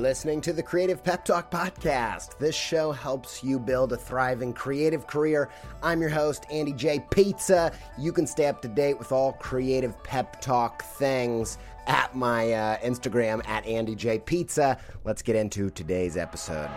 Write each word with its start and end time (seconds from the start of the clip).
listening 0.00 0.40
to 0.40 0.52
the 0.54 0.62
Creative 0.62 1.04
Pep 1.04 1.26
Talk 1.26 1.50
Podcast. 1.50 2.38
This 2.38 2.54
show 2.54 2.90
helps 2.90 3.44
you 3.44 3.58
build 3.58 3.92
a 3.92 3.96
thriving 3.96 4.54
creative 4.54 5.06
career. 5.06 5.50
I'm 5.82 6.00
your 6.00 6.08
host, 6.08 6.46
Andy 6.50 6.72
J. 6.72 7.04
Pizza. 7.10 7.70
You 7.98 8.10
can 8.10 8.26
stay 8.26 8.46
up 8.46 8.62
to 8.62 8.68
date 8.68 8.98
with 8.98 9.12
all 9.12 9.34
creative 9.34 10.02
pep 10.02 10.40
talk 10.40 10.82
things 10.82 11.58
at 11.86 12.16
my 12.16 12.52
uh, 12.52 12.78
Instagram 12.78 13.46
at 13.46 13.66
Andy 13.66 13.94
J. 13.94 14.18
Pizza. 14.18 14.78
Let's 15.04 15.20
get 15.20 15.36
into 15.36 15.68
today's 15.68 16.16
episode. 16.16 16.70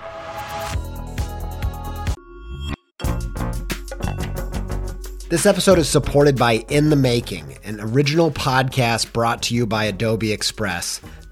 This 5.30 5.46
episode 5.46 5.80
is 5.80 5.90
supported 5.90 6.38
by 6.38 6.64
In 6.68 6.90
the 6.90 6.96
Making, 6.96 7.58
an 7.64 7.80
original 7.80 8.30
podcast 8.30 9.14
brought 9.14 9.42
to 9.44 9.56
you 9.56 9.66
by 9.66 9.86
Adobe 9.86 10.32
Express 10.32 11.02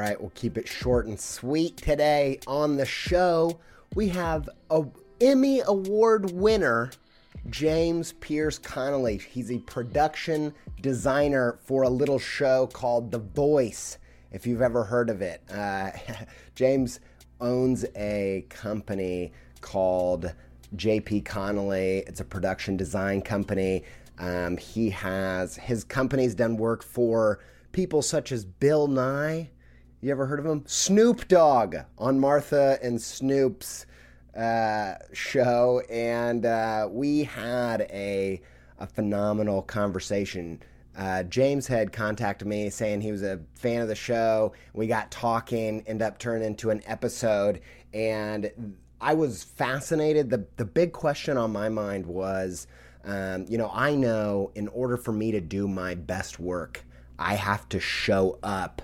Right, 0.00 0.18
we'll 0.18 0.32
keep 0.34 0.56
it 0.56 0.66
short 0.66 1.08
and 1.08 1.20
sweet 1.20 1.76
today. 1.76 2.40
On 2.46 2.78
the 2.78 2.86
show, 2.86 3.60
we 3.94 4.08
have 4.08 4.48
a 4.70 4.86
Emmy 5.20 5.60
Award 5.60 6.30
winner, 6.30 6.90
James 7.50 8.14
Pearse 8.14 8.56
Connelly. 8.56 9.18
He's 9.18 9.50
a 9.50 9.58
production 9.58 10.54
designer 10.80 11.58
for 11.66 11.82
a 11.82 11.90
little 11.90 12.18
show 12.18 12.66
called 12.68 13.10
The 13.10 13.18
Voice, 13.18 13.98
if 14.32 14.46
you've 14.46 14.62
ever 14.62 14.84
heard 14.84 15.10
of 15.10 15.20
it. 15.20 15.42
Uh, 15.52 15.90
James 16.54 17.00
owns 17.38 17.84
a 17.94 18.46
company 18.48 19.34
called 19.60 20.32
JP 20.76 21.26
Connelly. 21.26 22.04
It's 22.06 22.20
a 22.20 22.24
production 22.24 22.78
design 22.78 23.20
company. 23.20 23.84
Um, 24.18 24.56
he 24.56 24.88
has 24.88 25.56
his 25.56 25.84
company's 25.84 26.34
done 26.34 26.56
work 26.56 26.82
for 26.82 27.40
people 27.72 28.00
such 28.00 28.32
as 28.32 28.46
Bill 28.46 28.86
Nye 28.86 29.50
you 30.00 30.10
ever 30.10 30.26
heard 30.26 30.38
of 30.38 30.46
him? 30.46 30.64
Snoop 30.66 31.28
Dogg 31.28 31.76
on 31.98 32.18
Martha 32.18 32.78
and 32.82 33.00
Snoop's 33.00 33.84
uh, 34.34 34.94
show, 35.12 35.82
and 35.90 36.46
uh, 36.46 36.88
we 36.90 37.24
had 37.24 37.82
a 37.90 38.40
a 38.78 38.86
phenomenal 38.86 39.60
conversation. 39.60 40.62
Uh, 40.96 41.22
James 41.24 41.66
had 41.66 41.92
contacted 41.92 42.48
me 42.48 42.70
saying 42.70 43.02
he 43.02 43.12
was 43.12 43.22
a 43.22 43.40
fan 43.54 43.82
of 43.82 43.88
the 43.88 43.94
show. 43.94 44.54
We 44.72 44.86
got 44.86 45.10
talking, 45.10 45.84
ended 45.86 46.06
up 46.06 46.18
turning 46.18 46.46
into 46.46 46.70
an 46.70 46.82
episode, 46.86 47.60
and 47.92 48.74
I 49.02 49.12
was 49.12 49.44
fascinated. 49.44 50.30
the 50.30 50.46
The 50.56 50.64
big 50.64 50.92
question 50.92 51.36
on 51.36 51.52
my 51.52 51.68
mind 51.68 52.06
was, 52.06 52.66
um, 53.04 53.44
you 53.50 53.58
know, 53.58 53.70
I 53.70 53.94
know 53.94 54.50
in 54.54 54.68
order 54.68 54.96
for 54.96 55.12
me 55.12 55.30
to 55.32 55.42
do 55.42 55.68
my 55.68 55.94
best 55.94 56.40
work, 56.40 56.84
I 57.18 57.34
have 57.34 57.68
to 57.68 57.80
show 57.80 58.38
up 58.42 58.80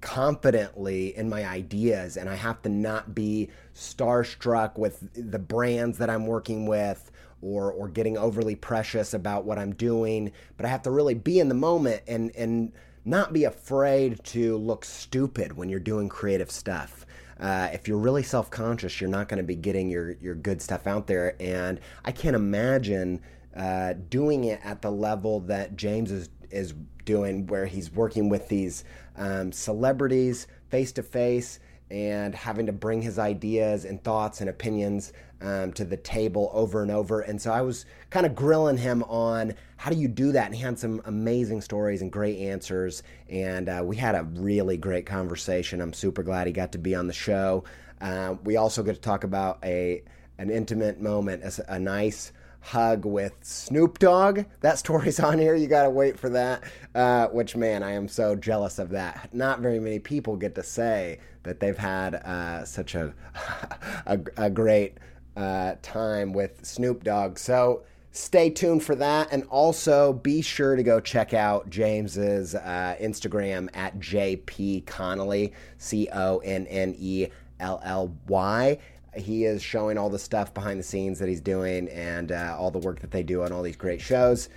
confidently 0.00 1.16
in 1.16 1.28
my 1.28 1.44
ideas 1.44 2.16
and 2.16 2.28
I 2.28 2.36
have 2.36 2.62
to 2.62 2.68
not 2.68 3.14
be 3.14 3.50
starstruck 3.74 4.78
with 4.78 5.08
the 5.14 5.38
brands 5.38 5.98
that 5.98 6.08
I'm 6.10 6.26
working 6.26 6.66
with 6.66 7.10
or 7.40 7.72
or 7.72 7.88
getting 7.88 8.18
overly 8.18 8.54
precious 8.54 9.14
about 9.14 9.44
what 9.44 9.58
I'm 9.58 9.74
doing, 9.74 10.32
but 10.56 10.66
I 10.66 10.68
have 10.68 10.82
to 10.82 10.90
really 10.90 11.14
be 11.14 11.40
in 11.40 11.48
the 11.48 11.54
moment 11.54 12.02
and 12.06 12.34
and 12.36 12.72
not 13.04 13.32
be 13.32 13.44
afraid 13.44 14.22
to 14.22 14.56
look 14.58 14.84
stupid 14.84 15.56
when 15.56 15.68
you're 15.68 15.80
doing 15.80 16.08
creative 16.08 16.50
stuff. 16.50 17.06
Uh, 17.40 17.68
if 17.72 17.86
you're 17.86 17.98
really 17.98 18.22
self-conscious, 18.22 19.00
you're 19.00 19.08
not 19.08 19.28
going 19.28 19.38
to 19.38 19.44
be 19.44 19.54
getting 19.54 19.88
your 19.88 20.12
your 20.20 20.34
good 20.34 20.60
stuff 20.60 20.86
out 20.86 21.06
there. 21.06 21.34
And 21.40 21.80
I 22.04 22.12
can't 22.12 22.36
imagine 22.36 23.20
uh, 23.56 23.94
doing 24.10 24.44
it 24.44 24.60
at 24.64 24.82
the 24.82 24.90
level 24.90 25.40
that 25.40 25.76
James 25.76 26.10
is 26.10 26.28
is 26.50 26.74
doing, 27.04 27.46
where 27.46 27.66
he's 27.66 27.90
working 27.92 28.28
with 28.28 28.48
these 28.48 28.84
um, 29.16 29.52
celebrities 29.52 30.46
face 30.68 30.92
to 30.92 31.02
face 31.02 31.60
and 31.90 32.34
having 32.34 32.66
to 32.66 32.72
bring 32.72 33.00
his 33.00 33.18
ideas 33.18 33.84
and 33.84 34.02
thoughts 34.04 34.40
and 34.40 34.50
opinions 34.50 35.12
um, 35.40 35.72
to 35.72 35.84
the 35.84 35.96
table 35.96 36.50
over 36.52 36.82
and 36.82 36.90
over. 36.90 37.20
And 37.20 37.40
so 37.40 37.52
I 37.52 37.62
was 37.62 37.86
kind 38.10 38.26
of 38.26 38.34
grilling 38.34 38.76
him 38.76 39.02
on 39.04 39.54
how 39.76 39.90
do 39.90 39.96
you 39.96 40.08
do 40.08 40.32
that? 40.32 40.46
And 40.46 40.54
he 40.54 40.60
had 40.60 40.78
some 40.78 41.00
amazing 41.04 41.60
stories 41.60 42.02
and 42.02 42.12
great 42.12 42.38
answers. 42.38 43.02
And 43.30 43.68
uh, 43.68 43.82
we 43.84 43.96
had 43.96 44.14
a 44.14 44.24
really 44.24 44.76
great 44.76 45.06
conversation. 45.06 45.80
I'm 45.80 45.92
super 45.92 46.22
glad 46.22 46.46
he 46.46 46.52
got 46.52 46.72
to 46.72 46.78
be 46.78 46.94
on 46.94 47.06
the 47.06 47.12
show. 47.12 47.64
Uh, 48.00 48.34
we 48.44 48.56
also 48.56 48.82
get 48.82 48.94
to 48.94 49.00
talk 49.00 49.24
about 49.24 49.58
a 49.64 50.02
an 50.40 50.50
intimate 50.50 51.00
moment, 51.00 51.42
a, 51.42 51.74
a 51.74 51.78
nice 51.80 52.32
hug 52.68 53.06
with 53.06 53.32
Snoop 53.42 53.98
Dogg. 53.98 54.40
That 54.60 54.78
story's 54.78 55.18
on 55.28 55.38
here. 55.38 55.54
You 55.54 55.66
got 55.66 55.84
to 55.84 55.90
wait 55.90 56.18
for 56.18 56.28
that. 56.30 56.64
Uh, 56.94 57.28
which, 57.28 57.56
man, 57.56 57.82
I 57.82 57.92
am 57.92 58.08
so 58.08 58.36
jealous 58.36 58.78
of 58.78 58.90
that. 58.90 59.30
Not 59.32 59.60
very 59.60 59.80
many 59.80 59.98
people 59.98 60.36
get 60.36 60.54
to 60.56 60.62
say 60.62 61.18
that 61.44 61.60
they've 61.60 61.78
had 61.78 62.16
uh, 62.16 62.64
such 62.64 62.94
a, 62.94 63.14
a, 64.06 64.20
a, 64.36 64.50
great 64.50 64.98
uh, 65.36 65.76
time 65.80 66.32
with 66.32 66.64
Snoop 66.64 67.04
Dogg. 67.04 67.38
So 67.38 67.84
stay 68.12 68.50
tuned 68.50 68.82
for 68.82 68.94
that. 68.96 69.28
And 69.32 69.44
also 69.44 70.12
be 70.12 70.42
sure 70.42 70.76
to 70.76 70.82
go 70.82 71.00
check 71.00 71.32
out 71.32 71.70
James's 71.70 72.54
uh, 72.54 72.96
Instagram 73.00 73.70
at 73.74 73.98
JP 73.98 74.84
Connelly, 74.84 75.54
C 75.78 76.08
O 76.12 76.38
N 76.38 76.66
N 76.66 76.94
E 76.98 77.28
L 77.60 77.80
L 77.82 78.14
Y 78.26 78.78
he 79.16 79.44
is 79.44 79.62
showing 79.62 79.98
all 79.98 80.10
the 80.10 80.18
stuff 80.18 80.52
behind 80.54 80.78
the 80.78 80.84
scenes 80.84 81.18
that 81.18 81.28
he's 81.28 81.40
doing 81.40 81.88
and 81.88 82.32
uh, 82.32 82.56
all 82.58 82.70
the 82.70 82.78
work 82.78 83.00
that 83.00 83.10
they 83.10 83.22
do 83.22 83.42
on 83.42 83.52
all 83.52 83.62
these 83.62 83.76
great 83.76 84.00
shows. 84.00 84.48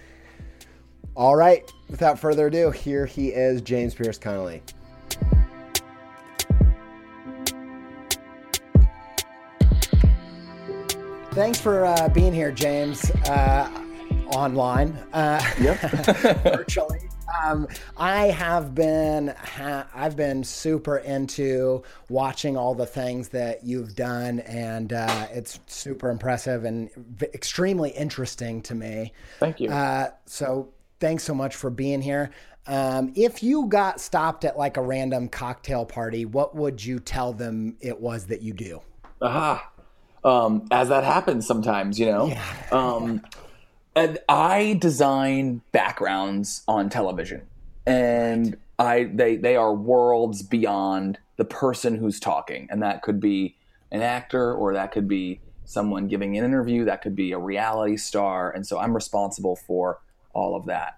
All 1.15 1.35
right, 1.35 1.69
without 1.89 2.19
further 2.19 2.47
ado, 2.47 2.71
here 2.71 3.05
he 3.05 3.29
is, 3.29 3.61
James 3.61 3.93
Pearse 3.93 4.17
Connelly. 4.17 4.61
Thanks 11.31 11.59
for 11.59 11.85
uh, 11.85 12.09
being 12.09 12.33
here, 12.33 12.51
James, 12.51 13.09
uh, 13.27 13.69
online. 14.27 14.91
Uh, 15.13 15.41
yep. 15.59 15.79
virtually. 16.43 17.10
Um, 17.43 17.67
I 17.97 18.27
have 18.27 18.73
been 18.73 19.33
ha- 19.37 19.87
I've 19.93 20.15
been 20.15 20.43
super 20.43 20.97
into 20.97 21.83
watching 22.09 22.57
all 22.57 22.75
the 22.75 22.85
things 22.85 23.29
that 23.29 23.63
you've 23.63 23.95
done, 23.95 24.39
and 24.41 24.93
uh, 24.93 25.27
it's 25.31 25.59
super 25.67 26.09
impressive 26.09 26.65
and 26.65 26.89
v- 26.95 27.27
extremely 27.33 27.91
interesting 27.91 28.61
to 28.63 28.75
me. 28.75 29.13
Thank 29.39 29.59
you. 29.59 29.69
Uh, 29.69 30.11
so 30.25 30.69
thanks 30.99 31.23
so 31.23 31.33
much 31.33 31.55
for 31.55 31.69
being 31.69 32.01
here. 32.01 32.31
Um, 32.67 33.11
if 33.15 33.41
you 33.41 33.65
got 33.67 33.99
stopped 33.99 34.45
at 34.45 34.57
like 34.57 34.77
a 34.77 34.81
random 34.81 35.29
cocktail 35.29 35.85
party, 35.85 36.25
what 36.25 36.55
would 36.55 36.83
you 36.83 36.99
tell 36.99 37.33
them 37.33 37.75
it 37.81 37.99
was 37.99 38.27
that 38.27 38.41
you 38.41 38.53
do? 38.53 38.81
Aha. 39.21 39.67
Um, 40.23 40.67
as 40.69 40.89
that 40.89 41.03
happens 41.03 41.47
sometimes, 41.47 41.99
you 41.99 42.05
know. 42.05 42.31
Um, 42.71 43.21
and 43.95 44.19
I 44.29 44.77
design 44.79 45.61
backgrounds 45.71 46.63
on 46.67 46.89
television, 46.89 47.43
and 47.85 48.57
I 48.79 49.09
they 49.13 49.35
they 49.35 49.55
are 49.55 49.73
worlds 49.73 50.43
beyond 50.43 51.19
the 51.37 51.45
person 51.45 51.95
who's 51.95 52.19
talking, 52.19 52.67
and 52.69 52.81
that 52.81 53.01
could 53.01 53.19
be 53.19 53.55
an 53.91 54.01
actor, 54.01 54.53
or 54.53 54.73
that 54.73 54.91
could 54.91 55.07
be 55.07 55.41
someone 55.65 56.07
giving 56.07 56.37
an 56.37 56.43
interview, 56.43 56.85
that 56.85 57.01
could 57.01 57.15
be 57.15 57.31
a 57.31 57.39
reality 57.39 57.97
star, 57.97 58.51
and 58.51 58.65
so 58.65 58.79
I'm 58.79 58.93
responsible 58.93 59.55
for 59.55 59.99
all 60.33 60.55
of 60.55 60.65
that. 60.65 60.97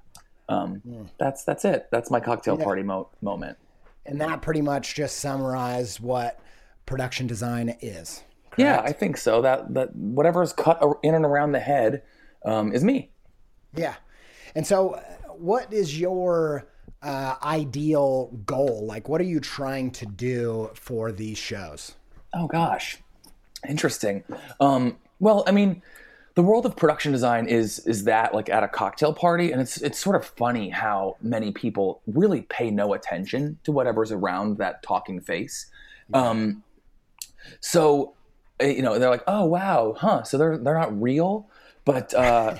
Um, 0.49 0.81
That's 1.17 1.43
that's 1.43 1.65
it. 1.65 1.87
That's 1.91 2.11
my 2.11 2.19
cocktail 2.19 2.57
party 2.57 2.83
mo- 2.83 3.09
moment. 3.21 3.57
And 4.05 4.19
that 4.19 4.41
pretty 4.41 4.61
much 4.61 4.93
just 4.93 5.17
summarized 5.19 6.01
what 6.01 6.39
production 6.85 7.27
design 7.27 7.77
is. 7.81 8.23
Yeah, 8.57 8.81
I 8.81 8.91
think 8.91 9.17
so. 9.17 9.41
That 9.41 9.73
that 9.73 9.95
whatever 9.95 10.43
is 10.43 10.53
cut 10.53 10.83
in 11.01 11.15
and 11.15 11.25
around 11.25 11.53
the 11.53 11.59
head 11.59 12.03
um, 12.45 12.73
is 12.73 12.83
me. 12.83 13.09
Yeah. 13.75 13.95
And 14.55 14.65
so, 14.65 14.91
uh, 14.91 15.01
what 15.33 15.73
is 15.73 15.99
your 15.99 16.67
uh, 17.01 17.35
ideal 17.43 18.27
goal? 18.45 18.85
Like, 18.85 19.09
what 19.09 19.19
are 19.19 19.25
you 19.25 19.39
trying 19.39 19.91
to 19.91 20.05
do 20.05 20.71
for 20.75 21.11
these 21.11 21.37
shows? 21.37 21.95
Oh 22.33 22.47
gosh, 22.47 22.97
interesting. 23.67 24.23
Um, 24.59 24.97
well, 25.19 25.43
I 25.47 25.51
mean, 25.51 25.81
the 26.35 26.41
world 26.41 26.65
of 26.65 26.75
production 26.75 27.11
design 27.11 27.47
is 27.47 27.79
is 27.79 28.05
that 28.05 28.33
like 28.33 28.49
at 28.49 28.63
a 28.63 28.67
cocktail 28.67 29.13
party, 29.13 29.51
and 29.51 29.61
it's 29.61 29.77
it's 29.77 29.99
sort 29.99 30.15
of 30.15 30.25
funny 30.25 30.69
how 30.69 31.17
many 31.21 31.51
people 31.51 32.01
really 32.07 32.41
pay 32.41 32.71
no 32.71 32.93
attention 32.93 33.59
to 33.63 33.71
whatever's 33.71 34.11
around 34.11 34.57
that 34.57 34.81
talking 34.81 35.21
face. 35.21 35.67
Um, 36.13 36.63
so, 37.59 38.13
uh, 38.61 38.65
you 38.65 38.81
know, 38.81 38.97
they're 38.97 39.09
like, 39.09 39.23
oh 39.27 39.45
wow, 39.45 39.95
huh? 39.97 40.23
So 40.23 40.37
they're 40.37 40.57
they're 40.57 40.77
not 40.77 40.99
real, 40.99 41.47
but. 41.85 42.13
Uh, 42.13 42.57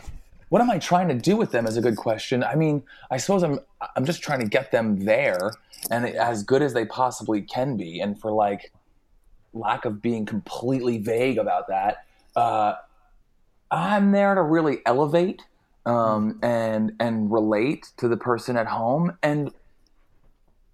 what 0.49 0.61
am 0.61 0.69
I 0.69 0.77
trying 0.77 1.07
to 1.07 1.15
do 1.15 1.35
with 1.35 1.49
them 1.49 1.65
is 1.65 1.77
a 1.77 1.81
good 1.81 1.97
question. 1.97 2.43
I 2.43 2.53
mean, 2.53 2.83
I 3.09 3.17
suppose 3.17 3.41
I'm 3.41 3.57
I'm 3.95 4.05
just 4.05 4.21
trying 4.21 4.39
to 4.41 4.45
get 4.45 4.71
them 4.71 5.03
there 5.03 5.51
and 5.89 6.05
as 6.05 6.43
good 6.43 6.61
as 6.61 6.73
they 6.73 6.85
possibly 6.85 7.41
can 7.41 7.75
be. 7.75 7.99
And 7.99 8.21
for 8.21 8.31
like 8.31 8.71
lack 9.53 9.83
of 9.85 9.99
being 9.99 10.27
completely 10.27 10.99
vague 10.99 11.39
about 11.39 11.69
that, 11.69 12.05
uh, 12.35 12.75
I'm 13.71 14.11
there 14.11 14.35
to 14.35 14.43
really 14.43 14.77
elevate 14.85 15.41
um, 15.87 16.39
and 16.43 16.93
and 16.99 17.31
relate 17.31 17.91
to 17.97 18.07
the 18.07 18.17
person 18.17 18.55
at 18.55 18.67
home. 18.67 19.17
And 19.23 19.51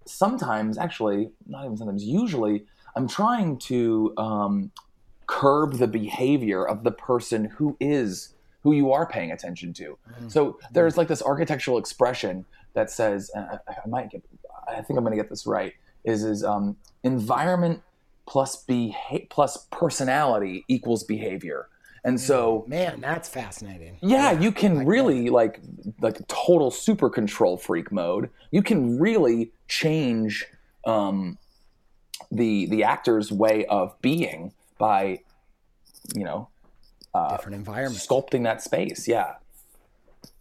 sometimes, 0.06 0.78
actually, 0.78 1.32
not 1.48 1.64
even 1.64 1.78
sometimes, 1.78 2.04
usually, 2.04 2.66
I'm 2.96 3.08
trying 3.08 3.58
to 3.60 4.14
um, 4.18 4.72
curb 5.26 5.76
the 5.76 5.88
behavior 5.88 6.68
of 6.68 6.84
the 6.84 6.92
person 6.92 7.46
who 7.46 7.78
is 7.80 8.34
who 8.70 8.76
you 8.76 8.92
are 8.92 9.08
paying 9.08 9.32
attention 9.32 9.74
to. 9.74 9.98
So 10.28 10.60
there's 10.72 10.96
like 10.96 11.08
this 11.08 11.24
architectural 11.24 11.78
expression 11.80 12.46
that 12.74 12.92
says, 12.92 13.32
and 13.34 13.46
I, 13.68 13.72
I 13.84 13.88
might 13.88 14.12
get, 14.12 14.22
I 14.68 14.82
think 14.82 14.98
I'm 14.98 15.04
going 15.04 15.18
to 15.18 15.22
get 15.24 15.30
this 15.30 15.48
right, 15.48 15.74
is 16.04 16.24
is 16.24 16.44
um, 16.44 16.78
environment 17.04 17.82
plus 18.28 18.64
beha- 18.64 19.26
plus 19.32 19.66
personality 19.72 20.66
equals 20.68 21.04
behavior. 21.04 21.68
And 22.04 22.20
so, 22.22 22.64
Man, 22.68 23.02
that's 23.02 23.28
fascinating. 23.28 23.98
yeah, 24.02 24.32
you 24.32 24.52
can 24.52 24.86
really 24.86 25.30
like 25.30 25.60
like 26.00 26.26
total 26.28 26.70
super 26.72 27.10
control 27.10 27.58
freak 27.58 27.92
mode. 27.92 28.30
You 28.52 28.62
can 28.62 29.00
really 29.00 29.52
change 29.68 30.46
um, 30.86 31.38
the 32.32 32.68
the 32.68 32.84
actor's 32.84 33.32
way 33.32 33.66
of 33.66 34.00
being 34.02 34.54
by, 34.78 35.22
you 36.16 36.24
know, 36.24 36.49
Different 37.32 37.56
environment, 37.56 38.02
sculpting 38.02 38.44
that 38.44 38.62
space. 38.62 39.08
Yeah. 39.08 39.36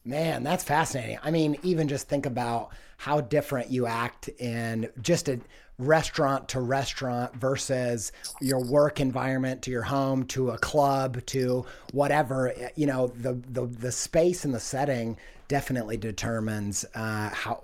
Man, 0.04 0.42
that's 0.42 0.64
fascinating. 0.64 1.18
I 1.22 1.30
mean, 1.30 1.56
even 1.62 1.88
just 1.88 2.08
think 2.08 2.24
about 2.26 2.70
how 2.96 3.20
different 3.20 3.70
you 3.70 3.86
act 3.86 4.28
in 4.38 4.88
just 5.02 5.28
a 5.28 5.38
restaurant 5.78 6.48
to 6.50 6.60
restaurant 6.60 7.34
versus 7.36 8.10
your 8.40 8.64
work 8.64 9.00
environment 9.00 9.62
to 9.62 9.70
your 9.70 9.82
home 9.82 10.24
to 10.26 10.50
a 10.50 10.58
club 10.58 11.24
to 11.26 11.64
whatever. 11.92 12.52
You 12.74 12.86
know, 12.86 13.08
the 13.08 13.34
the, 13.50 13.66
the 13.66 13.92
space 13.92 14.44
and 14.44 14.54
the 14.54 14.60
setting 14.60 15.16
definitely 15.48 15.96
determines 15.96 16.84
uh, 16.94 17.30
how 17.30 17.60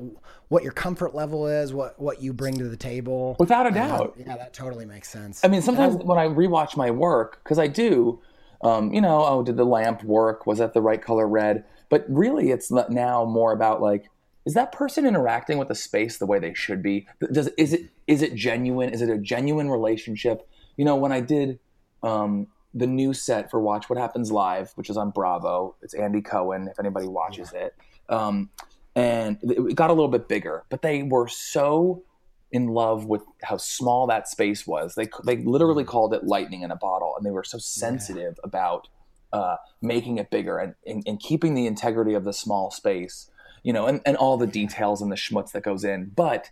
what 0.48 0.62
your 0.62 0.72
comfort 0.72 1.14
level 1.14 1.46
is, 1.46 1.72
what 1.72 1.98
what 2.00 2.22
you 2.22 2.32
bring 2.32 2.56
to 2.58 2.68
the 2.68 2.76
table. 2.76 3.36
Without 3.38 3.66
a 3.66 3.70
Uh, 3.70 3.72
doubt. 3.72 4.14
yeah, 4.18 4.36
that 4.36 4.52
totally 4.54 4.84
makes 4.86 5.08
sense. 5.08 5.44
I 5.44 5.48
mean, 5.48 5.62
sometimes 5.62 5.96
when 5.96 6.18
I 6.18 6.26
rewatch 6.26 6.76
my 6.76 6.90
work, 6.90 7.40
because 7.42 7.58
I 7.58 7.66
do, 7.68 8.20
um, 8.64 8.92
you 8.94 9.00
know, 9.00 9.24
oh, 9.24 9.42
did 9.42 9.58
the 9.58 9.64
lamp 9.64 10.02
work? 10.02 10.46
Was 10.46 10.58
that 10.58 10.72
the 10.72 10.80
right 10.80 11.00
color 11.00 11.28
red? 11.28 11.64
But 11.90 12.06
really, 12.08 12.50
it's 12.50 12.70
now 12.70 13.24
more 13.26 13.52
about 13.52 13.82
like, 13.82 14.06
is 14.46 14.54
that 14.54 14.72
person 14.72 15.06
interacting 15.06 15.58
with 15.58 15.68
the 15.68 15.74
space 15.74 16.16
the 16.16 16.26
way 16.26 16.38
they 16.38 16.54
should 16.54 16.82
be? 16.82 17.06
Does 17.30 17.48
is 17.58 17.74
it 17.74 17.90
is 18.06 18.22
it 18.22 18.34
genuine? 18.34 18.88
Is 18.88 19.02
it 19.02 19.10
a 19.10 19.18
genuine 19.18 19.70
relationship? 19.70 20.48
You 20.76 20.86
know, 20.86 20.96
when 20.96 21.12
I 21.12 21.20
did 21.20 21.60
um, 22.02 22.48
the 22.72 22.86
new 22.86 23.12
set 23.12 23.50
for 23.50 23.60
Watch 23.60 23.90
What 23.90 23.98
Happens 23.98 24.32
Live, 24.32 24.72
which 24.76 24.88
is 24.88 24.96
on 24.96 25.10
Bravo, 25.10 25.76
it's 25.82 25.94
Andy 25.94 26.22
Cohen. 26.22 26.68
If 26.68 26.80
anybody 26.80 27.06
watches 27.06 27.52
it, 27.52 27.74
um, 28.08 28.48
and 28.96 29.38
it 29.42 29.74
got 29.74 29.90
a 29.90 29.92
little 29.92 30.08
bit 30.08 30.26
bigger, 30.26 30.64
but 30.70 30.80
they 30.80 31.02
were 31.02 31.28
so 31.28 32.02
in 32.54 32.68
love 32.68 33.04
with 33.04 33.24
how 33.42 33.56
small 33.56 34.06
that 34.06 34.28
space 34.28 34.64
was. 34.64 34.94
They 34.94 35.08
they 35.24 35.38
literally 35.38 35.82
called 35.82 36.14
it 36.14 36.22
lightning 36.22 36.62
in 36.62 36.70
a 36.70 36.76
bottle, 36.76 37.14
and 37.16 37.26
they 37.26 37.32
were 37.32 37.42
so 37.42 37.58
sensitive 37.58 38.38
about 38.44 38.86
uh, 39.32 39.56
making 39.82 40.18
it 40.18 40.30
bigger 40.30 40.58
and, 40.58 40.76
and, 40.86 41.02
and 41.04 41.18
keeping 41.18 41.54
the 41.54 41.66
integrity 41.66 42.14
of 42.14 42.22
the 42.22 42.32
small 42.32 42.70
space, 42.70 43.28
you 43.64 43.72
know, 43.72 43.86
and, 43.86 44.00
and 44.06 44.16
all 44.16 44.36
the 44.36 44.46
details 44.46 45.02
and 45.02 45.10
the 45.10 45.16
schmutz 45.16 45.50
that 45.50 45.64
goes 45.64 45.82
in. 45.82 46.12
But 46.14 46.50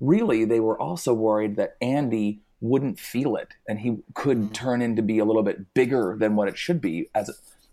really, 0.00 0.44
they 0.44 0.60
were 0.60 0.80
also 0.80 1.12
worried 1.12 1.56
that 1.56 1.76
Andy 1.82 2.38
wouldn't 2.60 3.00
feel 3.00 3.34
it, 3.34 3.48
and 3.68 3.80
he 3.80 3.96
could 4.14 4.54
turn 4.54 4.80
into 4.80 5.02
be 5.02 5.18
a 5.18 5.24
little 5.24 5.42
bit 5.42 5.74
bigger 5.74 6.16
than 6.16 6.36
what 6.36 6.46
it 6.46 6.56
should 6.56 6.80
be, 6.80 7.10
as 7.12 7.28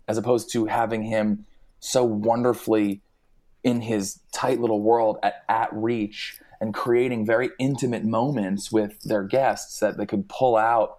as 0.08 0.18
opposed 0.18 0.50
to 0.52 0.66
having 0.66 1.04
him 1.04 1.46
so 1.78 2.02
wonderfully 2.02 3.02
in 3.66 3.80
his 3.80 4.20
tight 4.30 4.60
little 4.60 4.80
world 4.80 5.18
at, 5.24 5.44
at 5.48 5.68
reach 5.72 6.38
and 6.60 6.72
creating 6.72 7.26
very 7.26 7.50
intimate 7.58 8.04
moments 8.04 8.70
with 8.70 9.00
their 9.02 9.24
guests 9.24 9.80
that 9.80 9.98
they 9.98 10.06
could 10.06 10.28
pull 10.28 10.56
out, 10.56 10.98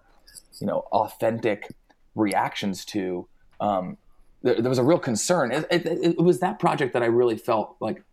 you 0.60 0.66
know, 0.66 0.80
authentic 0.92 1.74
reactions 2.14 2.84
to. 2.84 3.26
Um, 3.58 3.96
there, 4.42 4.60
there 4.60 4.68
was 4.68 4.78
a 4.78 4.84
real 4.84 4.98
concern. 4.98 5.50
It, 5.50 5.66
it, 5.70 5.86
it 5.86 6.18
was 6.18 6.40
that 6.40 6.58
project 6.58 6.92
that 6.92 7.02
I 7.02 7.06
really 7.06 7.38
felt 7.38 7.74
like 7.80 8.04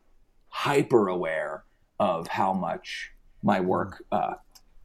hyper 0.47 1.09
aware 1.09 1.65
of 1.99 2.29
how 2.29 2.53
much 2.53 3.11
my 3.43 3.59
work 3.59 4.05
uh, 4.13 4.35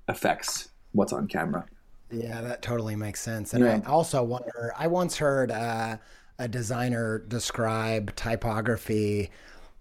affects 0.09 0.71
what's 0.91 1.13
on 1.13 1.29
camera. 1.29 1.65
Yeah, 2.11 2.41
that 2.41 2.61
totally 2.61 2.97
makes 2.97 3.21
sense. 3.21 3.55
And 3.55 3.65
Yeah. 3.65 3.81
I 3.87 3.89
also 3.89 4.25
wonder, 4.25 4.75
I 4.77 4.89
once 4.89 5.17
heard 5.17 5.53
uh, 5.53 5.99
a 6.41 6.49
designer 6.49 7.21
describe 7.29 8.17
typography 8.17 9.31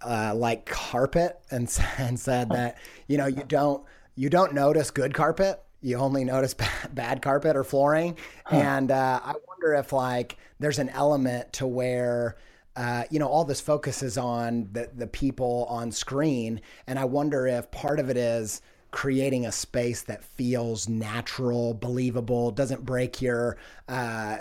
uh, 0.02 0.34
like 0.36 0.66
carpet 0.66 1.40
and, 1.52 1.70
and 1.98 2.20
said 2.20 2.50
that, 2.50 2.78
you 3.08 3.18
know, 3.18 3.28
you 3.28 3.44
don't, 3.48 3.84
you 4.16 4.30
don't 4.30 4.54
notice 4.54 4.92
good 4.92 5.14
carpet. 5.14 5.64
You 5.82 5.98
only 5.98 6.24
notice 6.24 6.54
ba- 6.54 6.68
bad 6.94 7.22
carpet 7.22 7.56
or 7.56 7.64
flooring. 7.64 8.18
And 8.52 8.92
uh, 8.92 9.20
I 9.24 9.34
wonder 9.48 9.74
if 9.76 9.94
like 9.94 10.38
there's 10.60 10.80
an 10.80 10.90
element 10.90 11.54
to 11.54 11.68
where, 11.68 12.38
uh, 12.76 13.04
you 13.10 13.20
know, 13.20 13.28
all 13.28 13.46
this 13.46 13.62
focuses 13.62 14.18
on 14.18 14.70
the, 14.72 14.90
the 14.96 15.08
people 15.08 15.66
on 15.70 15.92
screen. 15.92 16.62
And 16.88 17.00
I 17.00 17.06
wonder 17.06 17.48
if 17.48 17.72
part 17.72 18.00
of 18.00 18.10
it 18.10 18.18
is 18.18 18.62
creating 18.92 19.46
a 19.46 19.52
space 19.52 20.02
that 20.04 20.24
feels 20.24 20.90
natural, 20.90 21.74
believable, 21.74 22.52
doesn't 22.52 22.86
break 22.86 23.22
your, 23.22 23.58
uh, 23.88 24.38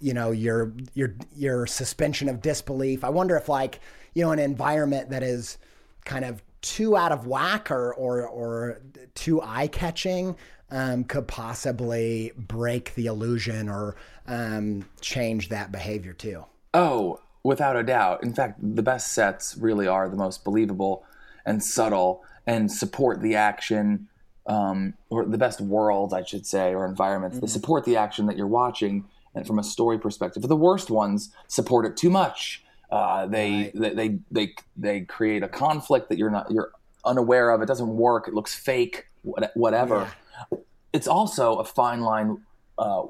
you 0.00 0.14
know, 0.14 0.30
your 0.30 0.72
your 0.94 1.14
your 1.34 1.66
suspension 1.66 2.28
of 2.28 2.40
disbelief. 2.40 3.04
I 3.04 3.10
wonder 3.10 3.36
if 3.36 3.48
like 3.48 3.80
you 4.14 4.24
know 4.24 4.32
an 4.32 4.38
environment 4.38 5.10
that 5.10 5.22
is 5.22 5.58
kind 6.04 6.24
of 6.24 6.42
too 6.62 6.96
out 6.96 7.12
of 7.12 7.26
whack 7.26 7.70
or 7.70 7.94
or 7.94 8.26
or 8.26 8.80
too 9.14 9.40
eye 9.42 9.66
catching 9.66 10.36
um, 10.70 11.04
could 11.04 11.26
possibly 11.26 12.32
break 12.36 12.94
the 12.94 13.06
illusion 13.06 13.68
or 13.68 13.96
um, 14.26 14.84
change 15.00 15.48
that 15.48 15.72
behavior 15.72 16.12
too. 16.12 16.44
Oh, 16.72 17.20
without 17.42 17.76
a 17.76 17.82
doubt. 17.82 18.22
In 18.22 18.32
fact, 18.32 18.58
the 18.60 18.82
best 18.82 19.12
sets 19.12 19.56
really 19.56 19.86
are 19.86 20.08
the 20.08 20.16
most 20.16 20.44
believable 20.44 21.04
and 21.44 21.62
subtle 21.62 22.22
and 22.46 22.70
support 22.70 23.20
the 23.20 23.34
action, 23.36 24.08
um, 24.46 24.94
or 25.08 25.24
the 25.24 25.38
best 25.38 25.60
worlds, 25.60 26.12
I 26.12 26.22
should 26.22 26.46
say, 26.46 26.74
or 26.74 26.86
environments 26.86 27.36
mm-hmm. 27.36 27.46
that 27.46 27.52
support 27.52 27.84
the 27.84 27.96
action 27.96 28.26
that 28.26 28.36
you're 28.36 28.46
watching. 28.46 29.04
And 29.34 29.46
from 29.46 29.58
a 29.58 29.62
story 29.62 29.98
perspective, 29.98 30.42
the 30.42 30.56
worst 30.56 30.90
ones 30.90 31.30
support 31.46 31.86
it 31.86 31.96
too 31.96 32.10
much. 32.10 32.64
Uh, 32.90 33.26
they, 33.26 33.50
right. 33.50 33.72
they, 33.74 33.90
they 33.94 34.18
they 34.30 34.54
they 34.76 35.00
create 35.02 35.42
a 35.42 35.48
conflict 35.48 36.08
that 36.08 36.18
you're 36.18 36.30
not 36.30 36.50
you're 36.50 36.72
unaware 37.04 37.50
of. 37.50 37.62
It 37.62 37.66
doesn't 37.66 37.96
work. 37.96 38.28
It 38.28 38.34
looks 38.34 38.54
fake. 38.54 39.06
Whatever. 39.22 40.10
Yeah. 40.50 40.58
It's 40.92 41.06
also 41.06 41.56
a 41.56 41.64
fine 41.64 42.00
line 42.00 42.38
uh, 42.78 43.02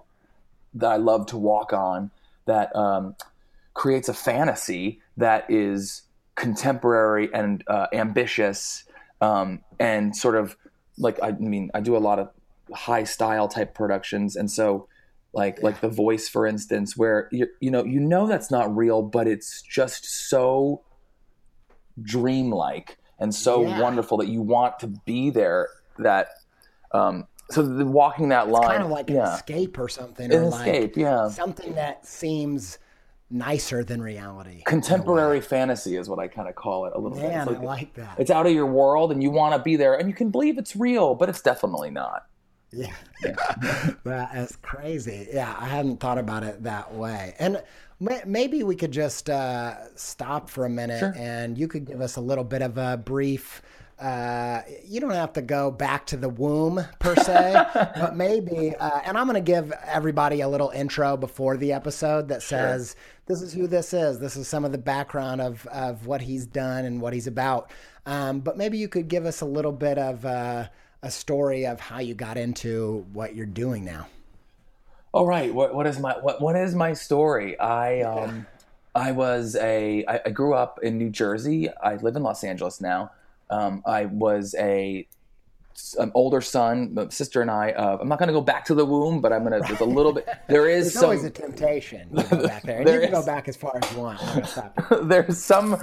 that 0.75 0.91
I 0.91 0.97
love 0.97 1.27
to 1.27 1.39
walk 1.39 1.73
on. 1.73 2.11
That 2.47 2.75
um, 2.75 3.15
creates 3.75 4.09
a 4.09 4.15
fantasy 4.15 5.01
that 5.17 5.51
is 5.51 6.03
contemporary 6.35 7.29
and 7.33 7.63
uh, 7.67 7.87
ambitious 7.93 8.85
um, 9.21 9.61
and 9.79 10.17
sort 10.17 10.35
of 10.35 10.57
like 10.99 11.19
I 11.23 11.33
mean 11.33 11.71
I 11.75 11.81
do 11.81 11.97
a 11.97 11.99
lot 11.99 12.19
of 12.19 12.31
high 12.73 13.05
style 13.05 13.49
type 13.49 13.75
productions 13.75 14.37
and 14.37 14.51
so 14.51 14.89
like 15.33 15.59
yeah. 15.59 15.65
like 15.65 15.81
the 15.81 15.89
voice 15.89 16.29
for 16.29 16.47
instance 16.47 16.97
where 16.97 17.29
you 17.31 17.47
you 17.61 17.71
know 17.71 17.85
you 17.85 18.01
know 18.01 18.27
that's 18.27 18.51
not 18.51 18.75
real 18.77 19.03
but 19.03 19.27
it's 19.29 19.63
just 19.63 20.29
so 20.29 20.83
dreamlike 22.03 22.99
and 23.19 23.35
so 23.35 23.63
yeah. 23.63 23.81
wonderful 23.81 24.19
that 24.19 24.29
you 24.29 24.43
want 24.43 24.79
to 24.79 24.87
be 25.07 25.31
there 25.31 25.69
that 25.99 26.29
um 26.93 27.27
so 27.51 27.63
the, 27.63 27.85
walking 27.85 28.29
that 28.31 28.45
it's 28.45 28.53
line 28.53 28.69
kind 28.69 28.83
of 28.83 28.91
like 28.91 29.11
yeah. 29.11 29.29
an 29.29 29.35
escape 29.35 29.79
or 29.79 29.89
something 29.89 30.33
an 30.33 30.43
or 30.43 30.49
escape 30.49 30.83
like 30.83 30.97
yeah 30.97 31.29
something 31.29 31.75
that 31.75 32.07
seems 32.07 32.79
nicer 33.31 33.85
than 33.85 34.03
reality. 34.03 34.63
Contemporary 34.67 35.41
fantasy 35.41 35.97
is 35.97 36.09
what 36.09 36.19
I 36.19 36.29
kind 36.29 36.49
of 36.49 36.55
call 36.55 36.87
it 36.87 36.93
a 36.95 36.99
little 36.99 37.19
Man, 37.19 37.47
bit. 37.47 37.55
Like, 37.55 37.63
I 37.63 37.65
like 37.65 37.95
that. 37.95 38.17
It's 38.19 38.31
out 38.31 38.47
of 38.47 38.53
your 38.53 38.67
world 38.67 39.13
and 39.13 39.23
you 39.23 39.31
want 39.31 39.55
to 39.55 39.63
be 39.63 39.77
there 39.77 39.95
and 39.95 40.09
you 40.09 40.15
can 40.15 40.31
believe 40.31 40.59
it's 40.59 40.75
real, 40.75 41.15
but 41.15 41.29
it's 41.29 41.41
definitely 41.41 41.91
not. 41.91 42.27
Yeah. 42.73 42.95
that 44.05 44.35
is 44.35 44.57
crazy. 44.63 45.29
Yeah, 45.33 45.55
I 45.59 45.67
hadn't 45.67 46.01
thought 46.01 46.19
about 46.19 46.43
it 46.43 46.63
that 46.63 46.95
way. 46.95 47.35
And 47.39 47.63
maybe 48.27 48.63
we 48.63 48.77
could 48.77 48.93
just 48.93 49.29
uh, 49.29 49.95
stop 49.97 50.49
for 50.49 50.65
a 50.65 50.71
minute 50.71 51.01
sure. 51.01 51.15
and 51.17 51.59
you 51.59 51.69
could 51.69 51.85
give 51.85 52.01
us 52.01 52.17
a 52.17 52.21
little 52.21 52.45
bit 52.45 52.63
of 52.63 52.79
a 52.79 52.97
brief 52.97 53.63
uh, 54.01 54.63
you 54.87 54.99
don't 54.99 55.11
have 55.11 55.35
to 55.35 55.43
go 55.43 55.71
back 55.71 56.07
to 56.07 56.17
the 56.17 56.29
womb 56.29 56.83
per 56.99 57.15
se, 57.17 57.67
but 57.75 58.17
maybe, 58.17 58.75
uh, 58.77 59.01
and 59.05 59.19
I'm 59.19 59.27
going 59.27 59.35
to 59.35 59.43
give 59.43 59.73
everybody 59.85 60.41
a 60.41 60.49
little 60.49 60.71
intro 60.71 61.19
before 61.19 61.59
the 61.59 61.75
episode 61.75 62.29
that 62.29 62.43
says, 62.43 62.97
sure. 62.97 63.03
this 63.27 63.43
is 63.43 63.53
who 63.53 63.67
this 63.67 63.93
is. 63.93 64.19
This 64.19 64.37
is 64.37 64.49
some 64.49 64.65
of 64.65 64.73
the 64.73 64.79
background 64.79 65.43
of, 65.43 65.67
of 65.67 66.07
what 66.07 66.23
he's 66.23 66.47
done 66.47 66.87
and 66.87 67.03
what 67.03 67.13
he's 67.13 67.27
about. 67.27 67.71
Um, 68.07 68.41
but 68.41 68.57
maybe 68.57 68.79
you 68.79 68.89
could 68.89 69.09
give 69.09 69.27
us 69.27 69.43
a 69.43 69.47
little 69.47 69.73
bit 69.73 69.99
of 69.99 70.25
uh, 70.25 70.69
a 71.03 71.11
story 71.11 71.67
of 71.67 71.81
how 71.81 71.99
you 71.99 72.15
got 72.15 72.37
into 72.37 73.07
what 73.13 73.35
you're 73.35 73.47
doing 73.47 73.85
now. 73.85 74.07
All 75.13 75.27
right. 75.27 75.53
What, 75.53 75.75
what 75.75 75.87
is 75.87 75.99
my, 75.99 76.13
what, 76.21 76.41
what 76.41 76.57
is 76.57 76.75
my 76.75 76.93
story? 76.93 77.59
I, 77.59 78.03
um, 78.03 78.47
I 78.95 79.13
was 79.13 79.57
a, 79.57 80.05
I, 80.07 80.21
I 80.27 80.31
grew 80.31 80.55
up 80.55 80.81
in 80.83 80.99
New 80.99 81.11
Jersey. 81.11 81.69
I 81.83 81.97
live 81.97 82.17
in 82.17 82.23
Los 82.23 82.45
Angeles 82.45 82.81
now. 82.81 83.11
Um, 83.49 83.83
I 83.85 84.07
was 84.07 84.55
a 84.59 85.07
an 85.99 86.13
older 86.15 86.41
son, 86.41 86.95
my 86.95 87.09
sister 87.09 87.41
and 87.41 87.51
I. 87.51 87.71
Uh, 87.73 87.99
I'm 88.01 88.09
not 88.09 88.19
going 88.19 88.29
to 88.29 88.33
go 88.33 88.41
back 88.41 88.65
to 88.67 88.75
the 88.75 88.85
womb, 88.85 89.21
but 89.21 89.33
I'm 89.33 89.45
going 89.45 89.61
to. 89.61 89.67
There's 89.67 89.81
a 89.81 89.85
little 89.85 90.13
bit. 90.13 90.29
There 90.49 90.69
is 90.69 90.87
There's 90.87 90.95
some, 90.95 91.05
always 91.05 91.25
a 91.25 91.31
temptation 91.31 92.15
to 92.17 92.23
go 92.25 92.47
back 92.47 92.63
there, 92.63 92.79
and 92.79 92.87
there 92.87 92.97
you 92.97 93.07
can 93.07 93.15
is, 93.15 93.21
go 93.21 93.27
back 93.27 93.49
as 93.49 93.57
far 93.57 93.79
as 93.81 93.93
you 93.93 93.99
want. 93.99 95.09
there's 95.09 95.39
some. 95.39 95.77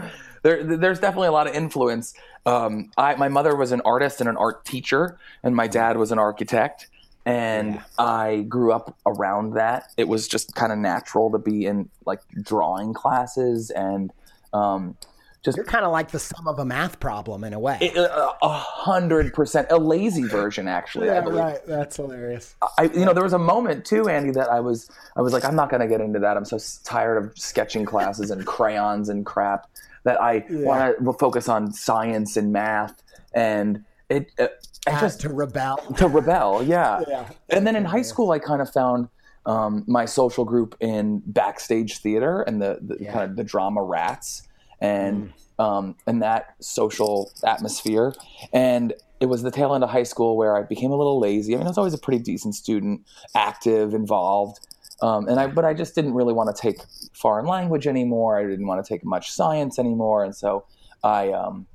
There, 0.44 0.63
there's 0.63 1.00
definitely 1.00 1.29
a 1.29 1.32
lot 1.32 1.48
of 1.48 1.56
influence. 1.56 2.13
Um, 2.46 2.91
I, 2.98 3.15
my 3.15 3.27
mother 3.27 3.56
was 3.56 3.72
an 3.72 3.82
artist 3.86 4.20
and 4.20 4.29
an 4.29 4.38
art 4.38 4.65
teacher, 4.65 5.17
and 5.44 5.56
my 5.56 5.67
dad 5.67 5.98
was 5.98 6.12
an 6.12 6.20
architect. 6.20 6.88
And 7.25 7.75
yeah. 7.75 7.84
I 7.98 8.41
grew 8.44 8.72
up 8.72 8.98
around 9.06 9.56
that. 9.56 9.91
It 9.98 10.08
was 10.08 10.27
just 10.27 10.56
kind 10.56 10.72
of 10.72 10.77
natural 10.77 11.29
to 11.32 11.38
be 11.38 11.65
in 11.65 11.89
like 12.06 12.22
drawing 12.41 12.94
classes 12.94 13.70
and 13.70 14.13
um, 14.53 14.96
just 15.44 15.56
you're 15.56 15.65
kind 15.65 15.86
of 15.86 15.91
like 15.91 16.12
the 16.12 16.20
sum 16.20 16.48
of 16.48 16.60
a 16.60 16.65
math 16.65 17.00
problem 17.00 17.44
in 17.44 17.53
a 17.53 17.60
way. 17.60 17.91
Uh, 17.96 18.34
a 18.41 18.50
hundred 18.50 19.34
percent, 19.34 19.67
a 19.70 19.77
lazy 19.77 20.24
version 20.24 20.67
actually. 20.67 21.08
yeah, 21.08 21.20
right. 21.20 21.60
That's 21.65 21.96
hilarious. 21.96 22.56
I, 22.77 22.84
you 22.86 23.06
know, 23.06 23.13
there 23.13 23.24
was 23.24 23.34
a 23.34 23.39
moment 23.39 23.86
too, 23.86 24.10
Andy, 24.10 24.32
that 24.32 24.50
I 24.50 24.60
was, 24.60 24.89
I 25.15 25.22
was 25.22 25.34
like, 25.34 25.46
I'm 25.46 25.56
not 25.56 25.70
going 25.70 25.82
to 25.82 25.88
get 25.88 26.01
into 26.01 26.20
that. 26.20 26.38
I'm 26.38 26.46
so 26.46 26.58
tired 26.84 27.24
of 27.24 27.38
sketching 27.38 27.86
classes 27.86 28.32
and 28.32 28.46
crayons 28.46 29.10
and 29.10 29.25
crap 29.25 29.70
that 30.03 30.22
I 30.22 30.46
yeah. 30.50 30.65
want 30.65 30.98
to 30.98 31.13
focus 31.13 31.48
on 31.48 31.72
science 31.72 32.36
and 32.36 32.51
math 32.51 33.01
and 33.34 33.84
it. 34.10 34.32
Uh, 34.39 34.48
I 34.88 35.00
just 35.01 35.22
to 35.22 35.29
rebel. 35.29 35.77
To 35.98 36.08
rebel, 36.08 36.63
yeah. 36.63 37.03
yeah. 37.08 37.29
And 37.50 37.67
then 37.67 37.75
in 37.75 37.86
high 37.86 38.01
school, 38.01 38.32
I 38.32 38.39
kind 38.39 38.62
of 38.62 38.72
found. 38.72 39.10
Um, 39.46 39.86
my 39.88 40.03
social 40.03 40.44
group 40.44 40.75
in 40.82 41.22
backstage 41.25 42.00
theater 42.00 42.41
and 42.41 42.62
the, 42.62 42.79
the 42.82 42.98
yeah. 43.00 43.13
kind 43.13 43.32
of 43.32 43.38
the 43.38 43.46
drama 43.46 43.82
rats 43.82 44.47
and 44.82 45.34
mm. 45.60 45.64
um, 45.64 45.96
and 46.06 46.22
that 46.22 46.56
social 46.60 47.32
atmosphere. 47.46 48.14
And 48.54 48.94
it 49.20 49.28
was 49.28 49.42
the 49.42 49.52
tail 49.52 49.74
end 49.74 49.84
of 49.84 49.90
high 49.90 50.04
school 50.04 50.38
where 50.38 50.56
I 50.56 50.64
became 50.64 50.92
a 50.92 50.96
little 50.96 51.20
lazy. 51.20 51.54
I 51.56 51.58
mean, 51.58 51.66
I 51.66 51.70
was 51.70 51.78
always 51.78 51.94
a 51.94 51.98
pretty 51.98 52.22
decent 52.22 52.56
student, 52.56 53.02
active, 53.36 53.94
involved. 53.94 54.60
Um, 55.02 55.28
and 55.28 55.40
I, 55.40 55.48
but 55.48 55.66
I 55.66 55.74
just 55.74 55.96
didn't 55.96 56.14
really 56.14 56.34
want 56.34 56.56
to 56.56 56.60
take 56.60 56.80
foreign 57.14 57.46
language 57.46 57.88
anymore. 57.88 58.40
I 58.40 58.44
didn't 58.44 58.68
want 58.68 58.84
to 58.84 58.88
take 58.88 59.04
much 59.04 59.32
science 59.32 59.78
anymore, 59.78 60.24
and 60.24 60.36
so 60.36 60.66
I, 61.04 61.32
um, 61.32 61.68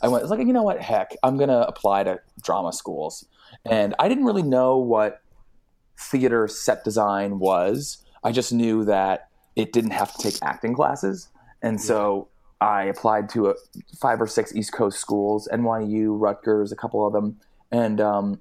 I 0.00 0.08
went. 0.08 0.22
I 0.22 0.24
was 0.24 0.30
like, 0.30 0.46
you 0.46 0.52
know 0.52 0.62
what? 0.62 0.80
Heck, 0.80 1.16
I'm 1.22 1.36
gonna 1.38 1.60
apply 1.60 2.04
to 2.04 2.20
drama 2.42 2.72
schools. 2.72 3.26
And 3.64 3.94
I 3.98 4.08
didn't 4.08 4.24
really 4.24 4.42
know 4.42 4.76
what 4.76 5.22
theater 5.98 6.46
set 6.46 6.84
design 6.84 7.40
was. 7.40 8.04
I 8.22 8.30
just 8.30 8.52
knew 8.52 8.84
that 8.84 9.28
it 9.56 9.72
didn't 9.72 9.90
have 9.90 10.14
to 10.14 10.22
take 10.22 10.40
acting 10.42 10.74
classes, 10.74 11.28
and 11.62 11.80
so 11.80 12.28
I 12.60 12.84
applied 12.84 13.28
to 13.30 13.48
a, 13.48 13.54
five 14.00 14.20
or 14.20 14.26
six 14.26 14.54
East 14.54 14.72
Coast 14.72 14.98
schools, 14.98 15.48
NYU, 15.52 16.20
Rutgers, 16.20 16.72
a 16.72 16.76
couple 16.76 17.06
of 17.06 17.12
them, 17.12 17.38
and 17.70 18.00
um, 18.00 18.40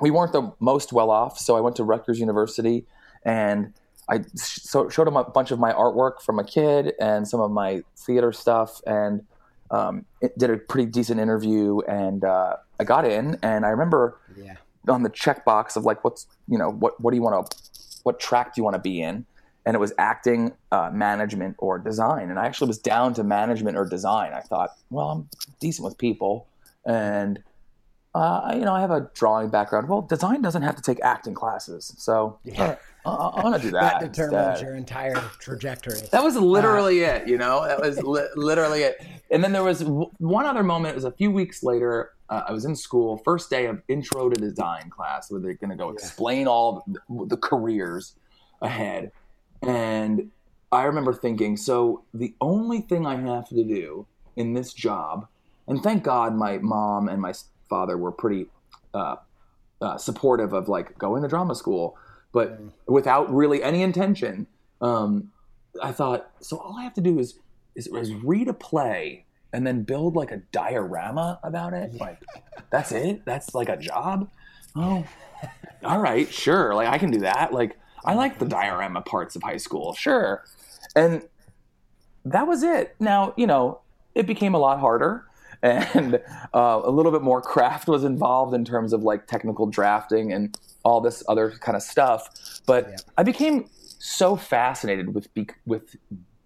we 0.00 0.10
weren't 0.10 0.32
the 0.32 0.52
most 0.60 0.92
well 0.92 1.10
off. 1.10 1.38
So 1.38 1.56
I 1.56 1.60
went 1.60 1.76
to 1.76 1.84
Rutgers 1.84 2.18
University, 2.18 2.86
and 3.24 3.72
I 4.08 4.24
so, 4.34 4.88
showed 4.88 5.06
them 5.06 5.16
a 5.16 5.24
bunch 5.24 5.50
of 5.50 5.58
my 5.58 5.72
artwork 5.72 6.22
from 6.22 6.38
a 6.38 6.44
kid 6.44 6.94
and 7.00 7.28
some 7.28 7.40
of 7.40 7.50
my 7.50 7.82
theater 7.96 8.32
stuff, 8.32 8.80
and 8.86 9.24
um, 9.70 10.04
did 10.38 10.50
a 10.50 10.56
pretty 10.56 10.90
decent 10.90 11.20
interview, 11.20 11.80
and 11.80 12.24
uh, 12.24 12.56
I 12.80 12.84
got 12.84 13.04
in. 13.04 13.38
And 13.42 13.64
I 13.66 13.68
remember 13.68 14.18
yeah. 14.36 14.56
on 14.88 15.02
the 15.02 15.10
checkbox 15.10 15.76
of 15.76 15.84
like, 15.84 16.04
what's 16.04 16.26
you 16.48 16.58
know, 16.58 16.70
what 16.70 17.00
what 17.00 17.10
do 17.10 17.16
you 17.16 17.22
want 17.22 17.50
to, 17.50 17.56
what 18.02 18.18
track 18.18 18.54
do 18.54 18.60
you 18.60 18.64
want 18.64 18.74
to 18.74 18.80
be 18.80 19.02
in? 19.02 19.26
And 19.64 19.74
it 19.76 19.78
was 19.78 19.92
acting, 19.98 20.52
uh, 20.72 20.90
management, 20.92 21.56
or 21.58 21.78
design. 21.78 22.30
And 22.30 22.38
I 22.38 22.46
actually 22.46 22.68
was 22.68 22.78
down 22.78 23.14
to 23.14 23.24
management 23.24 23.76
or 23.76 23.84
design. 23.84 24.32
I 24.32 24.40
thought, 24.40 24.70
well, 24.90 25.10
I'm 25.10 25.28
decent 25.60 25.84
with 25.84 25.98
people, 25.98 26.48
and 26.84 27.42
uh, 28.14 28.52
you 28.54 28.60
know, 28.60 28.74
I 28.74 28.80
have 28.80 28.90
a 28.90 29.08
drawing 29.14 29.48
background. 29.48 29.88
Well, 29.88 30.02
design 30.02 30.42
doesn't 30.42 30.62
have 30.62 30.76
to 30.76 30.82
take 30.82 31.00
acting 31.02 31.34
classes, 31.34 31.94
so 31.96 32.38
yeah. 32.44 32.76
I, 33.06 33.10
I 33.10 33.42
want 33.42 33.56
to 33.56 33.62
do 33.62 33.70
that. 33.72 34.00
that 34.00 34.12
determines 34.12 34.48
instead. 34.48 34.66
your 34.66 34.76
entire 34.76 35.14
trajectory. 35.40 36.00
That 36.12 36.22
was 36.22 36.36
literally 36.36 37.04
uh, 37.04 37.14
it. 37.14 37.28
You 37.28 37.38
know, 37.38 37.66
that 37.66 37.80
was 37.80 38.02
li- 38.02 38.28
literally 38.36 38.82
it. 38.82 39.04
And 39.30 39.42
then 39.42 39.52
there 39.52 39.64
was 39.64 39.80
w- 39.80 40.10
one 40.18 40.44
other 40.44 40.62
moment. 40.62 40.92
It 40.92 40.96
was 40.96 41.04
a 41.04 41.12
few 41.12 41.30
weeks 41.30 41.62
later. 41.62 42.12
Uh, 42.28 42.42
I 42.48 42.52
was 42.52 42.64
in 42.64 42.76
school, 42.76 43.20
first 43.24 43.50
day 43.50 43.66
of 43.66 43.82
intro 43.88 44.28
to 44.28 44.38
design 44.38 44.90
class, 44.90 45.30
where 45.30 45.40
they're 45.40 45.54
going 45.54 45.70
to 45.70 45.76
go 45.76 45.88
yeah. 45.88 45.94
explain 45.94 46.46
all 46.46 46.84
the, 46.86 47.26
the 47.26 47.36
careers 47.36 48.14
ahead 48.60 49.10
and 49.62 50.30
I 50.70 50.84
remember 50.84 51.12
thinking, 51.12 51.56
so 51.56 52.04
the 52.12 52.34
only 52.40 52.80
thing 52.80 53.06
I 53.06 53.16
have 53.16 53.48
to 53.48 53.64
do 53.64 54.06
in 54.36 54.54
this 54.54 54.72
job, 54.72 55.26
and 55.68 55.82
thank 55.82 56.02
God 56.02 56.34
my 56.34 56.58
mom 56.58 57.08
and 57.08 57.20
my 57.20 57.34
father 57.68 57.96
were 57.96 58.12
pretty 58.12 58.46
uh, 58.94 59.16
uh, 59.80 59.96
supportive 59.98 60.52
of 60.52 60.68
like 60.68 60.98
going 60.98 61.22
to 61.22 61.28
drama 61.28 61.54
school, 61.54 61.96
but 62.32 62.60
without 62.86 63.32
really 63.32 63.62
any 63.62 63.82
intention. 63.82 64.46
Um, 64.80 65.30
I 65.82 65.92
thought, 65.92 66.30
so 66.40 66.58
all 66.58 66.76
I 66.78 66.82
have 66.82 66.94
to 66.94 67.00
do 67.00 67.18
is, 67.18 67.38
is, 67.74 67.86
is 67.86 68.12
read 68.14 68.48
a 68.48 68.52
play 68.52 69.24
and 69.52 69.66
then 69.66 69.82
build 69.82 70.16
like 70.16 70.30
a 70.30 70.38
diorama 70.52 71.38
about 71.42 71.74
it. 71.74 71.94
Like 71.94 72.22
that's 72.70 72.92
it. 72.92 73.24
That's 73.24 73.54
like 73.54 73.68
a 73.68 73.76
job. 73.76 74.30
Oh, 74.74 75.04
all 75.84 76.00
right, 76.00 76.30
sure. 76.32 76.74
Like 76.74 76.88
I 76.88 76.98
can 76.98 77.10
do 77.10 77.20
that. 77.20 77.52
Like 77.52 77.78
I 78.04 78.14
like 78.14 78.38
the 78.38 78.46
diorama 78.46 79.02
parts 79.02 79.36
of 79.36 79.42
high 79.42 79.56
school, 79.56 79.94
sure. 79.94 80.44
And 80.96 81.22
that 82.24 82.46
was 82.46 82.62
it. 82.62 82.94
Now, 83.00 83.34
you 83.36 83.46
know, 83.46 83.80
it 84.14 84.26
became 84.26 84.54
a 84.54 84.58
lot 84.58 84.80
harder. 84.80 85.26
and 85.62 86.16
uh, 86.52 86.80
a 86.82 86.90
little 86.90 87.12
bit 87.12 87.22
more 87.22 87.40
craft 87.40 87.86
was 87.86 88.02
involved 88.02 88.52
in 88.52 88.64
terms 88.64 88.92
of 88.92 89.04
like 89.04 89.28
technical 89.28 89.66
drafting 89.66 90.32
and 90.32 90.58
all 90.84 91.00
this 91.00 91.22
other 91.28 91.52
kind 91.52 91.76
of 91.76 91.82
stuff. 91.82 92.60
But 92.66 92.88
Yeah. 92.88 92.96
I 93.18 93.22
became 93.22 93.70
so 93.98 94.34
fascinated 94.34 95.14
with 95.14 95.32
be- 95.34 95.50
with 95.64 95.94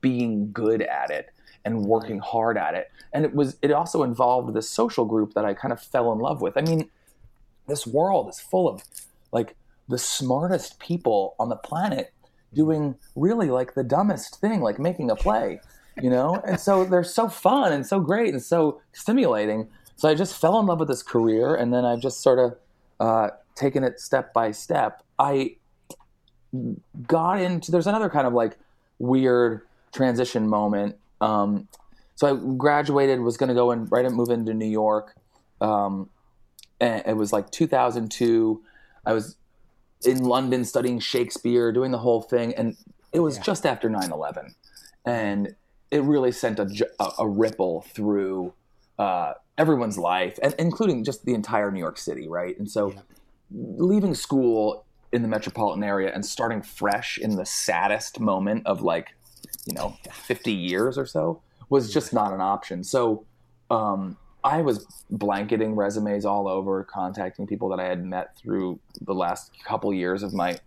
being 0.03 0.53
good 0.53 0.83
at 0.83 1.11
it 1.11 1.31
and 1.65 1.87
working 1.87 2.19
hard 2.19 2.59
at 2.59 2.75
it, 2.75 2.91
and 3.15 3.25
it 3.25 3.35
was 3.35 3.57
it 3.63 3.73
also 3.73 4.03
involved 4.03 4.53
this 4.53 4.69
social 4.69 5.07
group 5.07 5.33
that 5.33 5.47
I 5.47 5.55
kind 5.55 5.73
of 5.73 5.81
fell 5.81 6.13
in 6.13 6.19
love 6.19 6.43
with. 6.43 6.59
I 6.59 6.61
mean, 6.61 6.91
this 7.67 7.87
world 7.87 8.29
is 8.29 8.39
full 8.39 8.69
of 8.69 8.83
like 9.33 9.57
the 9.89 9.99
smartest 9.99 10.79
people 10.79 11.35
on 11.39 11.49
the 11.49 11.57
planet 11.57 12.13
doing 12.55 12.97
really 13.15 13.51
like 13.51 13.75
the 13.75 13.85
dumbest 13.85 14.41
thing, 14.41 14.61
like 14.61 14.79
making 14.79 15.11
a 15.11 15.17
play, 15.17 15.61
you 16.03 16.11
know? 16.11 16.43
and 16.47 16.59
so 16.59 16.85
they're 16.85 17.05
so 17.05 17.29
fun 17.29 17.73
and 17.73 17.87
so 17.87 18.01
great 18.01 18.33
and 18.33 18.43
so 18.43 18.81
stimulating. 18.93 19.69
So 19.97 20.09
I 20.09 20.15
just 20.15 20.39
fell 20.39 20.59
in 20.59 20.67
love 20.67 20.81
with 20.81 20.89
this 20.89 21.03
career 21.03 21.55
and 21.55 21.73
then 21.73 21.85
I've 21.85 22.01
just 22.01 22.23
sort 22.23 22.39
of 22.39 22.57
uh, 22.99 23.31
taken 23.55 23.85
it 23.85 24.01
step 24.01 24.33
by 24.33 24.51
step. 24.51 25.03
I 25.19 25.57
got 27.07 27.41
into, 27.41 27.71
there's 27.71 27.87
another 27.87 28.11
kind 28.11 28.27
of 28.27 28.33
like 28.33 28.59
weird 28.99 29.63
transition 29.93 30.49
moment. 30.49 30.97
Um, 31.21 31.69
so 32.15 32.27
I 32.29 32.57
graduated, 32.57 33.21
was 33.21 33.37
going 33.37 33.49
to 33.49 33.55
go 33.55 33.71
and 33.71 33.91
right 33.93 34.05
and 34.05 34.15
move 34.15 34.31
into 34.31 34.55
New 34.55 34.67
York. 34.67 35.15
Um, 35.61 36.09
and 36.81 37.03
it 37.07 37.17
was 37.17 37.33
like 37.33 37.51
2002. 37.51 38.63
I 39.05 39.13
was 39.13 39.37
in 40.05 40.25
London 40.25 40.65
studying 40.65 40.99
Shakespeare, 40.99 41.73
doing 41.73 41.91
the 41.91 41.99
whole 41.99 42.23
thing, 42.23 42.55
and 42.55 42.77
it 43.13 43.21
was 43.21 43.37
Yeah. 43.37 43.43
just 43.43 43.67
after 43.67 43.89
9/11, 43.89 44.55
and 45.05 45.57
it 45.91 46.03
really 46.03 46.33
sent 46.33 46.59
a, 46.59 46.69
a, 46.99 47.11
a 47.21 47.29
ripple 47.29 47.83
through 47.95 48.53
uh, 48.99 49.35
everyone's 49.59 49.99
life, 49.99 50.39
and 50.43 50.55
including 50.59 51.05
just 51.05 51.25
the 51.25 51.35
entire 51.35 51.71
New 51.71 51.81
York 51.81 51.99
City, 51.99 52.27
right? 52.29 52.59
And 52.59 52.71
so, 52.71 52.91
Yeah. 52.93 53.01
leaving 53.51 54.15
school 54.15 54.85
in 55.13 55.23
the 55.23 55.29
metropolitan 55.29 55.85
area 55.85 56.13
and 56.13 56.25
starting 56.27 56.63
fresh 56.63 57.17
in 57.19 57.37
the 57.37 57.47
saddest 57.47 58.19
moment 58.19 58.67
of 58.67 58.83
like, 58.83 59.15
you 59.67 59.75
know, 59.75 59.97
50 60.13 60.53
years 60.53 60.99
or 60.99 61.07
so 61.07 61.43
was 61.71 61.93
just 61.93 62.13
not 62.13 62.33
an 62.33 62.41
option. 62.41 62.85
So. 62.85 63.25
Um, 63.71 64.17
I 64.47 64.63
was 64.63 64.87
blanketing 65.11 65.75
resumes 65.75 66.25
all 66.25 66.47
over, 66.47 66.85
contacting 66.85 67.49
people 67.49 67.69
that 67.71 67.81
I 67.81 67.87
had 67.87 68.05
met 68.05 68.37
through 68.37 68.79
the 69.01 69.13
last 69.13 69.51
couple 69.65 69.93
years 69.93 70.23
of 70.23 70.33
my 70.33 70.59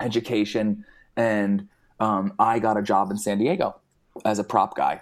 education, 0.00 0.84
and 1.16 1.66
um, 1.98 2.34
I 2.38 2.60
got 2.60 2.76
a 2.76 2.82
job 2.82 3.10
in 3.10 3.18
San 3.18 3.38
Diego 3.38 3.80
as 4.24 4.38
a 4.38 4.44
prop 4.44 4.76
guy. 4.76 5.00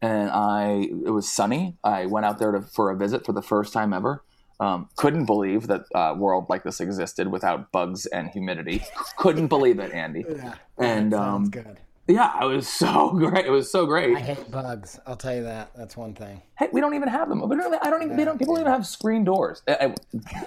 And 0.00 0.30
I, 0.30 0.88
it 1.04 1.10
was 1.10 1.30
sunny. 1.30 1.76
I 1.84 2.06
went 2.06 2.24
out 2.24 2.38
there 2.38 2.52
to, 2.52 2.62
for 2.62 2.90
a 2.90 2.96
visit 2.96 3.26
for 3.26 3.32
the 3.32 3.42
first 3.42 3.74
time 3.74 3.92
ever. 3.92 4.22
Um, 4.60 4.88
couldn't 4.96 5.26
believe 5.26 5.66
that 5.66 5.82
a 5.94 6.14
world 6.14 6.46
like 6.48 6.64
this 6.64 6.80
existed 6.80 7.30
without 7.30 7.70
bugs 7.70 8.06
and 8.06 8.30
humidity. 8.30 8.82
couldn't 9.18 9.48
believe 9.48 9.78
it, 9.78 9.92
Andy. 9.92 10.24
Yeah. 10.26 10.54
And 10.78 11.12
That 11.12 11.18
sounds 11.18 11.46
um, 11.48 11.50
good. 11.50 11.80
Yeah, 12.08 12.42
it 12.42 12.46
was 12.46 12.66
so 12.72 13.10
great. 13.10 13.46
It 13.46 13.50
was 13.50 13.70
so 13.70 13.86
great. 13.86 14.16
I 14.16 14.20
hate 14.20 14.50
bugs. 14.50 14.98
I'll 15.06 15.16
tell 15.16 15.34
you 15.34 15.42
that. 15.44 15.70
That's 15.76 15.96
one 15.96 16.14
thing. 16.14 16.42
Hey, 16.58 16.68
we 16.72 16.80
don't 16.80 16.94
even 16.94 17.08
have 17.08 17.28
them. 17.28 17.40
We 17.48 17.54
don't 17.56 17.66
even, 17.66 17.78
I 17.82 17.90
don't 17.90 18.02
even. 18.02 18.16
They 18.16 18.24
don't. 18.24 18.38
People 18.38 18.54
don't 18.54 18.62
even 18.62 18.72
have 18.72 18.86
screen 18.86 19.24
doors. 19.24 19.62
I, 19.68 19.94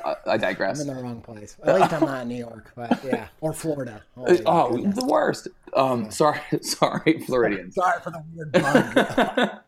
I, 0.06 0.10
I 0.26 0.34
I'm 0.34 0.40
digress. 0.40 0.82
in 0.82 0.88
the 0.88 0.96
wrong 0.96 1.22
place. 1.22 1.56
At 1.64 1.80
least 1.80 1.94
I'm 1.94 2.02
not 2.02 2.24
in 2.24 2.28
New 2.28 2.36
York, 2.36 2.72
but 2.76 3.00
yeah, 3.06 3.28
or 3.40 3.54
Florida. 3.54 4.02
Oh, 4.18 4.38
Oh, 4.46 4.76
goodness. 4.76 4.96
the 5.00 5.06
worst. 5.06 5.48
Um, 5.76 6.12
sorry, 6.12 6.40
sorry, 6.62 7.24
Floridians. 7.26 7.76
sorry 7.76 8.02
for 8.02 8.12
the 8.12 8.24
weird 8.34 8.52
bug. 8.52 9.60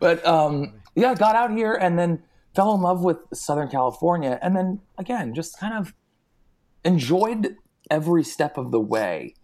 but 0.00 0.24
um, 0.26 0.74
yeah, 0.94 1.14
got 1.14 1.34
out 1.36 1.50
here 1.50 1.74
and 1.74 1.98
then 1.98 2.22
fell 2.54 2.74
in 2.74 2.82
love 2.82 3.02
with 3.02 3.16
Southern 3.32 3.68
California, 3.68 4.38
and 4.42 4.54
then 4.54 4.80
again, 4.98 5.34
just 5.34 5.58
kind 5.58 5.74
of 5.74 5.94
enjoyed 6.84 7.56
every 7.90 8.22
step 8.24 8.56
of 8.58 8.70
the 8.70 8.80
way, 8.80 9.34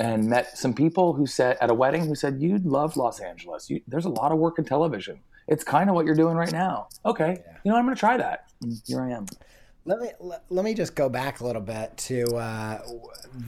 and 0.00 0.28
met 0.28 0.56
some 0.56 0.72
people 0.74 1.12
who 1.12 1.26
said 1.26 1.56
at 1.60 1.70
a 1.70 1.74
wedding 1.74 2.04
who 2.06 2.14
said 2.14 2.40
you'd 2.40 2.66
love 2.66 2.96
Los 2.96 3.20
Angeles. 3.20 3.68
You, 3.70 3.80
there's 3.86 4.04
a 4.04 4.10
lot 4.10 4.32
of 4.32 4.38
work 4.38 4.58
in 4.58 4.64
television. 4.64 5.20
It's 5.46 5.64
kind 5.64 5.88
of 5.88 5.94
what 5.96 6.04
you're 6.06 6.14
doing 6.14 6.36
right 6.36 6.52
now. 6.52 6.88
Okay, 7.06 7.42
Yeah. 7.46 7.56
you 7.64 7.70
know 7.70 7.76
I'm 7.78 7.84
going 7.84 7.96
to 7.96 8.00
try 8.00 8.16
that. 8.16 8.50
And 8.62 8.80
here 8.86 9.00
I 9.00 9.10
am. 9.10 9.26
Let 9.84 10.00
me 10.00 10.10
let, 10.20 10.44
let 10.50 10.64
me 10.66 10.74
just 10.74 10.94
go 10.94 11.08
back 11.08 11.40
a 11.40 11.46
little 11.46 11.62
bit 11.62 11.96
to 11.96 12.36
uh, 12.36 12.82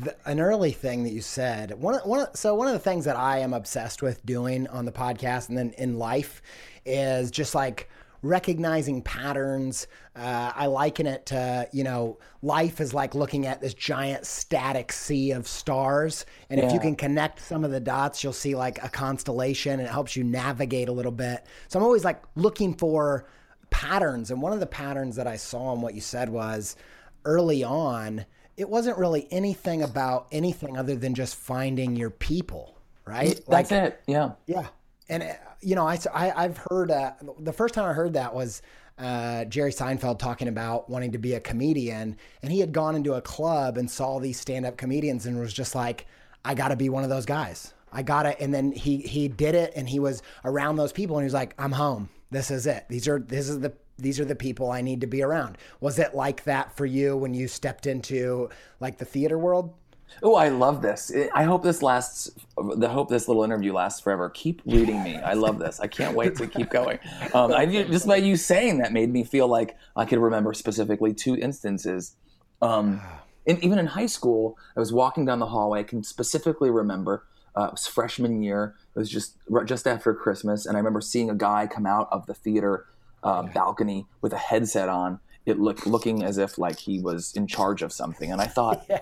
th- 0.05 0.17
an 0.25 0.41
early 0.41 0.73
thing 0.73 1.05
that 1.05 1.11
you 1.11 1.21
said. 1.21 1.73
One 1.79 1.97
one 2.05 2.35
so 2.35 2.55
one 2.55 2.67
of 2.67 2.73
the 2.73 2.79
things 2.79 3.05
that 3.05 3.17
I 3.17 3.41
am 3.41 3.53
obsessed 3.53 4.01
with 4.01 4.25
doing 4.25 4.67
on 4.69 4.87
the 4.87 4.93
podcast 4.93 5.51
and 5.51 5.59
then 5.59 5.73
in 5.77 5.99
life 5.99 6.41
is 6.87 7.31
just 7.31 7.55
like 7.55 7.91
recognizing 8.23 9.03
patterns. 9.03 9.87
Uh, 10.15 10.53
I 10.55 10.67
liken 10.67 11.07
it 11.07 11.27
to 11.27 11.69
you 11.73 11.85
know 11.85 12.19
life 12.43 12.81
is 12.81 12.93
like 12.93 13.15
looking 13.15 13.47
at 13.47 13.61
this 13.61 13.75
giant 13.75 14.27
static 14.27 14.93
sea 14.93 15.33
of 15.33 15.47
stars, 15.49 16.27
and 16.49 16.61
if 16.61 16.73
you 16.73 16.81
can 16.81 16.97
connect 16.97 17.41
some 17.41 17.65
of 17.65 17.71
the 17.71 17.81
dots, 17.81 18.23
you'll 18.23 18.33
see 18.33 18.55
like 18.55 18.83
a 18.83 18.89
constellation, 18.89 19.73
and 19.73 19.83
it 19.83 19.91
helps 19.91 20.17
you 20.17 20.25
navigate 20.25 20.89
a 20.89 20.93
little 20.93 21.13
bit. 21.13 21.45
So 21.69 21.79
I'm 21.79 21.85
always 21.85 22.05
like 22.05 22.23
looking 22.37 22.75
for 22.75 23.27
patterns. 23.71 24.31
And 24.31 24.43
one 24.43 24.53
of 24.53 24.61
the 24.61 24.67
patterns 24.67 25.17
that 25.17 25.27
I 25.27 25.37
saw 25.37 25.73
in 25.75 25.81
what 25.81 25.95
you 25.95 26.01
said 26.01 26.29
was 26.29 26.77
early 27.25 27.65
on, 27.65 28.25
it 28.57 28.69
wasn't 28.69 28.99
really 28.99 29.27
anything 29.31 29.83
about 29.83 30.27
anything 30.33 30.77
other 30.77 30.97
than 30.97 31.15
just 31.15 31.37
finding 31.37 31.97
your 31.97 32.11
people, 32.11 32.77
right? 33.07 33.41
That's 33.49 33.73
it. 33.73 34.01
Yeah. 34.07 34.33
Yeah. 34.47 34.67
And, 35.11 35.25
uh, 35.25 35.35
you 35.61 35.75
know, 35.75 35.87
I, 35.87 35.99
I, 36.15 36.43
have 36.43 36.57
heard 36.57 36.91
uh, 36.91 37.13
the 37.41 37.53
first 37.53 37.75
time 37.75 37.85
I 37.85 37.93
heard 37.93 38.15
that 38.15 38.33
was 38.33 38.63
uh, 38.97 39.45
Jerry 39.47 39.73
Seinfeld 39.73 40.19
talking 40.19 40.47
about 40.47 40.89
wanting 40.89 41.13
to 41.13 41.19
be 41.19 41.35
a 41.35 41.41
comedian. 41.41 42.17
And 42.43 42.53
he 42.53 42.61
had 42.61 42.73
gone 42.73 42.95
into 42.95 43.15
a 43.15 43.21
club 43.21 43.77
and 43.77 43.91
saw 43.91 44.21
these 44.21 44.39
stand 44.39 44.65
up 44.65 44.77
comedians 44.77 45.27
and 45.27 45.39
was 45.39 45.53
just 45.53 45.75
like, 45.75 46.07
I 46.45 46.55
got 46.55 46.69
to 46.69 46.77
be 46.77 46.89
one 46.89 47.03
of 47.03 47.11
those 47.11 47.27
guys. 47.27 47.75
I 47.93 48.03
got 48.03 48.25
it. 48.25 48.37
And 48.39 48.55
then 48.55 48.71
he, 48.71 48.99
he 48.99 49.27
did 49.27 49.57
it 49.57 49.73
and 49.75 49.89
he 49.89 49.99
was 49.99 50.23
around 50.45 50.77
those 50.77 50.93
people 50.93 51.17
and 51.17 51.25
he 51.25 51.27
was 51.27 51.35
like, 51.35 51.55
I'm 51.59 51.73
home. 51.73 52.09
This 52.31 52.53
is 52.53 52.67
it. 52.69 52.87
These 52.89 53.09
are, 53.09 53.19
this 53.19 53.49
is 53.49 53.59
the, 53.59 53.73
these 53.99 54.21
are 54.21 54.25
the 54.25 54.37
people 54.37 54.71
I 54.71 54.81
need 54.81 55.01
to 55.01 55.09
be 55.09 55.23
around. 55.23 55.59
Was 55.81 55.99
it 55.99 56.15
like 56.15 56.45
that 56.45 56.77
for 56.77 56.87
you 56.87 57.17
when 57.17 57.35
you 57.35 57.49
stepped 57.49 57.87
into 57.87 58.49
like 58.79 58.99
the 58.99 59.05
theater 59.05 59.37
world? 59.37 59.75
Oh, 60.23 60.35
I 60.35 60.49
love 60.49 60.83
this. 60.83 61.13
I 61.35 61.45
hope 61.45 61.63
this 61.63 61.83
lasts. 61.83 62.31
I 62.59 62.87
hope 62.87 63.09
this 63.09 63.29
little 63.29 63.43
interview 63.43 63.73
lasts 63.73 64.01
forever. 64.01 64.29
Keep 64.31 64.63
reading 64.67 65.03
me. 65.03 65.17
I 65.17 65.35
love 65.35 65.59
this. 65.59 65.81
I 65.81 65.87
can't 65.87 66.15
wait 66.15 66.37
to 66.37 66.47
keep 66.47 66.71
going. 66.71 66.99
Um, 67.33 67.53
I 67.53 67.67
just 67.67 68.07
by 68.07 68.17
you 68.17 68.37
saying 68.37 68.79
that 68.79 68.93
made 68.93 69.11
me 69.11 69.25
feel 69.25 69.49
like 69.49 69.77
I 69.97 70.05
could 70.05 70.19
remember 70.19 70.53
specifically 70.53 71.15
two 71.15 71.37
instances. 71.37 72.17
Um, 72.61 73.01
and 73.47 73.63
even 73.65 73.79
in 73.79 73.87
high 73.87 74.07
school, 74.07 74.59
I 74.77 74.81
was 74.81 74.93
walking 74.93 75.25
down 75.25 75.39
the 75.39 75.47
hallway. 75.47 75.81
I 75.81 75.85
can 75.85 76.03
specifically 76.03 76.71
remember 76.71 77.25
uh, 77.57 77.65
it 77.65 77.73
was 77.73 77.87
freshman 77.87 78.43
year. 78.43 78.75
It 78.95 78.99
was 78.99 79.11
just 79.11 79.37
just 79.65 79.87
after 79.87 80.15
Christmas, 80.15 80.67
and 80.67 80.77
I 80.77 80.81
remember 80.81 81.01
seeing 81.01 81.31
a 81.31 81.35
guy 81.35 81.67
come 81.67 81.87
out 81.87 82.09
of 82.13 82.27
the 82.27 82.35
theater 82.35 82.87
uh, 83.23 83.43
balcony 83.43 84.07
with 84.21 84.33
a 84.33 84.39
headset 84.39 84.89
on. 84.89 85.21
It 85.47 85.59
looked 85.59 85.87
looking 85.87 86.23
as 86.23 86.39
if 86.39 86.59
like 86.59 86.79
he 86.79 87.01
was 87.01 87.33
in 87.35 87.47
charge 87.47 87.83
of 87.83 87.93
something, 87.93 88.31
and 88.31 88.41
I 88.41 88.47
thought, 88.47 88.85
Yeah. 88.91 89.01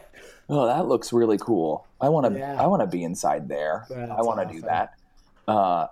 Oh, 0.49 0.67
that 0.67 0.87
looks 0.87 1.13
really 1.13 1.39
cool. 1.39 1.87
I 2.01 2.09
want 2.09 2.33
to. 2.33 2.39
Yeah. 2.39 2.61
I 2.61 2.67
want 2.67 2.83
to 2.83 2.87
be 2.87 3.05
inside 3.05 3.49
there. 3.49 3.87
That's 3.89 4.11
I 4.11 4.23
want 4.23 4.49
to 4.49 4.55
do 4.55 4.63
that. 4.63 4.95
Uh, 5.47 5.87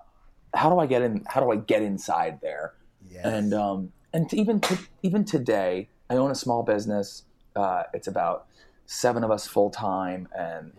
how 0.54 0.70
do 0.70 0.78
I 0.78 0.86
get 0.86 1.02
in? 1.02 1.24
How 1.26 1.40
do 1.40 1.50
I 1.50 1.56
get 1.56 1.82
inside 1.82 2.40
there? 2.40 2.74
Yes. 3.10 3.24
And 3.24 3.54
um, 3.54 3.92
and 4.12 4.32
even 4.32 4.60
to, 4.60 4.78
even 5.02 5.24
today, 5.24 5.88
I 6.08 6.14
own 6.14 6.30
a 6.30 6.34
small 6.34 6.62
business. 6.62 7.24
Uh, 7.54 7.84
it's 7.94 8.06
about 8.06 8.46
seven 8.86 9.24
of 9.24 9.30
us 9.30 9.46
full 9.46 9.70
time, 9.70 10.28
and 10.36 10.72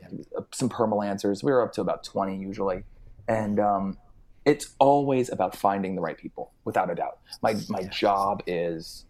some 0.51 0.69
permalancers. 0.69 1.43
We're 1.43 1.61
up 1.61 1.73
to 1.73 1.81
about 1.81 2.03
twenty 2.03 2.37
usually, 2.37 2.83
and 3.27 3.59
um, 3.59 3.97
it's 4.45 4.75
always 4.79 5.29
about 5.29 5.55
finding 5.55 5.95
the 5.95 6.01
right 6.01 6.17
people, 6.17 6.51
without 6.65 6.89
a 6.89 6.95
doubt. 6.95 7.19
My 7.41 7.55
my 7.69 7.83
job 7.83 8.43
is 8.47 9.05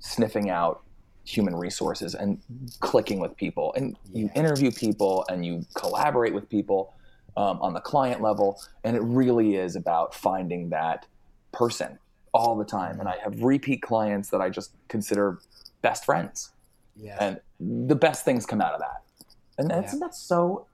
sniffing 0.00 0.50
out 0.50 0.82
human 1.24 1.54
resources 1.54 2.14
and 2.14 2.40
clicking 2.80 3.20
with 3.20 3.36
people, 3.36 3.72
and 3.74 3.96
you 4.12 4.30
interview 4.34 4.70
people 4.70 5.24
and 5.28 5.44
you 5.46 5.64
collaborate 5.74 6.34
with 6.34 6.48
people 6.48 6.94
um, 7.36 7.60
on 7.60 7.72
the 7.74 7.80
client 7.80 8.20
level, 8.20 8.60
and 8.84 8.96
it 8.96 9.02
really 9.02 9.56
is 9.56 9.76
about 9.76 10.14
finding 10.14 10.70
that 10.70 11.06
person 11.52 11.98
all 12.34 12.56
the 12.56 12.64
time. 12.64 12.98
And 13.00 13.08
I 13.08 13.16
have 13.22 13.42
repeat 13.42 13.82
clients 13.82 14.30
that 14.30 14.40
I 14.40 14.50
just 14.50 14.72
consider 14.88 15.38
best 15.82 16.04
friends 16.04 16.52
yeah. 16.96 17.16
and 17.20 17.40
the 17.88 17.94
best 17.94 18.24
things 18.24 18.46
come 18.46 18.60
out 18.60 18.74
of 18.74 18.80
that. 18.80 19.02
And 19.58 19.70
that's 19.70 19.92
Yeah. 19.92 19.98
that's 20.00 20.18
so. 20.18 20.66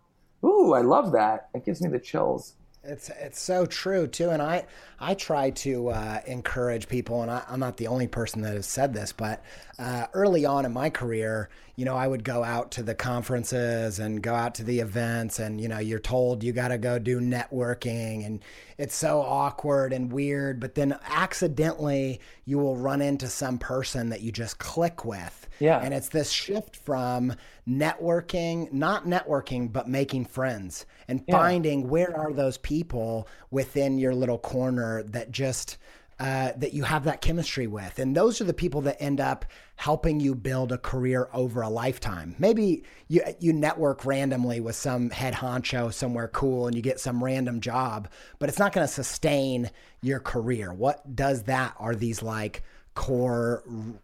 Ooh, 0.45 0.73
I 0.73 0.83
love 0.83 1.13
that. 1.13 1.49
It 1.55 1.65
gives 1.65 1.83
me 1.83 1.89
the 1.89 1.99
chills. 1.99 2.55
It's 2.89 3.11
it's 3.21 3.41
so 3.41 3.67
true 3.67 4.07
too, 4.07 4.31
and 4.31 4.41
I 4.41 4.65
I 4.99 5.15
try 5.15 5.51
to 5.51 5.89
uh, 5.89 6.21
encourage 6.27 6.89
people, 6.89 7.21
and 7.23 7.31
I, 7.31 7.43
am 7.51 7.61
not 7.61 7.77
the 7.77 7.87
only 7.87 8.09
person 8.09 8.41
that 8.43 8.55
has 8.55 8.67
said 8.67 8.95
this, 8.95 9.13
but 9.13 9.45
uh, 9.79 10.07
early 10.15 10.47
on 10.47 10.65
in 10.65 10.73
my 10.73 10.89
career, 10.89 11.51
you 11.77 11.85
know, 11.85 11.95
I 11.95 12.09
would 12.09 12.25
go 12.25 12.43
out 12.43 12.71
to 12.73 12.83
the 12.83 12.95
conferences 12.95 13.99
and 13.99 14.23
go 14.23 14.35
out 14.35 14.55
to 14.57 14.65
the 14.65 14.81
events, 14.81 15.39
and 15.39 15.61
you 15.61 15.69
know, 15.69 15.79
you're 15.79 15.99
told 15.99 16.43
you 16.43 16.53
got 16.53 16.69
to 16.69 16.79
go 16.79 16.99
do 16.99 17.21
networking, 17.21 18.25
and 18.25 18.41
it's 18.79 18.95
so 18.95 19.21
awkward 19.21 19.93
and 19.93 20.13
weird, 20.13 20.61
but 20.61 20.77
then 20.77 20.97
accidentally 21.05 22.21
you 22.45 22.59
will 22.59 22.77
run 22.77 23.03
into 23.03 23.27
some 23.27 23.59
person 23.59 24.09
that 24.11 24.21
you 24.21 24.31
just 24.31 24.59
click 24.59 25.05
with, 25.05 25.49
yeah, 25.59 25.81
and 25.81 25.93
it's 25.93 26.09
this 26.09 26.31
shift 26.31 26.77
from 26.77 27.35
networking, 27.69 28.73
not 28.73 29.05
networking, 29.05 29.71
but 29.71 29.89
making 29.89 30.25
friends 30.25 30.87
and 31.09 31.25
yeah. 31.27 31.37
finding 31.37 31.89
where 31.89 32.17
are 32.17 32.33
those 32.33 32.57
people 32.59 33.29
within 33.51 33.99
your 33.99 34.15
little 34.15 34.39
corner 34.39 35.03
that 35.03 35.33
just 35.33 35.77
uh, 36.21 36.51
that 36.57 36.73
you 36.73 36.83
have 36.83 37.05
that 37.05 37.21
chemistry 37.21 37.67
with. 37.69 37.99
And 37.99 38.17
those 38.17 38.41
are 38.41 38.45
the 38.45 38.55
people 38.55 38.81
that 38.83 39.01
end 39.01 39.21
up 39.21 39.45
helping 39.77 40.19
you 40.19 40.35
build 40.35 40.73
a 40.73 40.79
career 40.79 41.29
over 41.33 41.63
a 41.63 41.69
lifetime. 41.69 42.35
Maybe 42.41 42.83
you, 43.07 43.23
you 43.39 43.53
network 43.53 44.05
randomly 44.05 44.61
with 44.61 44.75
some 44.75 45.11
head 45.11 45.35
honcho 45.35 45.93
somewhere 45.93 46.27
cool 46.27 46.67
and 46.67 46.75
you 46.75 46.83
get 46.83 46.99
some 46.99 47.23
random 47.23 47.61
job, 47.61 48.09
but 48.41 48.49
it's 48.49 48.59
not 48.59 48.73
going 48.73 48.87
to 48.87 48.93
sustain 48.93 49.71
your 50.03 50.19
career. 50.19 50.73
What 50.73 51.15
does 51.15 51.45
that 51.45 51.75
are 51.79 51.95
these 51.95 52.21
like 52.21 52.65
core 52.97 53.63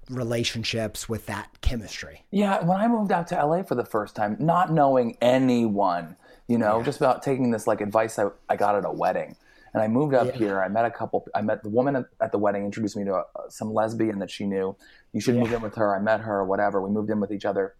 relationships 0.08 1.08
with 1.08 1.26
that 1.26 1.48
chemistry? 1.62 2.22
Yeah, 2.30 2.62
when 2.62 2.78
I 2.78 2.86
moved 2.86 3.10
out 3.10 3.26
to 3.28 3.44
LA 3.44 3.64
for 3.64 3.74
the 3.74 3.84
first 3.84 4.14
time, 4.14 4.36
not 4.38 4.70
knowing 4.70 5.18
anyone, 5.20 6.14
you 6.46 6.58
know, 6.58 6.78
yeah. 6.78 6.84
just 6.84 6.98
about 6.98 7.24
taking 7.24 7.50
this 7.50 7.66
like 7.66 7.80
advice 7.80 8.20
I, 8.20 8.26
I 8.48 8.54
got 8.54 8.76
at 8.76 8.84
a 8.84 8.92
wedding 8.92 9.34
and 9.74 9.82
I 9.82 9.88
moved 9.88 10.14
up 10.14 10.28
yeah. 10.28 10.38
here. 10.38 10.62
I 10.62 10.68
met 10.68 10.84
a 10.84 10.90
couple. 10.90 11.26
I 11.34 11.42
met 11.42 11.62
the 11.62 11.68
woman 11.68 11.96
at, 11.96 12.04
at 12.20 12.32
the 12.32 12.38
wedding, 12.38 12.64
introduced 12.64 12.96
me 12.96 13.04
to 13.04 13.14
a, 13.14 13.24
some 13.48 13.74
lesbian 13.74 14.20
that 14.20 14.30
she 14.30 14.46
knew. 14.46 14.76
You 15.12 15.20
should 15.20 15.34
yeah. 15.34 15.42
move 15.42 15.52
in 15.52 15.62
with 15.62 15.74
her. 15.74 15.94
I 15.94 16.00
met 16.00 16.20
her. 16.20 16.44
Whatever. 16.44 16.80
We 16.80 16.90
moved 16.90 17.10
in 17.10 17.20
with 17.20 17.32
each 17.32 17.44
other. 17.44 17.74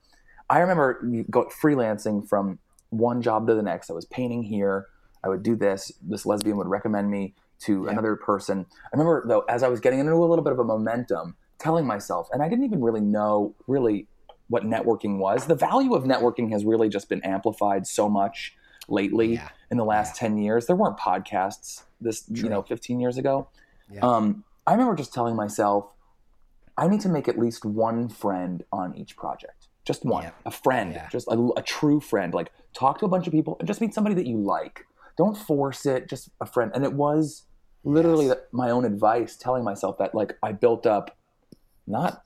I 0.51 0.59
remember 0.59 1.03
go, 1.31 1.49
freelancing 1.63 2.29
from 2.29 2.59
one 2.91 3.23
job 3.23 3.47
to 3.47 3.55
the 3.55 3.63
next. 3.63 3.91
I 3.91 3.95
was 3.95 4.05
painting 4.05 4.43
here. 4.43 4.89
I 5.23 5.29
would 5.29 5.43
do 5.43 5.57
this. 5.57 5.93
This 6.03 6.27
lesbian 6.27 6.57
would 6.57 6.67
recommend 6.67 7.11
me 7.11 7.35
to 7.61 7.85
yeah. 7.85 7.93
another 7.93 8.17
person. 8.17 8.67
I 8.71 8.89
remember 8.93 9.25
though, 9.27 9.45
as 9.49 9.63
I 9.63 9.69
was 9.69 9.81
getting 9.81 10.01
into 10.01 10.13
a 10.13 10.17
little 10.17 10.45
bit 10.45 10.53
of 10.53 10.59
a 10.59 10.65
momentum, 10.65 11.37
telling 11.59 11.87
myself, 11.87 12.29
and 12.33 12.43
I 12.43 12.49
didn't 12.49 12.65
even 12.65 12.83
really 12.83 13.01
know 13.01 13.55
really 13.67 14.09
what 14.49 14.65
networking 14.65 15.19
was. 15.19 15.47
The 15.47 15.55
value 15.55 15.95
of 15.95 16.05
networking 16.05 16.51
has 16.53 16.65
really 16.65 16.89
just 16.89 17.09
been 17.09 17.23
amplified 17.23 17.87
so 17.87 18.09
much 18.09 18.55
lately 18.89 19.35
yeah. 19.35 19.49
In 19.75 19.79
the 19.79 19.85
last 19.85 20.23
yeah. 20.23 20.29
10 20.29 20.39
years. 20.39 20.67
There 20.67 20.77
weren't 20.77 20.97
podcasts 20.97 21.83
this, 22.01 22.23
True. 22.27 22.45
you 22.45 22.49
know, 22.49 22.63
15 22.63 23.01
years 23.01 23.19
ago. 23.19 23.49
Yeah. 23.93 24.01
Um, 24.03 24.45
I 24.69 24.73
remember 24.73 24.95
just 24.95 25.13
telling 25.13 25.35
myself, 25.35 25.93
I 26.79 26.87
need 26.87 27.01
to 27.01 27.09
make 27.09 27.27
at 27.27 27.39
least 27.39 27.65
one 27.65 28.09
friend 28.09 28.63
on 28.73 28.95
each 28.95 29.17
project. 29.17 29.67
Just 29.85 30.05
one, 30.05 30.31
a 30.47 30.51
friend, 30.51 30.99
just 31.11 31.27
a, 31.29 31.51
a, 31.57 31.63
true 31.63 32.01
friend. 32.01 32.33
Like 32.33 32.53
talk 32.73 33.01
to 33.01 33.05
a 33.05 33.09
bunch 33.09 33.27
of 33.27 33.35
people 33.35 33.57
and 33.59 33.67
just 33.67 33.81
meet 33.81 33.93
somebody 33.93 34.15
that 34.15 34.27
you 34.27 34.39
like. 34.39 34.87
Don't 35.19 35.37
force 35.37 35.85
it, 35.85 36.09
just 36.09 36.31
a 36.41 36.47
friend. 36.47 36.71
And 36.75 36.85
it 36.85 36.95
was 36.95 37.43
literally 37.83 38.29
yes. 38.29 38.39
my 38.53 38.71
own 38.71 38.87
advice 38.87 39.37
telling 39.37 39.63
myself 39.63 39.99
that 39.99 40.15
like 40.15 40.39
I 40.43 40.53
built 40.53 40.87
up 40.87 41.19
not 41.87 42.23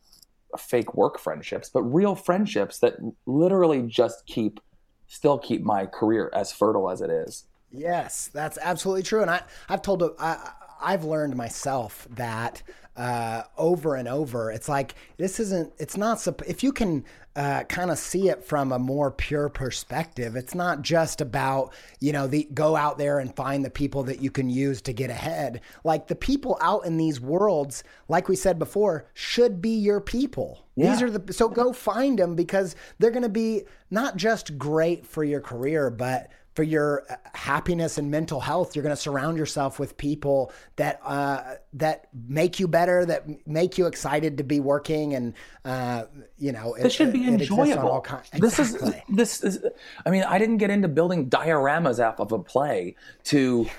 fake 0.56 0.94
work 0.94 1.18
friendships, 1.18 1.68
but 1.68 1.82
real 1.82 2.14
friendships 2.14 2.78
that 2.78 2.94
literally 3.26 3.82
just 3.82 4.24
keep 4.26 4.60
still 5.08 5.38
keep 5.38 5.62
my 5.62 5.86
career 5.86 6.30
as 6.32 6.52
fertile 6.52 6.88
as 6.90 7.00
it 7.00 7.10
is. 7.10 7.44
Yes, 7.72 8.30
that's 8.32 8.58
absolutely 8.62 9.02
true. 9.02 9.22
And 9.22 9.30
I, 9.30 9.42
I've 9.68 9.82
told, 9.82 10.02
I, 10.18 10.52
I've 10.80 11.04
learned 11.04 11.36
myself 11.36 12.06
that 12.10 12.62
uh, 12.98 13.44
over 13.56 13.94
and 13.94 14.08
over. 14.08 14.50
It's 14.50 14.68
like 14.68 14.96
this 15.16 15.38
isn't. 15.38 15.72
It's 15.78 15.96
not. 15.96 16.26
If 16.46 16.64
you 16.64 16.72
can 16.72 17.04
uh, 17.36 17.62
kind 17.64 17.92
of 17.92 17.98
see 17.98 18.28
it 18.28 18.44
from 18.44 18.72
a 18.72 18.78
more 18.78 19.12
pure 19.12 19.48
perspective, 19.48 20.34
it's 20.34 20.54
not 20.54 20.82
just 20.82 21.20
about 21.20 21.72
you 22.00 22.12
know 22.12 22.26
the 22.26 22.48
go 22.52 22.74
out 22.74 22.98
there 22.98 23.20
and 23.20 23.34
find 23.36 23.64
the 23.64 23.70
people 23.70 24.02
that 24.02 24.20
you 24.20 24.32
can 24.32 24.50
use 24.50 24.82
to 24.82 24.92
get 24.92 25.10
ahead. 25.10 25.60
Like 25.84 26.08
the 26.08 26.16
people 26.16 26.58
out 26.60 26.84
in 26.84 26.96
these 26.96 27.20
worlds, 27.20 27.84
like 28.08 28.28
we 28.28 28.34
said 28.34 28.58
before, 28.58 29.06
should 29.14 29.62
be 29.62 29.76
your 29.76 30.00
people. 30.00 30.66
Yeah. 30.74 30.90
These 30.90 31.02
are 31.02 31.10
the 31.10 31.32
so 31.32 31.48
go 31.48 31.72
find 31.72 32.18
them 32.18 32.34
because 32.34 32.74
they're 32.98 33.12
going 33.12 33.22
to 33.22 33.28
be 33.28 33.62
not 33.90 34.16
just 34.16 34.58
great 34.58 35.06
for 35.06 35.22
your 35.22 35.40
career, 35.40 35.88
but 35.88 36.32
for 36.58 36.64
your 36.64 37.04
uh, 37.08 37.14
happiness 37.34 37.98
and 37.98 38.10
mental 38.10 38.40
health, 38.40 38.74
you're 38.74 38.82
going 38.82 38.92
to 38.92 39.00
surround 39.00 39.38
yourself 39.38 39.78
with 39.78 39.96
people 39.96 40.50
that 40.74 41.00
uh, 41.04 41.54
that 41.74 42.08
make 42.12 42.58
you 42.58 42.66
better, 42.66 43.06
that 43.06 43.46
make 43.46 43.78
you 43.78 43.86
excited 43.86 44.38
to 44.38 44.42
be 44.42 44.58
working, 44.58 45.14
and 45.14 45.34
uh, 45.64 46.02
you 46.36 46.50
know, 46.50 46.74
this 46.76 46.86
it, 46.86 46.92
should 46.94 47.12
be 47.12 47.28
enjoyable. 47.28 47.98
Exactly. 47.98 48.40
This 48.40 48.58
is 48.58 48.92
this 49.08 49.44
is. 49.44 49.64
I 50.04 50.10
mean, 50.10 50.24
I 50.24 50.36
didn't 50.38 50.56
get 50.56 50.70
into 50.70 50.88
building 50.88 51.30
dioramas 51.30 52.04
off 52.04 52.18
of 52.18 52.32
a 52.32 52.40
play 52.40 52.96
to 53.26 53.70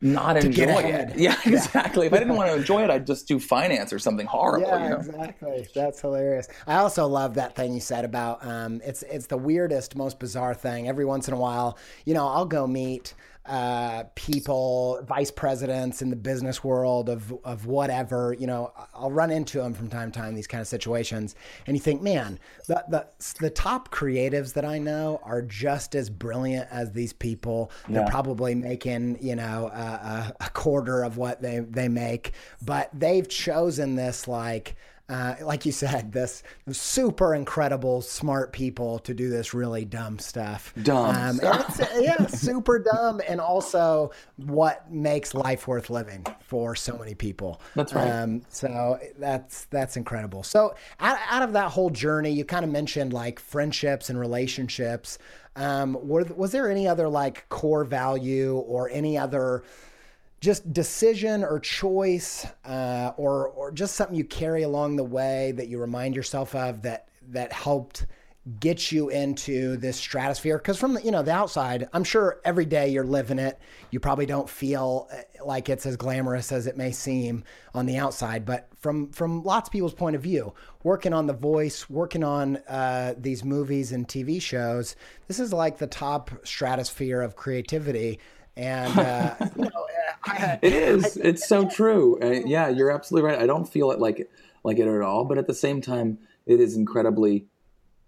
not 0.00 0.36
enjoy 0.36 0.80
it. 0.82 1.10
Yeah, 1.16 1.36
exactly. 1.44 2.06
If 2.06 2.12
I 2.12 2.18
didn't 2.18 2.36
want 2.36 2.50
to 2.50 2.56
enjoy 2.58 2.84
it, 2.84 2.90
I'd 2.90 3.06
just 3.06 3.28
do 3.28 3.38
finance 3.38 3.92
or 3.92 3.98
something 3.98 4.26
horrible. 4.26 4.68
Yeah, 4.68 4.84
you 4.84 4.90
know? 4.90 4.96
exactly. 4.96 5.68
That's 5.74 6.00
hilarious. 6.00 6.48
I 6.66 6.76
also 6.76 7.06
love 7.06 7.34
that 7.34 7.54
thing 7.54 7.74
you 7.74 7.80
said 7.80 8.04
about 8.04 8.44
um, 8.44 8.80
it's 8.84 9.02
it's 9.02 9.26
the 9.26 9.36
weirdest, 9.36 9.96
most 9.96 10.18
bizarre 10.18 10.54
thing. 10.54 10.88
Every 10.88 11.04
once 11.04 11.28
in 11.28 11.34
a 11.34 11.38
while, 11.38 11.76
you 12.04 12.14
know, 12.14 12.26
I'll 12.26 12.46
go 12.46 12.66
meet 12.66 13.14
uh, 13.50 14.04
people, 14.14 15.00
vice 15.08 15.32
presidents 15.32 16.02
in 16.02 16.08
the 16.08 16.16
business 16.16 16.62
world 16.62 17.08
of 17.08 17.34
of 17.44 17.66
whatever. 17.66 18.34
You 18.38 18.46
know, 18.46 18.72
I'll 18.94 19.10
run 19.10 19.32
into 19.32 19.58
them 19.58 19.74
from 19.74 19.88
time 19.88 20.12
to 20.12 20.18
time. 20.18 20.36
These 20.36 20.46
kind 20.46 20.60
of 20.60 20.68
situations, 20.68 21.34
and 21.66 21.76
you 21.76 21.80
think, 21.82 22.00
man, 22.00 22.38
the 22.68 22.84
the 22.88 23.06
the 23.40 23.50
top 23.50 23.92
creatives 23.92 24.52
that 24.52 24.64
I 24.64 24.78
know 24.78 25.20
are 25.24 25.42
just 25.42 25.96
as 25.96 26.08
brilliant 26.08 26.68
as 26.70 26.92
these 26.92 27.12
people. 27.12 27.72
Yeah. 27.88 27.94
They're 27.94 28.06
probably 28.06 28.54
making 28.54 29.18
you 29.20 29.34
know 29.34 29.68
a, 29.74 30.32
a 30.40 30.50
quarter 30.50 31.02
of 31.02 31.16
what 31.16 31.42
they 31.42 31.58
they 31.58 31.88
make, 31.88 32.34
but 32.62 32.88
they've 32.94 33.28
chosen 33.28 33.96
this 33.96 34.28
like 34.28 34.76
uh, 35.10 35.34
like 35.42 35.66
you 35.66 35.72
said, 35.72 36.12
this 36.12 36.44
super 36.70 37.34
incredible, 37.34 38.00
smart 38.00 38.52
people 38.52 39.00
to 39.00 39.12
do 39.12 39.28
this 39.28 39.52
really 39.52 39.84
dumb 39.84 40.20
stuff. 40.20 40.72
Dumb. 40.82 41.16
Um, 41.16 41.40
yeah, 41.98 42.26
super 42.26 42.78
dumb, 42.78 43.20
and 43.28 43.40
also 43.40 44.12
what 44.36 44.88
makes 44.90 45.34
life 45.34 45.66
worth 45.66 45.90
living 45.90 46.24
for 46.40 46.76
so 46.76 46.96
many 46.96 47.14
people. 47.14 47.60
That's 47.74 47.92
right. 47.92 48.08
Um, 48.08 48.42
so 48.50 49.00
that's 49.18 49.64
that's 49.64 49.96
incredible. 49.96 50.44
So 50.44 50.76
out, 51.00 51.18
out 51.28 51.42
of 51.42 51.52
that 51.54 51.72
whole 51.72 51.90
journey, 51.90 52.30
you 52.30 52.44
kind 52.44 52.64
of 52.64 52.70
mentioned 52.70 53.12
like 53.12 53.40
friendships 53.40 54.10
and 54.10 54.18
relationships. 54.18 55.18
Um, 55.56 55.98
were, 56.00 56.22
was 56.36 56.52
there 56.52 56.70
any 56.70 56.86
other 56.86 57.08
like 57.08 57.48
core 57.48 57.82
value 57.82 58.58
or 58.58 58.88
any 58.90 59.18
other 59.18 59.64
just 60.40 60.72
decision 60.72 61.44
or 61.44 61.60
choice 61.60 62.46
uh, 62.64 63.12
or 63.16 63.48
or 63.48 63.70
just 63.70 63.94
something 63.94 64.16
you 64.16 64.24
carry 64.24 64.62
along 64.62 64.96
the 64.96 65.04
way 65.04 65.52
that 65.52 65.68
you 65.68 65.78
remind 65.78 66.16
yourself 66.16 66.54
of 66.54 66.82
that 66.82 67.08
that 67.28 67.52
helped 67.52 68.06
get 68.58 68.90
you 68.90 69.10
into 69.10 69.76
this 69.76 69.98
stratosphere? 69.98 70.56
Because 70.56 70.78
from 70.78 70.94
the 70.94 71.02
you 71.02 71.10
know 71.10 71.22
the 71.22 71.32
outside 71.32 71.88
i'm 71.92 72.04
sure 72.04 72.40
every 72.44 72.64
day 72.64 72.88
you're 72.88 73.04
living 73.04 73.38
it. 73.38 73.58
You 73.90 74.00
probably 74.00 74.26
don't 74.26 74.48
feel 74.48 75.08
uh, 75.12 75.44
like 75.44 75.68
it's 75.68 75.84
as 75.86 75.96
glamorous 75.96 76.52
as 76.52 76.66
it 76.66 76.76
may 76.76 76.90
seem 76.90 77.44
on 77.74 77.86
the 77.86 77.98
outside 77.98 78.44
but 78.44 78.68
from 78.78 79.10
from 79.12 79.42
lots 79.42 79.68
of 79.68 79.72
people's 79.72 79.94
point 79.94 80.16
of 80.16 80.22
view 80.22 80.52
working 80.82 81.12
on 81.12 81.26
the 81.26 81.32
voice 81.32 81.88
working 81.90 82.24
on 82.24 82.56
uh, 82.68 83.14
these 83.18 83.44
movies 83.44 83.92
and 83.92 84.08
tv 84.08 84.40
shows 84.40 84.96
this 85.28 85.38
is 85.38 85.52
like 85.52 85.78
the 85.78 85.86
top 85.86 86.28
stratosphere 86.44 87.22
of 87.22 87.36
creativity. 87.36 88.18
And 88.56 88.98
uh, 88.98 89.36
you 89.56 89.62
know, 89.62 89.86
it 90.62 90.72
is. 90.72 91.16
It's 91.16 91.46
so 91.48 91.68
true. 91.68 92.18
Uh, 92.20 92.26
yeah, 92.46 92.68
you're 92.68 92.90
absolutely 92.90 93.30
right. 93.30 93.38
I 93.38 93.46
don't 93.46 93.68
feel 93.68 93.90
it 93.90 93.98
like 93.98 94.30
like 94.62 94.78
it 94.78 94.86
at 94.86 95.02
all, 95.02 95.24
but 95.24 95.38
at 95.38 95.46
the 95.46 95.54
same 95.54 95.80
time, 95.80 96.18
it 96.46 96.60
is 96.60 96.76
incredibly. 96.76 97.46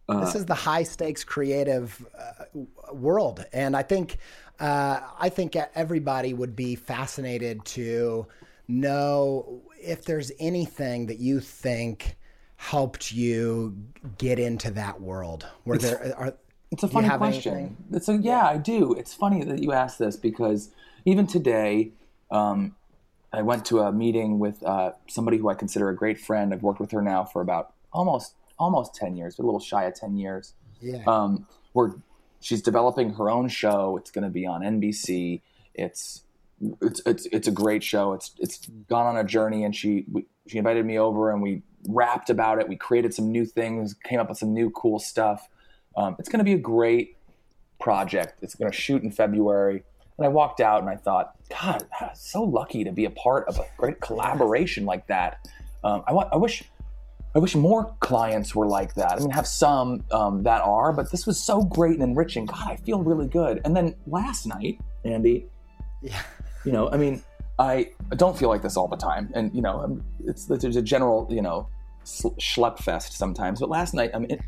Uh, 0.09 0.25
this 0.25 0.35
is 0.35 0.47
the 0.47 0.55
high 0.55 0.83
stakes 0.83 1.25
creative 1.25 2.05
uh, 2.19 2.45
world, 2.93 3.45
and 3.53 3.77
I 3.77 3.83
think 3.83 4.19
uh, 4.61 5.01
I 5.19 5.29
think 5.29 5.57
everybody 5.75 6.35
would 6.35 6.55
be 6.55 6.75
fascinated 6.75 7.65
to 7.67 8.27
know 8.69 9.63
if 9.81 10.05
there's 10.05 10.31
anything 10.39 11.07
that 11.07 11.19
you 11.19 11.41
think 11.41 12.17
helped 12.57 13.11
you 13.11 13.77
get 14.19 14.39
into 14.39 14.71
that 14.71 15.01
world 15.01 15.45
where 15.65 15.79
there 15.79 16.15
are 16.17 16.35
it's 16.71 16.83
a 16.83 16.89
funny 16.89 17.09
question. 17.11 17.55
Anything? 17.55 17.77
It's 17.93 18.09
a 18.09 18.17
yeah, 18.17 18.47
I 18.47 18.57
do. 18.57 18.95
It's 18.95 19.13
funny 19.13 19.45
that 19.45 19.63
you 19.63 19.73
asked 19.73 19.99
this 19.99 20.17
because 20.17 20.71
even 21.05 21.27
today, 21.27 21.93
um, 22.33 22.75
I 23.33 23.43
went 23.43 23.65
to 23.67 23.81
a 23.81 23.93
meeting 23.93 24.39
with 24.39 24.63
uh, 24.65 24.93
somebody 25.09 25.39
who 25.39 25.49
I 25.49 25.55
consider 25.55 25.89
a 25.89 25.97
great 25.97 26.19
friend. 26.19 26.53
I've 26.53 26.63
worked 26.63 26.81
with 26.81 26.91
her 26.91 27.03
now 27.03 27.25
for 27.25 27.41
about 27.41 27.75
almost 27.93 28.35
almost 28.59 28.95
ten 28.95 29.17
years, 29.17 29.39
a 29.39 29.43
little 29.43 29.61
shy 29.61 29.85
of 29.85 29.95
ten 29.95 30.17
years. 30.17 30.55
Yeah. 30.81 31.03
Um, 31.07 31.47
where 31.73 31.95
she's 32.41 32.61
developing 32.61 33.15
her 33.15 33.31
own 33.31 33.49
show. 33.49 33.97
It's 33.97 34.11
going 34.11 34.25
to 34.25 34.31
be 34.31 34.47
on 34.47 34.63
NBC. 34.63 35.41
It's 35.75 36.25
it's 36.81 37.01
it's 37.07 37.27
it's 37.27 37.49
a 37.49 37.53
great 37.53 37.83
show. 37.83 38.13
It's 38.13 38.33
it's 38.39 38.67
gone 38.89 39.07
on 39.07 39.17
a 39.17 39.25
journey, 39.25 39.65
and 39.65 39.75
she 39.75 40.05
we, 40.11 40.27
she 40.47 40.59
invited 40.59 40.85
me 40.85 40.99
over, 40.99 41.31
and 41.31 41.41
we 41.41 41.63
rapped 41.89 42.31
about 42.31 42.61
it. 42.61 42.69
We 42.69 42.77
created 42.77 43.15
some 43.15 43.31
new 43.31 43.45
things, 43.45 43.95
came 43.95 44.21
up 44.21 44.29
with 44.29 44.39
some 44.39 44.53
new 44.53 44.71
cool 44.71 44.99
stuff. 44.99 45.49
Um, 45.97 46.17
it's 46.19 46.29
going 46.29 46.39
to 46.39 46.45
be 46.45 46.55
a 46.55 46.59
great 46.59 47.17
project. 47.79 48.39
It's 48.43 48.55
going 48.55 48.71
to 48.71 48.77
shoot 48.77 49.03
in 49.03 49.11
February. 49.11 49.85
And 50.19 50.27
I 50.27 50.29
walked 50.29 50.61
out 50.61 50.81
and 50.81 50.91
I 50.91 50.97
thought, 50.97 51.35
God, 51.49 51.85
I'm 52.01 52.11
so 52.15 52.43
lucky 52.43 52.85
to 52.85 52.93
be 52.93 53.05
a 53.05 53.11
part 53.11 53.49
of 53.49 53.59
a 53.59 53.65
great 53.77 54.01
collaboration 54.01 54.85
like 54.85 55.07
that. 55.09 55.49
Um, 55.85 56.05
I, 56.07 56.13
want, 56.13 56.29
I 56.33 56.37
wish 56.37 56.63
I 57.35 57.39
wish 57.39 57.55
more 57.55 57.95
clients 58.01 58.55
were 58.55 58.67
like 58.67 58.95
that. 58.95 59.13
I 59.13 59.19
mean, 59.19 59.31
have 59.31 59.47
some 59.47 60.05
um, 60.11 60.43
that 60.43 60.61
are, 60.61 60.93
but 60.93 61.11
this 61.11 61.27
was 61.27 61.43
so 61.43 61.63
great 61.63 61.95
and 61.95 62.03
enriching. 62.03 62.45
God, 62.45 62.69
I 62.69 62.77
feel 62.77 63.03
really 63.03 63.27
good. 63.27 63.63
And 63.65 63.75
then 63.75 63.95
last 64.07 64.47
night, 64.47 64.79
Andy, 65.05 65.47
Yeah. 66.03 66.21
you 66.65 66.73
know, 66.73 66.91
I 66.91 66.99
mean, 66.99 67.23
I 67.59 67.91
don't 68.17 68.37
feel 68.37 68.51
like 68.51 68.61
this 68.61 68.77
all 68.77 68.89
the 68.89 68.97
time, 68.97 69.31
and 69.35 69.55
you 69.55 69.63
know, 69.63 70.01
it's 70.27 70.47
there's 70.47 70.77
a 70.77 70.83
general, 70.83 71.27
you 71.31 71.41
know, 71.43 71.69
schlep 72.05 72.79
fest 72.79 73.15
sometimes. 73.15 73.61
But 73.61 73.71
last 73.71 73.95
night, 73.95 74.11
I'm 74.13 74.25
in, 74.25 74.41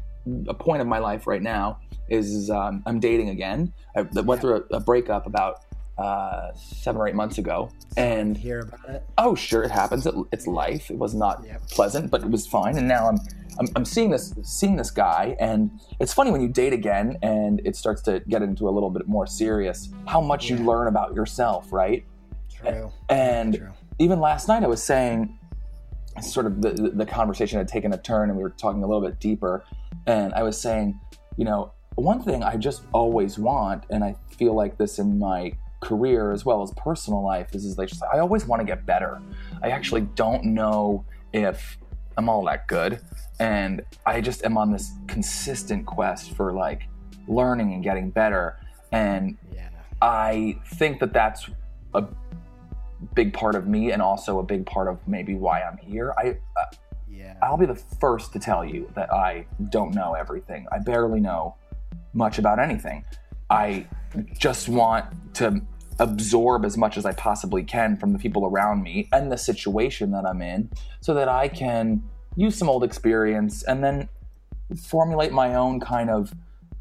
a 0.49 0.55
point 0.55 0.81
of 0.81 0.87
my 0.87 0.99
life 0.99 1.27
right 1.27 1.43
now 1.43 1.79
is 2.09 2.51
um, 2.51 2.83
I'm 2.87 3.01
dating 3.01 3.31
again. 3.31 3.73
I 3.97 4.03
went 4.03 4.41
through 4.41 4.65
a, 4.71 4.77
a 4.77 4.81
breakup 4.81 5.27
about 5.27 5.65
uh, 5.97 6.53
seven 6.55 7.01
or 7.01 7.07
eight 7.09 7.15
months 7.15 7.39
ago, 7.39 7.71
and 7.97 8.37
Hear 8.37 8.61
about 8.61 8.89
it? 8.89 9.05
oh 9.17 9.37
sure 9.37 9.63
it 9.63 9.71
happens 9.71 10.07
it, 10.07 10.15
it's 10.33 10.49
life 10.49 10.91
it 10.91 10.99
was 10.99 11.15
not 11.15 11.45
Yep. 11.47 11.69
pleasant 11.71 12.11
but 12.11 12.23
it 12.25 12.29
was 12.31 12.49
fine 12.49 12.77
and 12.77 12.89
now 12.89 13.07
I'm, 13.09 13.19
I'm 13.61 13.69
i'm 13.77 13.85
seeing 13.85 14.11
this 14.11 14.35
seeing 14.43 14.75
this 14.75 14.91
guy 14.91 15.37
and 15.39 15.71
it's 16.01 16.13
funny 16.13 16.33
when 16.33 16.41
you 16.41 16.49
date 16.49 16.73
again 16.73 17.17
and 17.23 17.61
it 17.65 17.77
starts 17.77 18.03
to 18.03 18.19
get 18.29 18.43
into 18.43 18.69
a 18.69 18.73
little 18.73 18.91
bit 18.91 19.07
more 19.07 19.29
serious 19.29 19.91
how 20.09 20.21
much 20.21 20.51
you 20.51 20.57
learn 20.57 20.89
about 20.89 21.15
yourself 21.15 21.73
right 21.73 22.05
True. 22.53 22.91
and 23.09 23.55
True. 23.55 23.71
even 24.01 24.19
last 24.19 24.49
night 24.49 24.65
i 24.65 24.67
was 24.67 24.83
saying 24.83 25.39
sort 26.21 26.47
of 26.47 26.61
the 26.61 26.71
the 26.93 27.07
conversation 27.07 27.59
had 27.59 27.69
taken 27.69 27.93
a 27.93 27.99
turn 27.99 28.31
and 28.31 28.37
we 28.37 28.43
were 28.43 28.51
talking 28.51 28.83
a 28.83 28.87
little 28.89 29.03
bit 29.07 29.21
deeper 29.21 29.63
and 30.07 30.33
i 30.35 30.43
was 30.43 30.61
saying 30.61 30.99
you 31.37 31.45
know 31.45 31.73
one 31.97 32.23
thing 32.23 32.43
i 32.43 32.57
just 32.57 32.83
always 32.93 33.39
want 33.39 33.85
and 33.91 34.03
i 34.03 34.15
feel 34.37 34.55
like 34.55 34.77
this 34.79 34.99
in 34.99 35.19
my 35.19 35.53
career 35.81 36.33
as 36.33 36.45
well 36.45 36.63
as 36.63 36.73
personal 36.77 37.23
life 37.23 37.55
is, 37.55 37.65
is 37.65 37.77
like 37.79 37.91
i 38.13 38.19
always 38.19 38.47
want 38.47 38.61
to 38.61 38.67
get 38.67 38.87
better 38.87 39.21
i 39.63 39.71
actually 39.71 40.01
don't 40.15 40.45
know 40.45 41.05
if 41.33 41.79
i'm 42.17 42.29
all 42.29 42.45
that 42.45 42.67
good 42.69 43.01
and 43.39 43.83
i 44.07 44.21
just 44.21 44.45
am 44.45 44.57
on 44.57 44.73
this 44.73 44.93
consistent 45.07 45.85
quest 45.87 46.35
for 46.35 46.53
like 46.53 46.89
learning 47.29 47.73
and 47.75 47.83
getting 47.83 48.11
better 48.11 48.59
and 48.93 49.37
Yeah. 49.53 49.69
I 50.01 50.59
think 50.75 51.01
that 51.01 51.13
that's 51.13 51.49
a 51.95 52.05
big 53.15 53.33
part 53.33 53.55
of 53.55 53.67
me 53.67 53.91
and 53.91 54.01
also 54.03 54.39
a 54.39 54.43
big 54.43 54.67
part 54.67 54.89
of 54.89 54.99
maybe 55.07 55.35
why 55.35 55.63
I'm 55.63 55.79
here. 55.79 56.15
I 56.19 56.37
uh. 56.57 56.65
I'll 57.43 57.57
be 57.57 57.67
the 57.67 57.75
first 57.75 58.33
to 58.33 58.39
tell 58.39 58.65
you 58.65 58.91
that 58.95 59.13
I 59.13 59.47
don't 59.71 59.95
know 59.95 60.15
everything. 60.15 60.67
I 60.73 60.79
barely 60.79 61.21
know 61.21 61.57
much 62.13 62.39
about 62.39 62.59
anything. 62.59 63.05
I 63.51 63.87
just 64.39 64.69
want 64.69 65.07
to 65.35 65.61
absorb 65.99 66.65
as 66.65 66.77
much 66.77 66.97
as 66.97 67.07
I 67.07 67.13
possibly 67.13 67.63
can 67.63 67.97
from 67.97 68.13
the 68.13 68.19
people 68.19 68.47
around 68.47 68.83
me 68.83 69.09
and 69.13 69.31
the 69.31 69.39
situation 69.39 70.11
that 70.13 70.25
I'm 70.25 70.43
in 70.43 70.71
so 71.01 71.15
that 71.15 71.29
I 71.29 71.49
can 71.49 72.03
use 72.37 72.57
some 72.57 72.69
old 72.69 72.83
experience 72.83 73.63
and 73.63 73.83
then 73.83 74.09
formulate 74.77 75.33
my 75.33 75.55
own 75.55 75.79
kind 75.81 76.11
of 76.11 76.33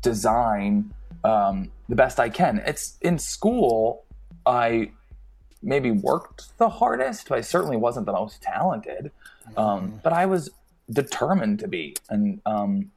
design 0.02 0.94
um, 1.24 1.72
the 1.90 1.96
best 1.96 2.20
I 2.20 2.30
can. 2.30 2.62
It's 2.66 2.98
in 3.02 3.20
school, 3.20 4.06
I 4.46 4.92
maybe 5.62 5.92
worked 5.92 6.58
the 6.58 6.70
hardest, 6.70 7.30
but 7.30 7.38
I 7.38 7.42
certainly 7.42 7.78
wasn't 7.78 8.06
the 8.06 8.14
most 8.14 8.42
talented. 8.42 9.12
Um, 9.58 10.00
but 10.04 10.14
I 10.14 10.26
was 10.26 10.50
determined 10.90 11.60
to 11.60 11.68
be, 11.68 11.96
and 12.10 12.42
um, 12.46 12.92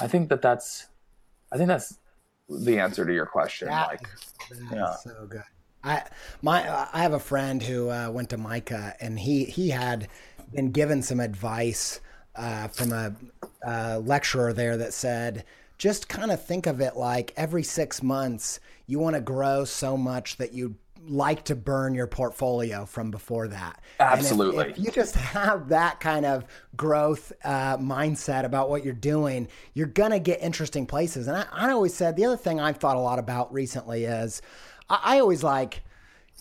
I 0.00 0.06
think 0.06 0.28
that 0.30 0.42
that's, 0.42 0.88
I 1.52 1.56
think 1.56 1.68
that's 1.68 1.98
the 2.48 2.78
answer 2.78 3.04
to 3.04 3.12
your 3.12 3.26
question. 3.26 3.68
That 3.68 3.88
like, 3.88 4.02
is- 4.02 4.58
that 4.58 4.58
is 4.58 4.72
yeah. 4.72 4.94
so 4.96 5.26
good. 5.28 5.42
I 5.84 6.04
my 6.42 6.86
I 6.92 7.02
have 7.02 7.12
a 7.12 7.18
friend 7.18 7.62
who 7.62 7.90
uh, 7.90 8.08
went 8.10 8.30
to 8.30 8.38
MICA, 8.38 8.94
and 9.00 9.18
he 9.18 9.44
he 9.44 9.70
had 9.70 10.08
been 10.52 10.70
given 10.70 11.02
some 11.02 11.18
advice 11.18 12.00
uh, 12.36 12.68
from 12.68 12.92
a, 12.92 13.14
a 13.62 13.98
lecturer 13.98 14.52
there 14.52 14.76
that 14.76 14.92
said, 14.92 15.44
just 15.78 16.08
kind 16.08 16.30
of 16.30 16.44
think 16.44 16.66
of 16.66 16.80
it 16.80 16.96
like 16.96 17.32
every 17.36 17.62
six 17.62 18.02
months 18.02 18.60
you 18.86 18.98
want 18.98 19.16
to 19.16 19.20
grow 19.20 19.64
so 19.64 19.96
much 19.96 20.36
that 20.36 20.52
you 20.52 20.76
like 21.08 21.44
to 21.44 21.56
burn 21.56 21.94
your 21.94 22.06
portfolio 22.06 22.86
from 22.86 23.10
before 23.10 23.48
that. 23.48 23.82
And 23.98 24.12
if- 24.12 24.18
Absolutely. 24.20 24.70
if 24.70 24.78
you 24.78 24.90
just 24.92 25.14
have 25.16 25.68
that 25.70 25.98
kind 25.98 26.24
of 26.24 26.44
growth 26.76 27.32
uh, 27.44 27.76
mindset 27.78 28.44
about 28.44 28.70
what 28.70 28.84
you're 28.84 28.94
doing, 28.94 29.48
you're 29.74 29.88
gonna 29.88 30.20
get 30.20 30.40
interesting 30.40 30.86
places. 30.86 31.26
And 31.26 31.36
I, 31.36 31.46
I 31.52 31.70
always 31.72 31.92
said 31.92 32.14
the 32.16 32.24
other 32.24 32.36
thing 32.36 32.60
I've 32.60 32.76
thought 32.76 32.96
a 32.96 33.00
lot 33.00 33.18
about 33.18 33.52
recently 33.52 34.04
is 34.04 34.42
I, 34.88 35.16
I 35.16 35.20
always 35.20 35.42
like. 35.42 35.82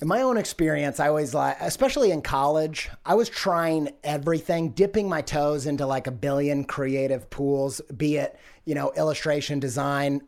In 0.02 0.08
my 0.08 0.22
own 0.22 0.38
experience, 0.38 1.00
I 1.00 1.10
always 1.10 1.34
like, 1.34 1.58
especially 1.60 2.12
in 2.12 2.22
college, 2.22 2.90
I 3.06 3.14
was 3.14 3.30
trying 3.30 3.90
everything, 4.04 4.70
dipping 4.70 5.08
my 5.08 5.22
toes 5.22 5.68
into 5.68 5.86
like 5.86 6.08
a 6.08 6.12
billion 6.12 6.64
creative 6.64 7.30
pools, 7.30 7.82
be 7.96 8.18
it, 8.18 8.40
you 8.66 8.74
know, 8.74 8.92
illustration, 8.96 9.60
design, 9.60 10.22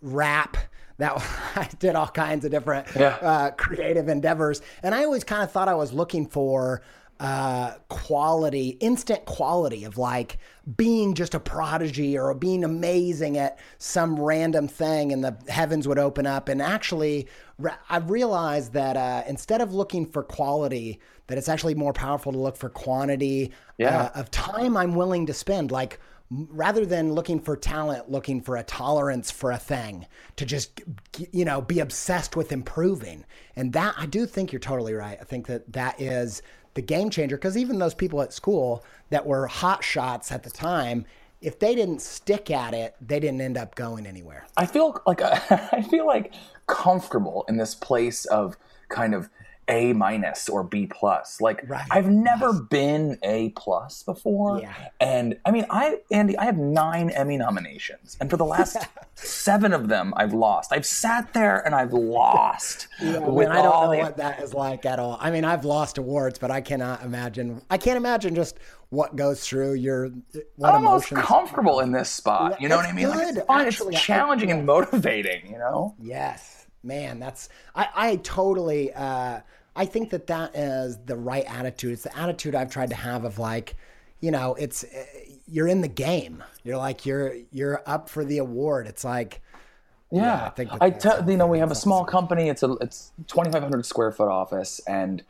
rap. 0.00 0.56
That 0.98 1.12
I 1.56 1.68
did 1.78 1.94
all 1.94 2.08
kinds 2.08 2.44
of 2.44 2.50
different 2.50 2.86
Yeah. 2.94 3.16
uh, 3.20 3.50
creative 3.52 4.08
endeavors, 4.08 4.60
and 4.82 4.94
I 4.94 5.04
always 5.04 5.24
kind 5.24 5.42
of 5.42 5.50
thought 5.50 5.68
I 5.68 5.74
was 5.74 5.92
looking 5.92 6.26
for 6.26 6.82
uh, 7.20 7.72
quality, 7.88 8.76
instant 8.78 9.24
quality 9.24 9.82
of 9.84 9.98
like 9.98 10.38
being 10.76 11.14
just 11.14 11.34
a 11.34 11.40
prodigy 11.40 12.16
or 12.16 12.32
being 12.32 12.62
amazing 12.62 13.36
at 13.38 13.58
some 13.78 14.20
random 14.20 14.68
thing, 14.68 15.12
and 15.12 15.24
the 15.24 15.36
heavens 15.48 15.88
would 15.88 15.98
open 15.98 16.26
up. 16.26 16.48
And 16.48 16.62
actually, 16.62 17.26
I've 17.90 18.10
realized 18.10 18.72
that 18.74 18.96
uh, 18.96 19.24
instead 19.26 19.60
of 19.60 19.74
looking 19.74 20.06
for 20.06 20.22
quality, 20.22 21.00
that 21.26 21.38
it's 21.38 21.48
actually 21.48 21.74
more 21.74 21.92
powerful 21.92 22.30
to 22.30 22.38
look 22.38 22.56
for 22.56 22.68
quantity 22.68 23.50
Yeah. 23.78 24.10
uh, 24.14 24.20
of 24.20 24.30
time 24.30 24.76
I'm 24.76 24.94
willing 24.94 25.26
to 25.26 25.34
spend. 25.34 25.72
Like 25.72 25.98
rather 26.30 26.84
than 26.84 27.12
looking 27.12 27.40
for 27.40 27.56
talent, 27.56 28.10
looking 28.10 28.40
for 28.40 28.56
a 28.56 28.62
tolerance 28.62 29.30
for 29.30 29.50
a 29.50 29.58
thing 29.58 30.06
to 30.36 30.44
just 30.44 30.80
you 31.32 31.44
know 31.44 31.60
be 31.60 31.80
obsessed 31.80 32.36
with 32.36 32.52
improving. 32.52 33.24
And 33.56 33.72
that 33.72 33.94
I 33.96 34.06
do 34.06 34.26
think 34.26 34.52
you're 34.52 34.60
totally 34.60 34.94
right. 34.94 35.18
I 35.20 35.24
think 35.24 35.46
that 35.46 35.72
that 35.72 36.00
is 36.00 36.42
the 36.74 36.82
game 36.82 37.10
changer 37.10 37.36
because 37.36 37.56
even 37.56 37.78
those 37.78 37.94
people 37.94 38.20
at 38.22 38.32
school 38.32 38.84
that 39.10 39.26
were 39.26 39.46
hot 39.46 39.82
shots 39.82 40.30
at 40.30 40.42
the 40.42 40.50
time, 40.50 41.06
if 41.40 41.58
they 41.58 41.74
didn't 41.74 42.02
stick 42.02 42.50
at 42.50 42.74
it, 42.74 42.94
they 43.00 43.20
didn't 43.20 43.40
end 43.40 43.56
up 43.56 43.74
going 43.74 44.06
anywhere. 44.06 44.46
I 44.56 44.66
feel 44.66 45.00
like 45.06 45.22
I 45.22 45.82
feel 45.88 46.06
like 46.06 46.34
comfortable 46.66 47.44
in 47.48 47.56
this 47.56 47.74
place 47.74 48.26
of 48.26 48.56
kind 48.88 49.14
of 49.14 49.30
A 49.68 49.92
minus 49.92 50.48
or 50.48 50.62
B 50.64 50.86
plus. 50.86 51.40
Like 51.40 51.62
Right. 51.68 51.84
I've 51.90 52.08
never 52.08 52.52
been 52.52 53.18
A 53.22 53.50
plus 53.50 54.02
before, 54.02 54.60
Yeah. 54.60 54.72
and 55.00 55.38
I 55.44 55.50
mean, 55.50 55.66
I 55.70 55.98
Andy, 56.10 56.36
I 56.38 56.44
have 56.46 56.56
nine 56.56 57.10
Emmy 57.10 57.36
nominations, 57.36 58.16
and 58.20 58.30
for 58.30 58.36
the 58.36 58.44
last 58.44 58.76
seven 59.14 59.72
of 59.72 59.88
them, 59.88 60.14
I've 60.16 60.32
lost. 60.34 60.72
I've 60.72 60.86
sat 60.86 61.32
there 61.34 61.58
and 61.66 61.74
I've 61.74 61.92
lost 61.92 62.88
with 63.00 63.16
And 63.16 63.52
I 63.52 63.62
don't 63.62 63.84
know 63.84 63.90
the 63.92 63.98
what 63.98 64.16
that 64.16 64.40
is 64.42 64.54
like 64.54 64.86
at 64.86 64.98
all. 64.98 65.18
I 65.20 65.30
mean, 65.30 65.44
I've 65.44 65.64
lost 65.64 65.98
awards, 65.98 66.38
but 66.38 66.50
I 66.50 66.60
cannot 66.60 67.02
imagine. 67.02 67.60
I 67.70 67.78
can't 67.78 67.96
imagine 67.96 68.34
just 68.34 68.58
what 68.90 69.16
goes 69.16 69.46
through 69.46 69.74
your 69.74 70.08
what 70.56 70.70
I'm 70.74 70.86
almost 70.86 71.12
emotions. 71.12 71.28
comfortable 71.28 71.80
in 71.80 71.92
this 71.92 72.08
spot. 72.08 72.60
You 72.60 72.68
know 72.68 72.76
what 72.76 72.86
I 72.86 72.88
It's 72.90 72.96
mean? 72.96 73.08
Like, 73.10 73.36
it's 73.36 73.38
actually. 73.50 73.94
It's 73.94 74.02
I- 74.02 74.06
challenging 74.06 74.50
and 74.50 74.64
motivating. 74.64 75.46
You 75.50 75.58
know? 75.58 75.94
Yes, 76.00 76.66
man, 76.82 77.18
that's 77.20 77.48
I, 77.74 77.88
I 77.94 78.16
totally 78.16 78.92
uh, 78.94 79.40
I 79.78 79.86
think 79.86 80.10
that 80.10 80.26
that 80.26 80.56
is 80.56 80.98
the 81.06 81.14
right 81.14 81.44
attitude. 81.48 81.92
It's 81.92 82.02
the 82.02 82.18
attitude 82.18 82.56
I've 82.56 82.70
tried 82.70 82.90
to 82.90 82.96
have 82.96 83.24
of 83.24 83.38
like, 83.38 83.76
you 84.20 84.32
know, 84.32 84.56
it's 84.56 84.82
uh, 84.82 85.04
you're 85.46 85.68
in 85.68 85.82
the 85.82 85.88
game. 85.88 86.42
You're 86.64 86.76
like 86.76 87.06
you're 87.06 87.36
you're 87.52 87.80
up 87.86 88.08
for 88.08 88.24
the 88.24 88.38
award. 88.38 88.88
It's 88.88 89.04
like 89.04 89.40
Yeah, 90.10 90.46
I 90.46 90.50
think 90.50 90.72
that 90.72 90.82
I 90.82 90.90
tell 90.90 91.30
you 91.30 91.36
know 91.36 91.46
we 91.46 91.60
have 91.60 91.70
a 91.70 91.76
small 91.76 92.04
company. 92.04 92.48
It's 92.48 92.64
a 92.64 92.72
it's 92.80 93.12
2,500 93.28 93.86
square 93.86 94.10
foot 94.10 94.28
office, 94.28 94.80
and 94.88 95.22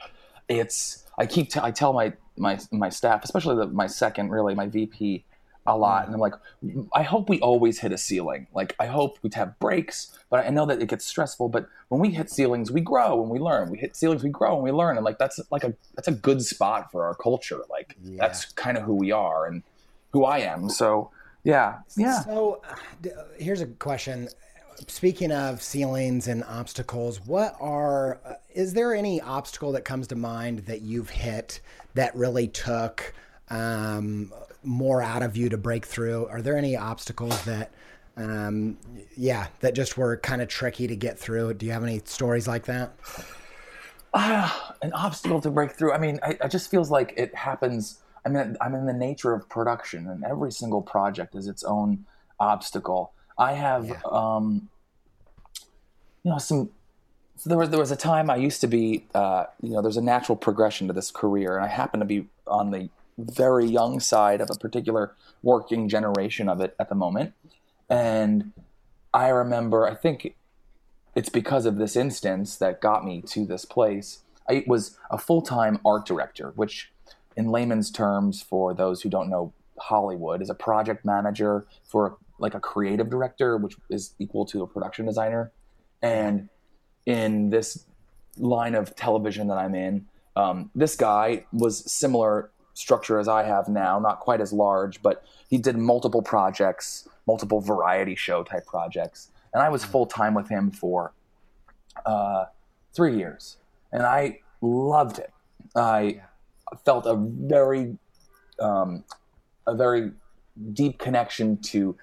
it's 0.48 1.04
I 1.18 1.26
keep 1.26 1.50
t- 1.50 1.60
I 1.62 1.70
tell 1.70 1.92
my 1.92 2.14
my 2.38 2.58
my 2.72 2.88
staff, 2.88 3.24
especially 3.24 3.56
the, 3.56 3.66
my 3.66 3.86
second 3.86 4.30
really 4.30 4.54
my 4.54 4.66
VP, 4.66 5.26
a 5.68 5.76
lot, 5.76 6.06
and 6.06 6.14
I'm 6.14 6.20
like, 6.20 6.34
I 6.94 7.02
hope 7.02 7.28
we 7.28 7.38
always 7.40 7.78
hit 7.78 7.92
a 7.92 7.98
ceiling. 7.98 8.46
Like 8.54 8.74
I 8.80 8.86
hope 8.86 9.18
we 9.22 9.30
have 9.34 9.58
breaks, 9.58 10.18
but 10.30 10.44
I 10.46 10.48
know 10.50 10.66
that 10.66 10.80
it 10.80 10.88
gets 10.88 11.04
stressful. 11.04 11.48
But 11.50 11.68
when 11.88 12.00
we 12.00 12.10
hit 12.10 12.30
ceilings, 12.30 12.72
we 12.72 12.80
grow 12.80 13.22
and 13.22 13.30
we 13.30 13.38
learn. 13.38 13.70
We 13.70 13.78
hit 13.78 13.94
ceilings, 13.94 14.22
we 14.22 14.30
grow 14.30 14.54
and 14.54 14.64
we 14.64 14.72
learn, 14.72 14.96
and 14.96 15.04
like 15.04 15.18
that's 15.18 15.38
like 15.50 15.64
a 15.64 15.74
that's 15.94 16.08
a 16.08 16.12
good 16.12 16.42
spot 16.42 16.90
for 16.90 17.04
our 17.04 17.14
culture. 17.14 17.60
Like 17.70 17.96
that's 18.02 18.46
kind 18.52 18.76
of 18.76 18.84
who 18.84 18.94
we 18.94 19.12
are 19.12 19.46
and 19.46 19.62
who 20.12 20.24
I 20.24 20.38
am. 20.38 20.70
So 20.70 21.10
yeah, 21.44 21.78
yeah. 21.96 22.20
So, 22.20 22.62
uh, 22.68 22.74
d- 23.02 23.10
here's 23.38 23.60
a 23.60 23.66
question. 23.66 24.28
speaking 24.86 25.32
of 25.32 25.62
ceilings 25.62 26.28
and 26.28 26.44
obstacles, 26.44 27.20
what 27.26 27.56
are 27.60 28.20
uh, 28.24 28.34
is 28.54 28.74
there 28.74 28.94
any 28.94 29.20
obstacle 29.20 29.72
that 29.72 29.84
comes 29.84 30.06
to 30.08 30.16
mind 30.16 30.60
that 30.60 30.82
you've 30.82 31.10
hit 31.10 31.60
that 31.94 32.14
really 32.14 32.48
took 32.48 33.14
um, 33.50 34.32
more 34.68 35.02
out 35.02 35.22
of 35.22 35.36
you 35.36 35.48
to 35.48 35.56
break 35.56 35.86
through? 35.86 36.26
Are 36.26 36.42
there 36.42 36.56
any 36.56 36.76
obstacles 36.76 37.44
that, 37.44 37.72
um, 38.16 38.76
yeah, 39.16 39.48
that 39.60 39.74
just 39.74 39.96
were 39.96 40.18
kind 40.18 40.42
of 40.42 40.48
tricky 40.48 40.86
to 40.86 40.94
get 40.94 41.18
through? 41.18 41.54
Do 41.54 41.66
you 41.66 41.72
have 41.72 41.82
any 41.82 42.00
stories 42.04 42.46
like 42.46 42.66
that? 42.66 42.92
Uh, 44.14 44.50
an 44.82 44.92
obstacle 44.92 45.40
to 45.40 45.50
break 45.50 45.72
through. 45.72 45.92
I 45.92 45.98
mean, 45.98 46.20
I, 46.22 46.36
it 46.42 46.50
just 46.50 46.70
feels 46.70 46.90
like 46.90 47.14
it 47.16 47.34
happens. 47.34 48.00
I 48.24 48.28
mean, 48.28 48.56
I'm 48.60 48.74
in 48.74 48.86
the 48.86 48.92
nature 48.92 49.32
of 49.32 49.48
production, 49.48 50.08
and 50.08 50.24
every 50.24 50.52
single 50.52 50.82
project 50.82 51.34
is 51.34 51.46
its 51.46 51.64
own 51.64 52.04
obstacle. 52.38 53.12
I 53.38 53.52
have, 53.52 53.86
yeah. 53.86 54.00
um, 54.10 54.68
you 56.24 56.30
know, 56.30 56.38
some. 56.38 56.70
So 57.36 57.48
there 57.48 57.58
was 57.58 57.70
there 57.70 57.78
was 57.78 57.92
a 57.92 57.96
time 57.96 58.30
I 58.30 58.36
used 58.36 58.60
to 58.62 58.66
be, 58.66 59.06
uh, 59.14 59.44
you 59.62 59.70
know, 59.70 59.82
there's 59.82 59.96
a 59.96 60.02
natural 60.02 60.36
progression 60.36 60.88
to 60.88 60.92
this 60.92 61.10
career, 61.10 61.56
and 61.56 61.64
I 61.64 61.68
happen 61.68 62.00
to 62.00 62.06
be 62.06 62.26
on 62.46 62.70
the 62.70 62.90
very 63.18 63.66
young 63.66 64.00
side 64.00 64.40
of 64.40 64.48
a 64.50 64.54
particular 64.54 65.14
working 65.42 65.88
generation 65.88 66.48
of 66.48 66.60
it 66.60 66.74
at 66.78 66.88
the 66.88 66.94
moment. 66.94 67.34
And 67.90 68.52
I 69.12 69.28
remember, 69.28 69.86
I 69.86 69.94
think 69.94 70.34
it's 71.14 71.28
because 71.28 71.66
of 71.66 71.76
this 71.76 71.96
instance 71.96 72.56
that 72.56 72.80
got 72.80 73.04
me 73.04 73.22
to 73.22 73.44
this 73.44 73.64
place. 73.64 74.22
I 74.48 74.64
was 74.66 74.96
a 75.10 75.18
full 75.18 75.42
time 75.42 75.80
art 75.84 76.06
director, 76.06 76.52
which, 76.54 76.92
in 77.36 77.48
layman's 77.48 77.90
terms, 77.90 78.42
for 78.42 78.72
those 78.72 79.02
who 79.02 79.08
don't 79.08 79.28
know 79.28 79.52
Hollywood, 79.78 80.40
is 80.42 80.50
a 80.50 80.54
project 80.54 81.04
manager 81.04 81.66
for 81.84 82.18
like 82.38 82.54
a 82.54 82.60
creative 82.60 83.10
director, 83.10 83.56
which 83.56 83.76
is 83.90 84.14
equal 84.18 84.46
to 84.46 84.62
a 84.62 84.66
production 84.66 85.06
designer. 85.06 85.50
And 86.00 86.48
in 87.04 87.50
this 87.50 87.84
line 88.36 88.74
of 88.74 88.94
television 88.94 89.48
that 89.48 89.58
I'm 89.58 89.74
in, 89.74 90.06
um, 90.36 90.70
this 90.74 90.94
guy 90.94 91.46
was 91.52 91.90
similar 91.90 92.50
structure 92.78 93.18
as 93.18 93.26
I 93.26 93.42
have 93.42 93.68
now, 93.68 93.98
not 93.98 94.20
quite 94.20 94.40
as 94.40 94.52
large, 94.52 95.02
but 95.02 95.24
he 95.48 95.58
did 95.58 95.76
multiple 95.76 96.22
projects, 96.22 97.08
multiple 97.26 97.60
variety 97.60 98.14
show 98.14 98.44
type 98.44 98.66
projects. 98.66 99.30
And 99.52 99.62
I 99.62 99.68
was 99.68 99.82
mm-hmm. 99.82 99.92
full 99.92 100.06
time 100.06 100.34
with 100.34 100.48
him 100.48 100.70
for 100.70 101.12
uh, 102.06 102.44
three 102.94 103.16
years. 103.16 103.56
And 103.90 104.04
I 104.04 104.40
loved 104.60 105.18
it. 105.18 105.32
I 105.74 106.22
felt 106.84 107.04
a 107.06 107.16
very, 107.16 107.98
um, 108.60 109.02
a 109.66 109.74
very 109.74 110.12
deep 110.72 110.98
connection 110.98 111.56
to 111.58 111.96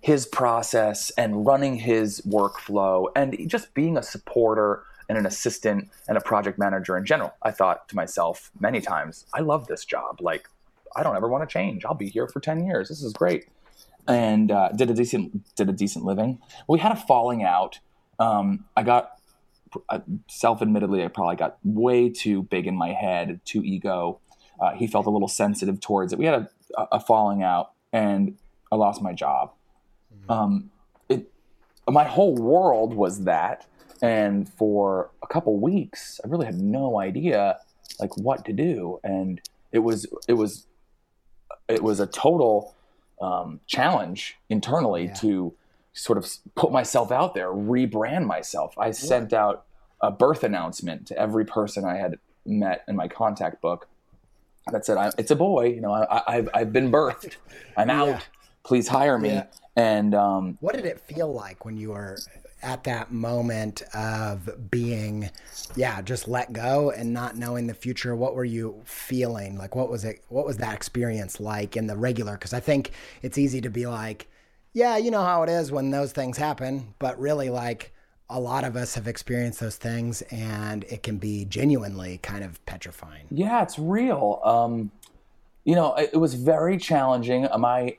his 0.00 0.26
process 0.26 1.10
and 1.10 1.46
running 1.46 1.76
his 1.76 2.20
workflow 2.22 3.06
and 3.14 3.36
just 3.48 3.72
being 3.74 3.96
a 3.96 4.02
supporter 4.02 4.82
and 5.08 5.16
an 5.16 5.26
assistant 5.26 5.88
and 6.08 6.18
a 6.18 6.20
project 6.20 6.58
manager 6.58 6.96
in 6.96 7.04
general. 7.04 7.32
I 7.42 7.50
thought 7.50 7.88
to 7.88 7.96
myself 7.96 8.50
many 8.60 8.80
times, 8.80 9.26
I 9.32 9.40
love 9.40 9.66
this 9.66 9.84
job. 9.84 10.20
Like, 10.20 10.48
I 10.96 11.02
don't 11.02 11.16
ever 11.16 11.28
want 11.28 11.48
to 11.48 11.52
change. 11.52 11.84
I'll 11.84 11.94
be 11.94 12.08
here 12.08 12.28
for 12.28 12.40
10 12.40 12.66
years. 12.66 12.88
This 12.88 13.02
is 13.02 13.12
great. 13.12 13.46
And 14.06 14.50
uh, 14.50 14.70
did 14.70 14.90
a 14.90 14.94
decent 14.94 15.54
did 15.54 15.68
a 15.68 15.72
decent 15.72 16.04
living. 16.04 16.38
We 16.66 16.78
had 16.78 16.92
a 16.92 16.96
falling 16.96 17.42
out. 17.42 17.78
Um, 18.18 18.64
I 18.74 18.82
got 18.82 19.18
uh, 19.88 20.00
self-admittedly, 20.28 21.04
I 21.04 21.08
probably 21.08 21.36
got 21.36 21.58
way 21.62 22.08
too 22.08 22.42
big 22.44 22.66
in 22.66 22.76
my 22.76 22.92
head, 22.92 23.40
too 23.44 23.62
ego. 23.62 24.20
Uh, 24.60 24.72
he 24.72 24.86
felt 24.86 25.06
a 25.06 25.10
little 25.10 25.28
sensitive 25.28 25.80
towards 25.80 26.12
it. 26.12 26.18
We 26.18 26.24
had 26.24 26.48
a, 26.76 26.88
a 26.92 27.00
falling 27.00 27.42
out, 27.42 27.72
and 27.92 28.36
I 28.72 28.76
lost 28.76 29.02
my 29.02 29.12
job. 29.12 29.52
Mm-hmm. 30.14 30.30
Um, 30.30 30.70
it, 31.08 31.30
my 31.88 32.04
whole 32.04 32.34
world 32.34 32.94
was 32.94 33.24
that, 33.24 33.66
and 34.02 34.48
for 34.48 35.10
a 35.22 35.26
couple 35.26 35.56
weeks 35.58 36.20
i 36.24 36.28
really 36.28 36.46
had 36.46 36.60
no 36.60 37.00
idea 37.00 37.58
like 38.00 38.16
what 38.16 38.44
to 38.44 38.52
do 38.52 39.00
and 39.04 39.40
it 39.72 39.80
was 39.80 40.06
it 40.26 40.34
was 40.34 40.66
it 41.68 41.82
was 41.82 42.00
a 42.00 42.06
total 42.06 42.74
um, 43.20 43.60
challenge 43.66 44.36
internally 44.48 45.06
yeah. 45.06 45.14
to 45.14 45.54
sort 45.92 46.16
of 46.16 46.30
put 46.54 46.70
myself 46.70 47.10
out 47.10 47.34
there 47.34 47.48
rebrand 47.48 48.24
myself 48.24 48.74
i 48.78 48.90
sent 48.90 49.32
out 49.32 49.64
a 50.00 50.10
birth 50.10 50.44
announcement 50.44 51.06
to 51.06 51.18
every 51.18 51.44
person 51.44 51.84
i 51.84 51.96
had 51.96 52.18
met 52.46 52.84
in 52.86 52.94
my 52.94 53.08
contact 53.08 53.60
book 53.60 53.88
that 54.70 54.84
said 54.84 55.12
it's 55.18 55.30
a 55.30 55.36
boy 55.36 55.66
you 55.66 55.80
know 55.80 55.92
I, 55.92 56.34
have 56.34 56.48
I've 56.54 56.72
been 56.72 56.92
birthed 56.92 57.36
i'm 57.76 57.90
out 58.00 58.08
yeah. 58.08 58.20
please 58.62 58.86
hire 58.86 59.18
me 59.18 59.30
yeah. 59.30 59.46
and 59.74 60.14
um, 60.14 60.58
what 60.60 60.76
did 60.76 60.84
it 60.84 61.00
feel 61.00 61.32
like 61.32 61.64
when 61.64 61.76
you 61.76 61.90
were 61.90 62.16
at 62.62 62.84
that 62.84 63.12
moment 63.12 63.82
of 63.94 64.70
being 64.70 65.30
yeah 65.76 66.02
just 66.02 66.26
let 66.26 66.52
go 66.52 66.90
and 66.90 67.12
not 67.12 67.36
knowing 67.36 67.66
the 67.66 67.74
future 67.74 68.16
what 68.16 68.34
were 68.34 68.44
you 68.44 68.80
feeling? 68.84 69.56
Like 69.56 69.74
what 69.74 69.88
was 69.88 70.04
it 70.04 70.24
what 70.28 70.46
was 70.46 70.56
that 70.58 70.74
experience 70.74 71.40
like 71.40 71.76
in 71.76 71.86
the 71.86 71.96
regular? 71.96 72.32
Because 72.32 72.52
i 72.52 72.60
think 72.60 72.92
it's 73.22 73.38
easy 73.38 73.60
to 73.60 73.70
be 73.70 73.86
like 73.86 74.28
yeah 74.72 74.96
you 74.96 75.10
know 75.10 75.22
how 75.22 75.42
it 75.42 75.48
is 75.48 75.72
when 75.72 75.90
those 75.90 76.12
things 76.12 76.36
happen 76.36 76.94
but 76.98 77.18
really 77.18 77.50
like 77.50 77.92
a 78.30 78.38
lot 78.38 78.64
of 78.64 78.76
us 78.76 78.94
have 78.94 79.08
experienced 79.08 79.60
those 79.60 79.76
things 79.76 80.20
and 80.30 80.84
it 80.84 81.02
can 81.02 81.16
be 81.16 81.46
genuinely 81.46 82.18
kind 82.18 82.44
of 82.44 82.64
petrifying. 82.66 83.26
Yeah 83.30 83.62
it's 83.62 83.78
real. 83.78 84.40
Um 84.44 84.90
you 85.64 85.74
know 85.74 85.94
it, 85.94 86.10
it 86.12 86.18
was 86.18 86.34
very 86.34 86.78
challenging. 86.78 87.46
My 87.58 87.96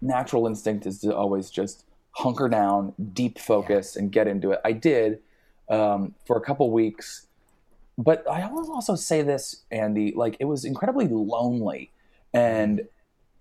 natural 0.00 0.46
instinct 0.46 0.86
is 0.86 1.00
to 1.00 1.14
always 1.14 1.50
just 1.50 1.84
hunker 2.16 2.48
down, 2.48 2.94
deep 3.12 3.38
focus, 3.38 3.96
and 3.96 4.10
get 4.10 4.26
into 4.26 4.50
it. 4.50 4.60
I 4.64 4.72
did 4.72 5.20
um, 5.68 6.14
for 6.26 6.36
a 6.36 6.40
couple 6.40 6.70
weeks, 6.70 7.26
but 7.98 8.28
I 8.28 8.50
will 8.50 8.72
also 8.72 8.94
say 8.94 9.22
this, 9.22 9.64
Andy, 9.70 10.12
like 10.16 10.36
it 10.40 10.46
was 10.46 10.64
incredibly 10.64 11.08
lonely, 11.08 11.92
and 12.32 12.82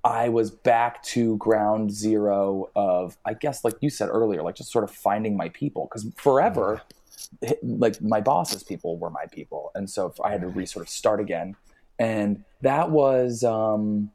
I 0.04 0.30
was 0.30 0.52
back 0.52 1.04
to 1.04 1.38
ground 1.38 1.92
zero 1.92 2.70
of, 2.76 3.18
I 3.26 3.34
guess, 3.34 3.64
like 3.64 3.76
you 3.82 3.90
said 3.90 4.10
earlier, 4.10 4.42
like 4.44 4.56
just 4.56 4.72
sort 4.72 4.84
of 4.84 4.92
finding 4.92 5.36
my 5.38 5.50
people, 5.50 5.88
because 5.90 6.08
forever. 6.16 6.82
Like 7.64 8.02
my 8.02 8.22
boss's 8.22 8.64
people 8.64 8.98
were 8.98 9.10
my 9.10 9.26
people, 9.32 9.72
and 9.74 9.90
so 9.90 10.14
I 10.24 10.32
had 10.32 10.42
to 10.42 10.48
re 10.48 10.66
sort 10.66 10.86
of 10.86 10.90
start 10.90 11.20
again, 11.20 11.56
and 11.98 12.44
that 12.62 12.92
was 12.92 13.44
um, 13.44 14.12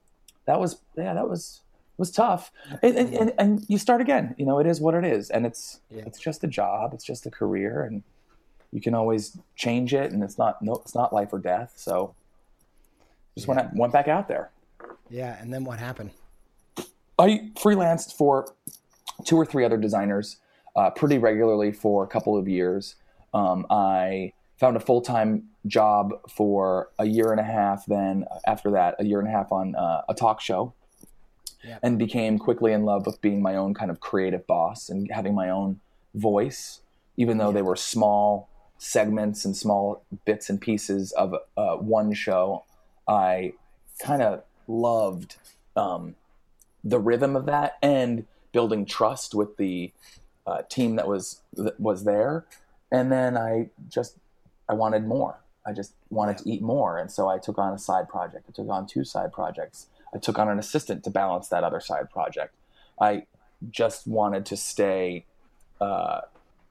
that 0.47 0.61
was 0.61 0.79
yeah 0.97 1.15
that 1.15 1.29
was 1.29 1.61
was 2.01 2.11
tough. 2.11 2.51
And, 2.83 2.97
and, 2.97 3.33
and, 3.39 3.65
you 3.69 3.79
start 3.79 4.01
again 4.01 4.35
you 4.39 4.47
know 4.47 4.59
it 4.59 4.67
is 4.67 4.81
what 4.81 4.95
it 4.95 5.05
is. 5.05 5.31
And 5.31 5.47
it's 5.47 5.81
yeah. 5.91 6.03
it's 6.07 6.19
just 6.19 6.43
a 6.43 6.49
job 6.49 6.93
it's 6.95 7.05
just 7.05 7.27
a 7.27 7.31
career 7.31 7.83
and 7.83 8.03
you 8.73 8.81
can 8.81 8.95
always 8.95 9.37
change 9.55 9.95
it 9.95 10.11
and 10.11 10.25
it's 10.25 10.39
not 10.39 10.61
no 10.63 10.75
it's 10.77 10.95
not 10.95 11.13
life 11.13 11.33
or 11.33 11.39
death. 11.39 11.75
So 11.77 12.15
just 13.37 13.47
yeah. 13.47 13.55
went 13.55 13.75
went 13.75 13.93
back 13.93 14.09
out 14.09 14.27
there. 14.27 14.51
Yeah 15.09 15.41
and 15.41 15.53
then 15.53 15.63
what 15.63 15.79
happened? 15.79 16.11
I 17.19 17.51
freelanced 17.55 18.15
for 18.15 18.53
two 19.25 19.37
or 19.37 19.45
three 19.45 19.65
other 19.65 19.77
designers 19.77 20.39
uh, 20.75 20.89
pretty 20.91 21.19
regularly 21.19 21.71
for 21.71 22.03
a 22.03 22.09
couple 22.09 22.37
of 22.37 22.49
years. 22.49 22.97
Um, 23.33 23.67
i 23.71 24.33
found 24.59 24.77
a 24.77 24.81
full-time 24.81 25.45
job 25.67 26.13
for 26.29 26.91
a 26.99 27.07
year 27.07 27.31
and 27.31 27.41
a 27.41 27.45
half 27.45 27.87
then 27.87 28.27
after 28.47 28.73
that 28.73 28.95
a 28.99 29.05
year 29.05 29.19
and 29.19 29.27
a 29.27 29.31
half 29.31 29.51
on 29.53 29.75
uh, 29.75 30.03
a 30.09 30.15
talk 30.15 30.41
show 30.41 30.75
and 31.83 31.99
became 31.99 32.39
quickly 32.39 32.73
in 32.73 32.85
love 32.85 33.07
with 33.07 33.21
being 33.21 33.43
my 33.43 33.57
own 33.57 33.75
kind 33.75 33.91
of 33.91 34.01
creative 34.01 34.47
boss 34.47 34.89
and 34.89 35.11
having 35.11 35.35
my 35.35 35.51
own 35.51 35.81
voice, 36.15 36.81
even 37.17 37.39
though 37.39 37.53
they 37.53 37.63
were 37.63 37.77
small 37.77 38.49
segments 38.79 39.45
and 39.45 39.57
small 39.57 40.03
bits 40.25 40.49
and 40.49 40.61
pieces 40.61 41.13
of 41.13 41.35
uh, 41.57 41.77
one 41.77 42.13
show. 42.13 42.65
I 43.07 43.53
kind 43.99 44.23
of 44.23 44.43
loved 44.67 45.37
um, 45.77 46.15
the 46.83 46.99
rhythm 46.99 47.37
of 47.37 47.47
that 47.47 47.77
and 47.83 48.27
building 48.53 48.87
trust 48.87 49.35
with 49.35 49.57
the 49.57 49.93
uh, 50.47 50.63
team 50.69 50.97
that 50.97 51.07
was 51.07 51.43
that 51.55 51.79
was 51.79 52.05
there. 52.05 52.47
And 52.91 53.13
then 53.13 53.37
I 53.37 53.69
just 53.89 54.17
I 54.69 54.75
wanted 54.75 55.07
more. 55.07 55.41
I 55.67 55.73
just 55.73 55.93
wanted 56.09 56.39
to 56.39 56.51
eat 56.51 56.63
more, 56.63 56.97
and 56.97 57.13
so 57.13 57.29
I 57.29 57.39
took 57.39 57.59
on 57.59 57.75
a 57.75 57.79
side 57.79 58.09
project. 58.09 58.47
I 58.49 58.53
took 58.53 58.69
on 58.71 58.87
two 58.87 59.05
side 59.05 59.31
projects 59.31 59.89
I 60.15 60.19
took 60.19 60.39
on 60.39 60.49
an 60.49 60.59
assistant 60.59 61.05
to 61.05 61.11
balance 61.11 61.49
that 61.49 61.65
other 61.65 61.81
side 61.81 62.11
project. 62.11 62.55
I 63.01 63.25
just 63.71 64.07
wanted 64.07 64.47
to 64.47 64.57
stay 64.57 65.25
uh, 65.81 66.23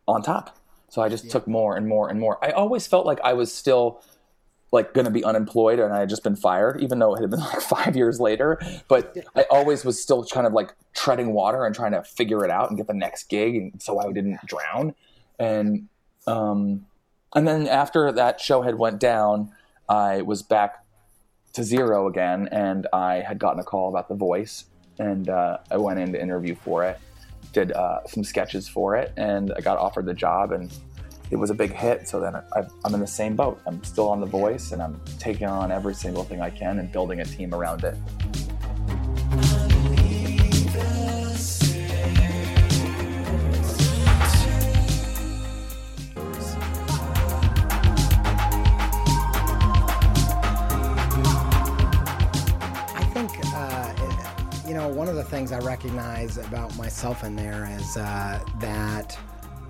on 0.07 0.21
top. 0.21 0.57
So 0.89 1.01
I 1.01 1.09
just 1.09 1.25
yeah. 1.25 1.31
took 1.31 1.47
more 1.47 1.75
and 1.75 1.87
more 1.87 2.09
and 2.09 2.19
more. 2.19 2.43
I 2.43 2.49
always 2.51 2.87
felt 2.87 3.05
like 3.05 3.19
I 3.23 3.33
was 3.33 3.53
still 3.53 4.01
like 4.71 4.93
going 4.93 5.05
to 5.05 5.11
be 5.11 5.23
unemployed 5.23 5.79
and 5.79 5.93
I 5.93 6.01
had 6.01 6.09
just 6.09 6.23
been 6.23 6.35
fired, 6.35 6.81
even 6.81 6.99
though 6.99 7.15
it 7.15 7.21
had 7.21 7.29
been 7.29 7.39
like 7.39 7.61
five 7.61 7.95
years 7.95 8.19
later. 8.19 8.59
But 8.87 9.17
I 9.35 9.45
always 9.49 9.85
was 9.85 10.01
still 10.01 10.23
kind 10.25 10.45
of 10.45 10.53
like 10.53 10.73
treading 10.93 11.33
water 11.33 11.65
and 11.65 11.73
trying 11.75 11.91
to 11.93 12.03
figure 12.03 12.43
it 12.43 12.51
out 12.51 12.69
and 12.69 12.77
get 12.77 12.87
the 12.87 12.93
next 12.93 13.29
gig, 13.29 13.55
and 13.55 13.81
so 13.81 13.99
I 13.99 14.11
didn't 14.11 14.39
drown. 14.45 14.95
And 15.39 15.87
um, 16.27 16.85
and 17.35 17.47
then 17.47 17.67
after 17.67 18.11
that 18.11 18.39
show 18.39 18.61
had 18.61 18.77
went 18.77 18.99
down, 18.99 19.51
I 19.87 20.21
was 20.21 20.43
back 20.43 20.83
to 21.53 21.63
zero 21.63 22.07
again, 22.07 22.47
and 22.51 22.87
I 22.93 23.15
had 23.15 23.39
gotten 23.39 23.59
a 23.59 23.63
call 23.63 23.89
about 23.89 24.07
The 24.07 24.15
Voice, 24.15 24.65
and 24.99 25.29
uh, 25.29 25.57
I 25.71 25.77
went 25.77 25.99
in 25.99 26.13
to 26.13 26.21
interview 26.21 26.55
for 26.55 26.83
it, 26.83 26.99
did 27.53 27.71
uh, 27.71 28.05
some 28.07 28.23
sketches 28.23 28.67
for 28.67 28.95
it, 28.95 29.13
and 29.17 29.51
I 29.57 29.61
got 29.61 29.77
offered 29.77 30.05
the 30.05 30.13
job, 30.13 30.51
and 30.51 30.71
it 31.31 31.35
was 31.35 31.49
a 31.49 31.53
big 31.53 31.73
hit. 31.73 32.07
So 32.07 32.19
then 32.19 32.35
I, 32.35 32.43
I'm 32.85 32.93
in 32.93 32.99
the 32.99 33.07
same 33.07 33.35
boat. 33.35 33.61
I'm 33.65 33.83
still 33.83 34.09
on 34.09 34.19
The 34.19 34.25
Voice, 34.25 34.71
and 34.71 34.81
I'm 34.81 34.99
taking 35.19 35.47
on 35.47 35.71
every 35.71 35.95
single 35.95 36.23
thing 36.23 36.41
I 36.41 36.49
can 36.49 36.79
and 36.79 36.91
building 36.91 37.21
a 37.21 37.25
team 37.25 37.53
around 37.53 37.83
it. 37.83 37.95
One 55.09 55.17
of 55.17 55.25
the 55.25 55.31
things 55.31 55.51
I 55.51 55.57
recognize 55.57 56.37
about 56.37 56.77
myself 56.77 57.23
in 57.23 57.35
there 57.35 57.67
is 57.79 57.97
uh, 57.97 58.39
that 58.59 59.13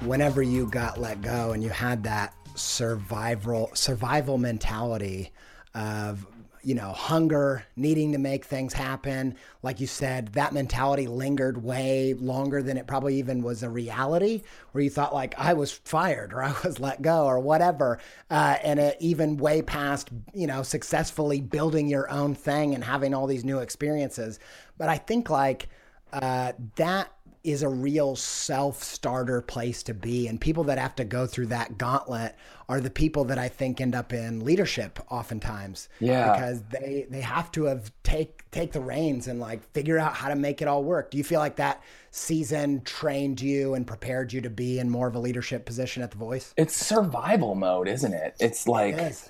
whenever 0.02 0.42
you 0.42 0.66
got 0.66 1.00
let 1.00 1.22
go 1.22 1.54
and 1.54 1.64
you 1.64 1.70
had 1.70 2.04
that 2.04 2.34
survival 2.56 3.72
survival 3.74 4.38
mentality 4.38 5.32
of 5.76 6.28
you 6.62 6.76
know, 6.76 6.92
hunger, 6.92 7.64
needing 7.76 8.12
to 8.12 8.18
make 8.18 8.46
things 8.46 8.74
happen. 8.74 9.36
Like 9.64 9.80
you 9.80 9.88
said, 9.88 10.30
that 10.34 10.54
mentality 10.54 11.08
lingered 11.08 11.64
way 11.64 12.14
longer 12.14 12.62
than 12.62 12.78
it 12.78 12.88
probably 12.88 13.16
even 13.16 13.42
was 13.42 13.64
a 13.64 13.70
reality, 13.70 14.44
where 14.72 14.84
you 14.84 14.90
thought, 14.90 15.14
like, 15.14 15.34
I 15.38 15.54
was 15.54 15.72
fired 15.72 16.34
or 16.34 16.44
I 16.44 16.54
was 16.64 16.80
let 16.80 17.02
go 17.02 17.26
or 17.26 17.40
whatever. 17.40 18.00
Uh, 18.30 18.58
and 18.64 18.80
it 18.80 18.98
even 19.00 19.38
way 19.38 19.62
past, 19.62 20.10
you 20.34 20.48
know, 20.48 20.64
successfully 20.64 21.42
building 21.42 21.88
your 21.88 22.10
own 22.12 22.36
thing 22.36 22.76
and 22.76 22.84
having 22.84 23.14
all 23.14 23.28
these 23.28 23.46
new 23.46 23.60
experiences. 23.60 24.40
But 24.78 24.90
I 24.90 24.98
think, 24.98 25.30
like, 25.30 25.70
uh, 26.12 26.54
that 26.76 27.12
is 27.44 27.64
a 27.64 27.70
real 27.70 28.16
self 28.16 28.84
starter 28.84 29.42
place 29.42 29.84
to 29.84 29.94
be. 29.94 30.28
And 30.28 30.40
people 30.40 30.64
that 30.66 30.78
have 30.78 30.96
to 30.98 31.06
go 31.06 31.26
through 31.26 31.48
that 31.48 31.78
gauntlet 31.78 32.36
are 32.68 32.82
the 32.82 32.90
people 32.90 33.24
that 33.26 33.38
I 33.38 33.48
think 33.48 33.80
end 33.80 33.96
up 33.96 34.14
in 34.14 34.44
leadership 34.44 35.00
oftentimes. 35.10 35.90
Yeah. 36.00 36.34
Because 36.34 36.62
they, 36.64 37.08
they 37.10 37.22
have 37.22 37.52
to 37.54 37.66
have 37.66 37.92
take, 38.04 38.50
take 38.52 38.74
the 38.74 38.82
reins 38.82 39.28
and 39.28 39.40
like 39.40 39.64
figure 39.72 39.98
out 39.98 40.14
how 40.14 40.30
to 40.30 40.36
make 40.36 40.62
it 40.62 40.68
all 40.68 40.84
work. 40.84 41.12
Do 41.12 41.18
you 41.18 41.24
feel 41.24 41.40
like 41.40 41.56
that 41.56 41.82
season 42.12 42.82
trained 42.84 43.42
you 43.42 43.74
and 43.74 43.88
prepared 43.88 44.34
you 44.34 44.42
to 44.42 44.50
be 44.50 44.80
in 44.80 44.90
more 44.90 45.08
of 45.08 45.16
a 45.16 45.20
leadership 45.20 45.66
position 45.66 46.04
at 46.04 46.12
the 46.12 46.18
voice? 46.18 46.54
It's 46.58 46.76
survival 46.76 47.56
mode, 47.56 47.88
isn't 47.88 48.14
it? 48.14 48.36
It's 48.40 48.68
like, 48.68 48.96
it 48.96 49.30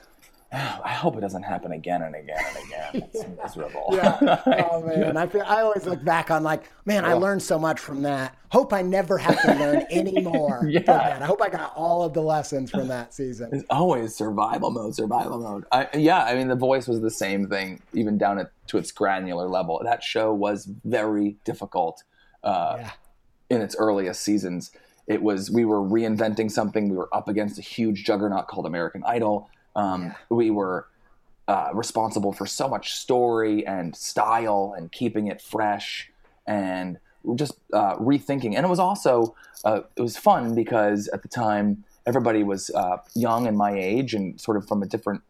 I 0.52 0.94
hope 0.94 1.16
it 1.16 1.22
doesn't 1.22 1.44
happen 1.44 1.74
again 1.74 2.02
and 2.02 2.16
again 2.16 2.38
and 2.40 2.66
again. 2.66 3.10
It's 3.14 3.24
miserable. 3.44 3.86
yeah. 3.92 4.42
Oh 4.72 4.82
man, 4.86 5.16
I 5.16 5.28
feel 5.28 5.44
I 5.46 5.62
always 5.62 5.86
look 5.86 6.04
back 6.04 6.32
on 6.32 6.42
like, 6.42 6.64
man, 6.86 7.06
I 7.06 7.14
learned 7.14 7.44
so 7.44 7.60
much 7.60 7.80
from 7.80 8.02
that. 8.02 8.36
Hope 8.52 8.74
I 8.74 8.82
never 8.82 9.20
have 9.20 9.40
to 9.44 9.54
learn 9.54 9.86
any 9.92 10.22
more. 10.22 10.66
yeah. 10.68 11.20
I 11.22 11.24
hope 11.26 11.40
I 11.42 11.50
got 11.50 11.74
all 11.76 12.02
of 12.04 12.14
the 12.14 12.22
lessons 12.22 12.72
from 12.72 12.88
that 12.88 13.14
season. 13.14 13.50
It's 13.54 13.64
always 13.70 14.16
survival 14.16 14.72
mode, 14.72 14.96
survival 14.96 15.40
mode. 15.40 15.66
I, 15.72 15.88
yeah, 15.94 16.24
I 16.24 16.34
mean, 16.34 16.48
The 16.48 16.56
Voice 16.56 16.88
was 16.88 17.00
the 17.02 17.12
same 17.12 17.48
thing, 17.48 17.82
even 17.94 18.18
down 18.18 18.40
at, 18.40 18.52
to 18.68 18.80
its 18.80 18.92
granular 18.92 19.48
level. 19.48 19.80
That 19.84 20.04
show 20.04 20.34
was 20.34 20.68
very 20.84 21.38
difficult 21.44 22.04
uh, 22.44 22.90
in 23.52 23.62
its 23.62 23.76
earliest 23.78 24.22
seasons. 24.22 24.72
It 25.06 25.22
was 25.22 25.52
we 25.52 25.64
were 25.66 25.82
reinventing 25.82 26.50
something. 26.50 26.90
We 26.90 26.98
were 26.98 27.10
up 27.14 27.28
against 27.28 27.60
a 27.60 27.64
huge 27.64 28.04
juggernaut 28.04 28.48
called 28.48 28.66
American 28.66 29.04
Idol 29.06 29.48
um, 29.80 30.04
yeah. 30.04 30.14
We 30.30 30.52
were 30.52 30.88
uh, 31.48 31.70
responsible 31.74 32.34
for 32.34 32.46
so 32.46 32.68
much 32.68 32.94
story 32.94 33.66
and 33.66 33.96
style 33.96 34.76
and 34.78 34.92
keeping 34.92 35.28
it 35.28 35.42
fresh 35.42 36.12
and 36.46 37.00
just 37.36 37.54
uh, 37.74 37.96
rethinking. 37.96 38.56
And 38.56 38.66
it 38.66 38.70
was 38.70 38.80
also 38.80 39.36
uh, 39.66 39.82
it 39.96 40.02
was 40.02 40.18
fun 40.18 40.56
because 40.56 41.08
at 41.10 41.22
the 41.22 41.28
time 41.28 41.84
everybody 42.06 42.44
was 42.44 42.70
uh, 42.72 42.98
young 43.16 43.48
and 43.48 43.58
my 43.58 43.72
age 43.72 44.14
and 44.14 44.40
sort 44.40 44.58
of 44.58 44.68
from 44.68 44.84
a 44.84 44.86
different 44.86 45.22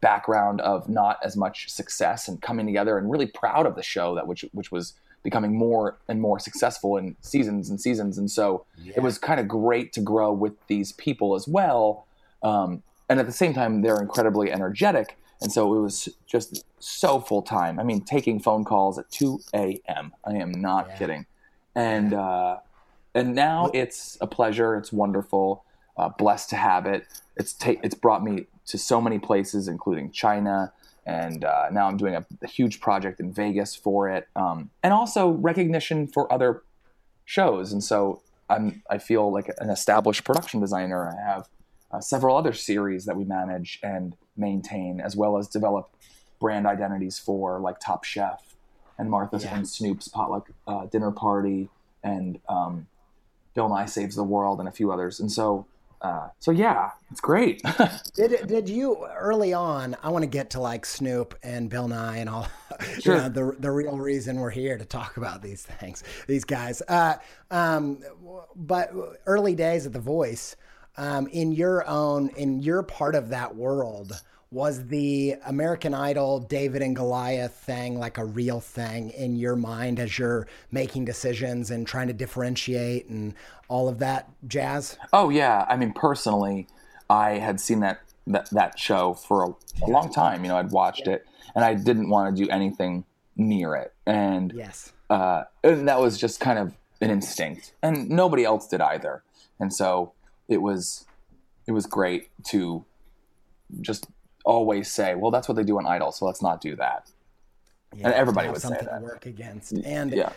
background 0.00 0.60
of 0.60 0.88
not 0.88 1.18
as 1.22 1.36
much 1.36 1.70
success 1.70 2.28
and 2.28 2.42
coming 2.42 2.66
together 2.66 2.98
and 2.98 3.10
really 3.10 3.26
proud 3.26 3.66
of 3.66 3.74
the 3.74 3.82
show 3.82 4.14
that 4.14 4.26
which 4.26 4.44
which 4.52 4.70
was 4.70 4.92
becoming 5.22 5.56
more 5.56 5.96
and 6.08 6.20
more 6.20 6.38
successful 6.38 6.96
in 6.98 7.16
seasons 7.22 7.70
and 7.70 7.80
seasons 7.80 8.18
and 8.18 8.30
so 8.30 8.64
yeah. 8.76 8.92
it 8.94 9.02
was 9.02 9.16
kind 9.18 9.40
of 9.40 9.48
great 9.48 9.92
to 9.94 10.00
grow 10.00 10.30
with 10.30 10.52
these 10.68 10.92
people 10.92 11.34
as 11.34 11.48
well 11.48 12.06
um, 12.42 12.82
and 13.08 13.20
at 13.20 13.26
the 13.26 13.32
same 13.32 13.54
time 13.54 13.82
they're 13.82 14.00
incredibly 14.00 14.50
energetic. 14.50 15.18
And 15.40 15.52
so 15.52 15.74
it 15.74 15.80
was 15.80 16.08
just 16.26 16.64
so 16.78 17.20
full 17.20 17.42
time. 17.42 17.78
I 17.78 17.82
mean 17.82 18.02
taking 18.02 18.40
phone 18.40 18.64
calls 18.64 18.98
at 18.98 19.10
2 19.10 19.40
a.m 19.54 20.12
i 20.24 20.34
am 20.34 20.52
not 20.52 20.86
yeah. 20.88 20.96
kidding. 20.96 21.26
And 21.74 22.14
uh, 22.14 22.58
and 23.14 23.34
now 23.34 23.70
it's 23.72 24.18
a 24.20 24.26
pleasure. 24.26 24.76
It's 24.76 24.92
wonderful. 24.92 25.64
Uh, 25.96 26.10
blessed 26.10 26.50
to 26.50 26.56
have 26.56 26.86
it. 26.86 27.06
It's 27.36 27.52
ta- 27.54 27.80
it's 27.82 27.94
brought 27.94 28.22
me 28.22 28.46
to 28.66 28.78
so 28.78 29.00
many 29.00 29.18
places 29.18 29.68
including 29.68 30.10
china. 30.10 30.72
And 31.04 31.44
uh, 31.44 31.68
now 31.70 31.86
i'm 31.86 31.96
doing 31.96 32.16
a, 32.16 32.26
a, 32.42 32.48
huge 32.48 32.80
project 32.80 33.20
in 33.20 33.32
vegas 33.32 33.76
for 33.76 34.08
it. 34.08 34.28
Um, 34.34 34.70
and 34.82 34.92
also 34.92 35.28
recognition 35.30 36.08
for 36.08 36.30
other 36.32 36.62
shows. 37.24 37.72
And 37.72 37.82
so 37.82 38.22
i'm 38.48 38.82
i 38.90 38.98
feel 38.98 39.32
like 39.32 39.50
an 39.58 39.70
established 39.70 40.24
production 40.24 40.60
designer. 40.60 41.08
I 41.08 41.32
have 41.32 41.48
uh, 41.96 42.00
several 42.00 42.36
other 42.36 42.52
series 42.52 43.06
that 43.06 43.16
we 43.16 43.24
manage 43.24 43.78
and 43.82 44.16
maintain, 44.36 45.00
as 45.00 45.16
well 45.16 45.38
as 45.38 45.48
develop 45.48 45.90
brand 46.40 46.66
identities 46.66 47.18
for, 47.18 47.58
like 47.60 47.80
Top 47.80 48.04
Chef 48.04 48.42
and 48.98 49.10
Martha's 49.10 49.44
yeah. 49.44 49.56
and 49.56 49.68
Snoop's 49.68 50.08
Potluck 50.08 50.50
uh, 50.66 50.86
Dinner 50.86 51.10
Party 51.10 51.68
and 52.02 52.38
um, 52.48 52.86
Bill 53.54 53.68
Nye 53.68 53.86
Saves 53.86 54.16
the 54.16 54.24
World 54.24 54.60
and 54.60 54.68
a 54.68 54.72
few 54.72 54.92
others. 54.92 55.20
And 55.20 55.32
so, 55.32 55.66
uh, 56.02 56.28
so 56.38 56.50
yeah, 56.50 56.90
it's 57.10 57.20
great. 57.20 57.62
did 58.14 58.46
did 58.46 58.68
you 58.68 59.06
early 59.16 59.54
on? 59.54 59.96
I 60.02 60.10
want 60.10 60.22
to 60.22 60.28
get 60.28 60.50
to 60.50 60.60
like 60.60 60.84
Snoop 60.84 61.38
and 61.42 61.70
Bill 61.70 61.88
Nye 61.88 62.18
and 62.18 62.28
all. 62.28 62.48
Sure. 63.00 63.14
You 63.14 63.22
know, 63.22 63.28
the 63.30 63.56
the 63.58 63.70
real 63.70 63.96
reason 63.96 64.36
we're 64.36 64.50
here 64.50 64.76
to 64.76 64.84
talk 64.84 65.16
about 65.16 65.40
these 65.40 65.62
things, 65.62 66.04
these 66.26 66.44
guys. 66.44 66.82
Uh, 66.86 67.14
um, 67.50 68.00
but 68.54 68.92
early 69.24 69.54
days 69.54 69.86
at 69.86 69.94
The 69.94 69.98
Voice 69.98 70.56
um, 70.96 71.26
in 71.28 71.52
your 71.52 71.86
own 71.86 72.28
in 72.30 72.60
your 72.60 72.82
part 72.82 73.14
of 73.14 73.28
that 73.30 73.54
world 73.54 74.20
was 74.50 74.86
the 74.86 75.34
American 75.44 75.92
Idol 75.92 76.38
David 76.38 76.80
and 76.80 76.94
Goliath 76.94 77.52
thing 77.52 77.98
like 77.98 78.16
a 78.16 78.24
real 78.24 78.60
thing 78.60 79.10
in 79.10 79.36
your 79.36 79.56
mind 79.56 79.98
as 79.98 80.18
you're 80.18 80.46
making 80.70 81.04
decisions 81.04 81.70
and 81.70 81.86
trying 81.86 82.06
to 82.06 82.12
differentiate 82.12 83.08
and 83.08 83.34
all 83.68 83.88
of 83.88 83.98
that 83.98 84.30
jazz? 84.46 84.96
Oh 85.12 85.28
yeah, 85.30 85.66
I 85.68 85.76
mean 85.76 85.92
personally, 85.92 86.68
I 87.10 87.32
had 87.32 87.60
seen 87.60 87.80
that 87.80 88.00
that, 88.28 88.50
that 88.50 88.78
show 88.78 89.14
for 89.14 89.44
a, 89.44 89.48
a 89.84 89.88
long 89.88 90.12
time. 90.12 90.44
You 90.44 90.48
know, 90.48 90.56
I'd 90.56 90.70
watched 90.70 91.06
yeah. 91.06 91.14
it 91.14 91.26
and 91.54 91.64
I 91.64 91.74
didn't 91.74 92.08
want 92.08 92.34
to 92.34 92.44
do 92.44 92.48
anything 92.50 93.04
near 93.36 93.74
it. 93.74 93.92
And 94.06 94.52
yes, 94.54 94.92
uh, 95.10 95.44
and 95.64 95.88
that 95.88 96.00
was 96.00 96.18
just 96.18 96.38
kind 96.40 96.58
of 96.58 96.74
an 97.00 97.10
instinct, 97.10 97.74
and 97.82 98.08
nobody 98.08 98.44
else 98.44 98.68
did 98.68 98.80
either. 98.80 99.22
And 99.58 99.74
so 99.74 100.12
it 100.48 100.58
was 100.58 101.06
it 101.66 101.72
was 101.72 101.86
great 101.86 102.30
to 102.48 102.84
just 103.80 104.06
always 104.44 104.90
say, 104.90 105.14
well, 105.14 105.30
that's 105.30 105.48
what 105.48 105.56
they 105.56 105.64
do 105.64 105.76
on 105.78 105.86
Idol, 105.86 106.12
so 106.12 106.24
let's 106.24 106.42
not 106.42 106.60
do 106.60 106.76
that. 106.76 107.10
Yeah, 107.94 108.06
and 108.06 108.14
everybody 108.14 108.48
would 108.48 108.60
say 108.60 108.70
that. 108.70 108.98
To 108.98 109.00
work 109.02 109.26
against. 109.26 109.72
And 109.72 110.12
yeah. 110.12 110.30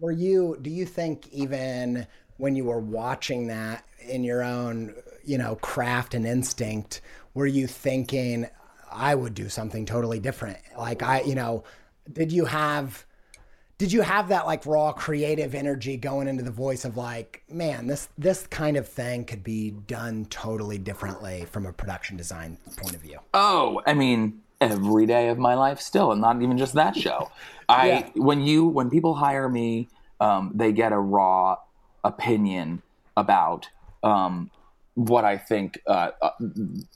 were 0.00 0.12
you? 0.12 0.58
Do 0.62 0.70
you 0.70 0.86
think 0.86 1.28
even 1.32 2.06
when 2.36 2.56
you 2.56 2.64
were 2.64 2.80
watching 2.80 3.48
that 3.48 3.84
in 4.00 4.24
your 4.24 4.42
own, 4.42 4.94
you 5.24 5.38
know, 5.38 5.56
craft 5.56 6.14
and 6.14 6.26
instinct, 6.26 7.00
were 7.34 7.46
you 7.46 7.66
thinking, 7.66 8.46
I 8.92 9.14
would 9.14 9.34
do 9.34 9.48
something 9.48 9.86
totally 9.86 10.20
different? 10.20 10.58
Like 10.76 11.02
I, 11.02 11.22
you 11.22 11.34
know, 11.34 11.64
did 12.12 12.32
you 12.32 12.44
have? 12.44 13.04
Did 13.78 13.92
you 13.92 14.02
have 14.02 14.28
that 14.28 14.46
like 14.46 14.64
raw 14.66 14.92
creative 14.92 15.54
energy 15.54 15.96
going 15.96 16.28
into 16.28 16.42
the 16.42 16.50
voice 16.50 16.84
of 16.84 16.96
like 16.96 17.42
man 17.50 17.86
this 17.86 18.08
this 18.16 18.46
kind 18.46 18.76
of 18.76 18.88
thing 18.88 19.24
could 19.24 19.42
be 19.42 19.70
done 19.86 20.24
totally 20.26 20.78
differently 20.78 21.46
from 21.50 21.66
a 21.66 21.72
production 21.72 22.16
design 22.16 22.56
point 22.76 22.94
of 22.94 23.00
view 23.00 23.18
oh 23.34 23.80
i 23.86 23.94
mean 23.94 24.40
every 24.60 25.06
day 25.06 25.28
of 25.28 25.38
my 25.38 25.54
life 25.54 25.80
still 25.80 26.12
and 26.12 26.20
not 26.20 26.40
even 26.40 26.56
just 26.56 26.74
that 26.74 26.96
show 26.96 27.30
i 27.68 27.88
yeah. 27.88 28.08
when 28.14 28.40
you 28.40 28.66
when 28.66 28.88
people 28.88 29.14
hire 29.14 29.48
me 29.48 29.88
um, 30.20 30.52
they 30.54 30.72
get 30.72 30.92
a 30.92 30.98
raw 30.98 31.56
opinion 32.02 32.82
about 33.16 33.68
um, 34.02 34.50
what 34.94 35.24
I 35.24 35.38
think 35.38 35.80
uh, 35.86 36.10
uh, 36.22 36.30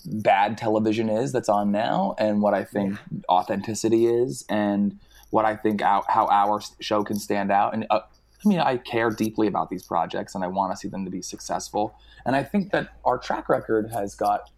bad 0.05 0.57
television 0.57 1.09
is 1.09 1.33
that's 1.33 1.49
on 1.49 1.73
now, 1.73 2.15
and 2.19 2.41
what 2.41 2.55
I 2.55 2.65
think 2.65 2.93
yeah. 2.93 3.19
authenticity 3.29 4.07
is, 4.07 4.45
and 4.49 4.99
what 5.31 5.45
I 5.45 5.57
think 5.57 5.81
how 5.83 6.05
our 6.09 6.61
show 6.81 7.05
can 7.05 7.19
stand 7.19 7.51
out. 7.51 7.75
And 7.75 7.87
uh, 7.91 8.01
I 8.45 8.49
mean, 8.49 8.61
I 8.61 8.77
care 8.77 9.11
deeply 9.11 9.47
about 9.47 9.69
these 9.69 9.83
projects 9.83 10.35
and 10.35 10.45
I 10.45 10.47
want 10.47 10.73
to 10.73 10.77
see 10.77 10.89
them 10.89 11.05
to 11.05 11.11
be 11.11 11.23
successful. 11.23 11.95
And 12.25 12.37
I 12.37 12.45
think 12.45 12.73
that 12.73 12.91
our 13.05 13.19
track 13.19 13.49
record 13.49 13.91
has 13.91 14.15
got 14.15 14.51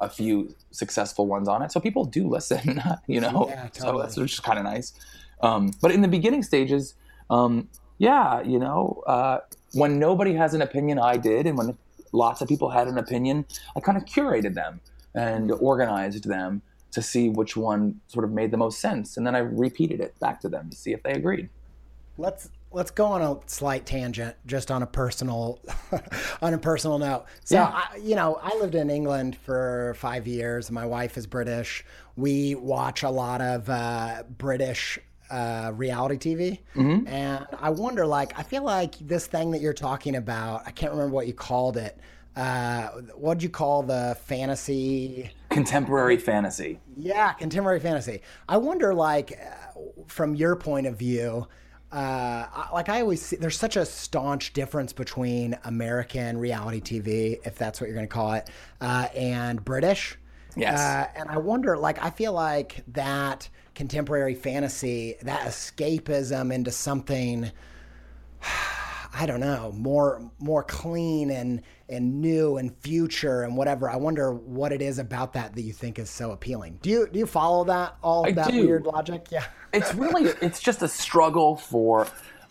a 0.00 0.08
few 0.08 0.54
successful 0.70 1.26
ones 1.26 1.48
on 1.48 1.62
it. 1.62 1.72
So 1.72 1.80
people 1.80 2.04
do 2.04 2.28
listen, 2.28 2.82
you 3.06 3.20
know? 3.20 3.46
Yeah, 3.48 3.68
totally. 3.68 3.92
So 3.92 3.98
that's 3.98 4.14
just 4.30 4.42
kind 4.42 4.58
of 4.58 4.64
nice. 4.64 4.92
Um, 5.40 5.72
but 5.80 5.90
in 5.90 6.02
the 6.02 6.08
beginning 6.08 6.42
stages, 6.42 6.94
um, 7.30 7.68
yeah, 7.98 8.42
you 8.42 8.58
know, 8.58 9.02
uh, 9.06 9.38
when 9.74 9.98
nobody 9.98 10.34
has 10.34 10.54
an 10.54 10.62
opinion, 10.62 10.98
I 10.98 11.16
did, 11.16 11.46
and 11.46 11.56
when 11.56 11.76
lots 12.12 12.40
of 12.40 12.48
people 12.48 12.70
had 12.70 12.88
an 12.88 12.98
opinion, 12.98 13.46
I 13.76 13.80
kind 13.80 13.96
of 13.96 14.04
curated 14.04 14.54
them 14.54 14.80
and 15.14 15.50
organized 15.52 16.28
them 16.28 16.62
to 16.92 17.02
see 17.02 17.28
which 17.28 17.56
one 17.56 18.00
sort 18.06 18.24
of 18.24 18.30
made 18.30 18.50
the 18.50 18.56
most 18.56 18.80
sense, 18.80 19.16
and 19.16 19.26
then 19.26 19.34
I 19.34 19.40
repeated 19.40 20.00
it 20.00 20.18
back 20.20 20.40
to 20.42 20.48
them 20.48 20.70
to 20.70 20.76
see 20.76 20.92
if 20.92 21.02
they 21.02 21.12
agreed. 21.12 21.48
Let's 22.18 22.50
let's 22.70 22.90
go 22.90 23.06
on 23.06 23.22
a 23.22 23.38
slight 23.46 23.86
tangent, 23.86 24.36
just 24.46 24.70
on 24.70 24.82
a 24.82 24.86
personal 24.86 25.60
on 26.42 26.54
a 26.54 26.58
personal 26.58 26.98
note. 26.98 27.24
So, 27.44 27.56
yeah. 27.56 27.66
I, 27.66 27.96
you 27.96 28.14
know, 28.14 28.38
I 28.42 28.56
lived 28.56 28.74
in 28.74 28.90
England 28.90 29.36
for 29.36 29.94
five 29.98 30.26
years. 30.26 30.70
My 30.70 30.86
wife 30.86 31.16
is 31.16 31.26
British. 31.26 31.84
We 32.16 32.54
watch 32.54 33.02
a 33.02 33.10
lot 33.10 33.40
of 33.40 33.68
uh, 33.68 34.24
British 34.38 34.98
uh, 35.30 35.72
reality 35.74 36.34
TV. 36.34 36.58
Mm-hmm. 36.74 37.08
And 37.08 37.46
I 37.58 37.70
wonder, 37.70 38.06
like, 38.06 38.38
I 38.38 38.42
feel 38.42 38.62
like 38.62 38.96
this 38.98 39.26
thing 39.26 39.50
that 39.52 39.60
you're 39.60 39.72
talking 39.72 40.16
about, 40.16 40.62
I 40.66 40.70
can't 40.70 40.92
remember 40.92 41.14
what 41.14 41.26
you 41.26 41.32
called 41.32 41.76
it. 41.76 41.98
Uh, 42.34 42.88
what'd 43.14 43.42
you 43.42 43.48
call 43.48 43.82
the 43.82 44.16
fantasy? 44.24 45.30
Contemporary 45.50 46.16
fantasy. 46.16 46.80
Yeah, 46.96 47.32
contemporary 47.34 47.80
fantasy. 47.80 48.22
I 48.48 48.56
wonder, 48.56 48.94
like, 48.94 49.32
uh, 49.32 49.80
from 50.06 50.34
your 50.34 50.56
point 50.56 50.86
of 50.86 50.98
view, 50.98 51.46
uh, 51.92 52.46
like 52.72 52.88
I 52.88 53.02
always 53.02 53.20
see, 53.20 53.36
there's 53.36 53.58
such 53.58 53.76
a 53.76 53.84
staunch 53.84 54.54
difference 54.54 54.94
between 54.94 55.58
American 55.64 56.38
reality 56.38 56.80
TV, 56.80 57.38
if 57.44 57.58
that's 57.58 57.80
what 57.80 57.88
you're 57.88 57.96
going 57.96 58.08
to 58.08 58.12
call 58.12 58.32
it, 58.32 58.48
uh, 58.80 59.08
and 59.14 59.62
British. 59.62 60.16
Yes. 60.56 60.80
Uh, 60.80 61.08
and 61.16 61.28
I 61.28 61.36
wonder, 61.36 61.76
like, 61.76 62.02
I 62.02 62.10
feel 62.10 62.32
like 62.32 62.82
that 62.88 63.48
contemporary 63.74 64.34
fantasy, 64.34 65.16
that 65.22 65.42
escapism 65.42 66.52
into 66.52 66.70
something, 66.70 67.50
I 69.14 69.26
don't 69.26 69.40
know, 69.40 69.72
more 69.72 70.30
more 70.38 70.62
clean 70.62 71.30
and 71.30 71.62
and 71.92 72.20
new 72.20 72.56
and 72.56 72.76
future 72.78 73.42
and 73.42 73.56
whatever. 73.56 73.88
I 73.88 73.96
wonder 73.96 74.32
what 74.32 74.72
it 74.72 74.82
is 74.82 74.98
about 74.98 75.32
that 75.34 75.54
that 75.54 75.62
you 75.62 75.72
think 75.72 75.98
is 75.98 76.10
so 76.10 76.32
appealing. 76.32 76.78
Do 76.82 76.90
you 76.90 77.08
do 77.10 77.18
you 77.18 77.26
follow 77.26 77.64
that 77.64 77.96
all 78.02 78.26
I 78.26 78.32
that 78.32 78.50
do. 78.50 78.66
weird 78.66 78.86
logic? 78.86 79.28
Yeah. 79.30 79.44
It's 79.74 79.94
really 79.94 80.30
it's 80.42 80.60
just 80.60 80.82
a 80.82 80.88
struggle 80.88 81.56
for. 81.56 82.06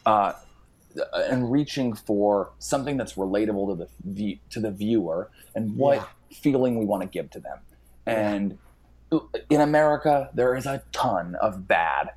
Uh, 0.08 0.34
and 1.16 1.52
reaching 1.52 1.94
for 1.94 2.52
something 2.60 2.98
that's 2.98 3.14
relatable 3.14 3.78
to 3.78 3.88
the 4.04 4.39
to 4.50 4.60
the 4.60 4.72
viewer 4.72 5.30
and 5.56 5.76
what 5.78 5.98
yeah. 5.98 6.06
feeling 6.38 6.78
we 6.78 6.86
want 6.86 7.02
to 7.02 7.08
give 7.08 7.30
to 7.32 7.39
them. 7.39 7.60
And 8.06 8.58
in 9.50 9.62
America, 9.62 10.30
there 10.34 10.56
is 10.56 10.66
a 10.66 10.84
ton 10.92 11.36
of 11.36 11.68
bad 11.68 12.12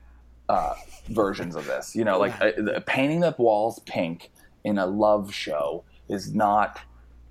uh, 0.48 0.74
versions 1.08 1.56
of 1.56 1.66
this. 1.66 1.94
You 1.94 2.04
know, 2.04 2.18
like 2.18 2.40
uh, 2.40 2.80
painting 2.86 3.20
the 3.20 3.34
walls 3.38 3.80
pink 3.80 4.30
in 4.64 4.78
a 4.78 4.86
love 4.86 5.34
show 5.34 5.84
is 6.08 6.34
not 6.34 6.80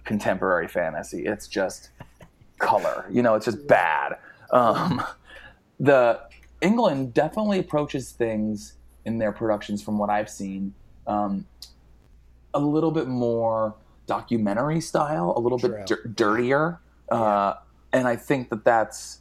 contemporary 0.03 0.67
fantasy. 0.67 1.25
It's 1.25 1.47
just 1.47 1.89
color. 2.59 3.05
You 3.09 3.21
know, 3.21 3.35
it's 3.35 3.45
just 3.45 3.67
bad. 3.67 4.17
Um, 4.51 5.03
the 5.79 6.21
England 6.61 7.13
definitely 7.13 7.59
approaches 7.59 8.11
things 8.11 8.77
in 9.05 9.17
their 9.17 9.31
productions, 9.31 9.81
from 9.81 9.97
what 9.97 10.09
I've 10.09 10.29
seen, 10.29 10.73
um, 11.07 11.45
a 12.53 12.59
little 12.59 12.91
bit 12.91 13.07
more 13.07 13.75
documentary 14.05 14.79
style, 14.79 15.33
a 15.35 15.39
little 15.39 15.59
True. 15.59 15.77
bit 15.77 15.87
dir- 15.87 16.07
dirtier. 16.15 16.79
Uh, 17.09 17.55
and 17.91 18.07
I 18.07 18.15
think 18.15 18.49
that 18.49 18.63
that's 18.63 19.19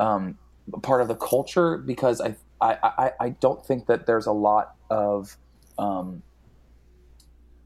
um, 0.00 0.38
part 0.82 1.02
of 1.02 1.08
the 1.08 1.14
culture 1.14 1.76
because 1.76 2.20
I, 2.20 2.36
I, 2.60 2.78
I, 2.82 3.12
I, 3.20 3.28
don't 3.30 3.64
think 3.64 3.86
that 3.86 4.06
there's 4.06 4.26
a 4.26 4.32
lot 4.32 4.74
of, 4.90 5.36
um, 5.78 6.22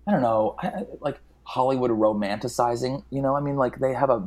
I 0.06 0.12
don't 0.12 0.22
know, 0.22 0.56
I, 0.58 0.84
like 1.00 1.20
Hollywood 1.44 1.90
romanticizing, 1.90 3.04
you 3.10 3.22
know, 3.22 3.36
I 3.36 3.40
mean, 3.40 3.56
like 3.56 3.78
they 3.78 3.94
have 3.94 4.10
a, 4.10 4.22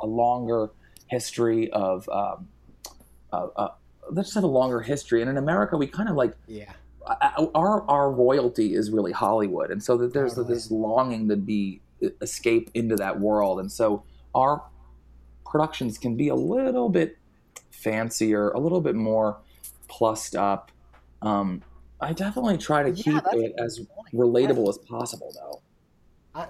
a 0.00 0.06
longer 0.06 0.70
history 1.08 1.70
of, 1.70 2.08
um, 2.08 2.48
uh, 3.32 3.46
uh, 3.56 3.68
they 4.12 4.22
just 4.22 4.34
have 4.34 4.44
a 4.44 4.48
longer 4.48 4.80
history. 4.80 5.20
And 5.22 5.30
in 5.30 5.36
America, 5.36 5.76
we 5.76 5.86
kind 5.86 6.08
of 6.08 6.16
like, 6.16 6.34
yeah, 6.46 6.72
our, 7.54 7.82
our 7.88 8.10
royalty 8.10 8.74
is 8.74 8.90
really 8.90 9.12
Hollywood. 9.12 9.70
And 9.70 9.82
so 9.82 9.96
that 9.98 10.12
there's 10.12 10.34
totally. 10.34 10.54
this 10.54 10.70
longing 10.70 11.28
to 11.28 11.36
be 11.36 11.80
escape 12.20 12.70
into 12.74 12.96
that 12.96 13.20
world. 13.20 13.60
And 13.60 13.70
so 13.70 14.04
our 14.34 14.62
productions 15.44 15.98
can 15.98 16.16
be 16.16 16.28
a 16.28 16.34
little 16.34 16.88
bit 16.88 17.18
fancier, 17.70 18.50
a 18.50 18.58
little 18.58 18.80
bit 18.80 18.94
more 18.94 19.38
plussed 19.88 20.36
up. 20.36 20.70
Um, 21.22 21.62
I 22.00 22.12
definitely 22.12 22.58
try 22.58 22.82
to 22.82 22.92
keep 22.92 23.22
it 23.32 23.54
as 23.58 23.80
relatable 24.12 24.68
as 24.68 24.78
possible, 24.78 25.32
though. 25.34 25.60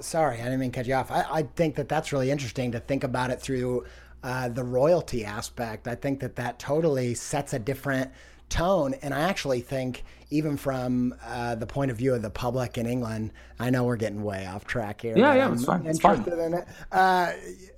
Sorry, 0.00 0.40
I 0.40 0.44
didn't 0.44 0.60
mean 0.60 0.72
to 0.72 0.78
cut 0.78 0.86
you 0.86 0.94
off. 0.94 1.10
I, 1.10 1.24
I, 1.30 1.42
think 1.42 1.76
that 1.76 1.88
that's 1.88 2.12
really 2.12 2.30
interesting 2.30 2.72
to 2.72 2.80
think 2.80 3.02
about 3.02 3.30
it 3.30 3.40
through 3.40 3.86
uh, 4.22 4.48
the 4.48 4.62
royalty 4.62 5.24
aspect. 5.24 5.88
I 5.88 5.94
think 5.94 6.20
that 6.20 6.36
that 6.36 6.58
totally 6.58 7.14
sets 7.14 7.54
a 7.54 7.58
different 7.58 8.10
tone. 8.50 8.94
And 9.00 9.14
I 9.14 9.20
actually 9.20 9.62
think, 9.62 10.04
even 10.28 10.58
from 10.58 11.14
uh, 11.24 11.54
the 11.54 11.66
point 11.66 11.90
of 11.90 11.96
view 11.96 12.14
of 12.14 12.20
the 12.20 12.30
public 12.30 12.76
in 12.76 12.86
England, 12.86 13.32
I 13.58 13.70
know 13.70 13.84
we're 13.84 13.96
getting 13.96 14.22
way 14.22 14.46
off 14.46 14.66
track 14.66 15.00
here. 15.00 15.16
Yeah, 15.16 15.34
yeah, 15.34 15.52
it's 15.52 15.64
fine. 15.64 15.86
It's 15.86 16.00
fine. 16.00 16.22
In 16.24 16.54
it, 16.54 16.68
uh, 16.92 17.32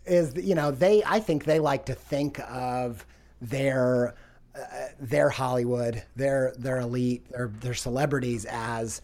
is 0.04 0.34
you 0.36 0.56
know 0.56 0.72
they? 0.72 1.04
I 1.04 1.20
think 1.20 1.44
they 1.44 1.60
like 1.60 1.86
to 1.86 1.94
think 1.94 2.40
of 2.50 3.06
their 3.40 4.14
uh, 4.54 4.58
their 4.98 5.28
Hollywood, 5.28 6.02
their 6.16 6.52
their 6.58 6.80
elite, 6.80 7.30
their 7.30 7.48
their 7.60 7.74
celebrities 7.74 8.44
as 8.46 9.02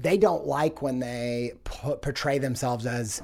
they 0.00 0.16
don't 0.16 0.46
like 0.46 0.82
when 0.82 0.98
they 0.98 1.52
portray 1.64 2.38
themselves 2.38 2.86
as 2.86 3.22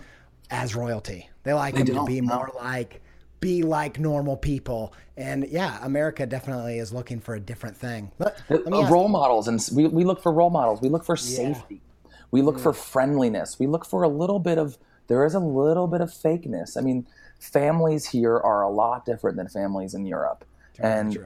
as 0.51 0.75
royalty. 0.75 1.29
They 1.43 1.53
like 1.53 1.75
they 1.75 1.83
them 1.83 1.97
to 1.97 2.05
be 2.05 2.21
more 2.21 2.51
like 2.57 3.03
be 3.41 3.63
like 3.63 3.99
normal 3.99 4.37
people. 4.37 4.95
And 5.17 5.47
yeah, 5.49 5.79
America 5.83 6.27
definitely 6.27 6.79
is 6.79 6.93
looking 6.93 7.21
for 7.21 7.35
a 7.35 7.41
different 7.41 7.77
thing. 7.77 8.11
Let, 8.19 8.39
let 8.49 8.67
uh, 8.67 8.91
role 8.91 9.09
models, 9.09 9.49
and 9.49 9.61
we, 9.73 9.87
we 9.87 10.05
look 10.05 10.23
for 10.23 10.33
role 10.33 10.51
models. 10.51 10.81
We 10.81 10.89
look 10.89 11.05
for 11.05 11.17
safety. 11.17 11.81
Yeah. 12.05 12.11
We 12.31 12.43
look 12.43 12.57
mm. 12.57 12.63
for 12.63 12.73
friendliness. 12.73 13.59
We 13.59 13.67
look 13.67 13.85
for 13.85 14.03
a 14.03 14.09
little 14.09 14.39
bit 14.39 14.59
of. 14.59 14.79
There 15.07 15.25
is 15.27 15.35
a 15.35 15.41
little 15.41 15.87
bit 15.87 16.01
of 16.01 16.11
fakeness. 16.11 16.79
I 16.79 16.81
mean, 16.81 17.07
families 17.39 18.07
here 18.07 18.39
are 18.39 18.63
a 18.63 18.71
lot 18.71 19.05
different 19.05 19.37
than 19.37 19.49
families 19.49 19.93
in 19.93 20.07
Europe 20.07 20.47
and, 20.79 21.17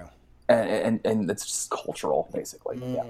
and, 0.49 0.71
and 0.71 1.01
and 1.05 1.31
it's 1.31 1.47
just 1.47 1.71
cultural 1.71 2.29
basically. 2.33 2.79
Mm. 2.79 2.95
Yeah. 2.97 3.05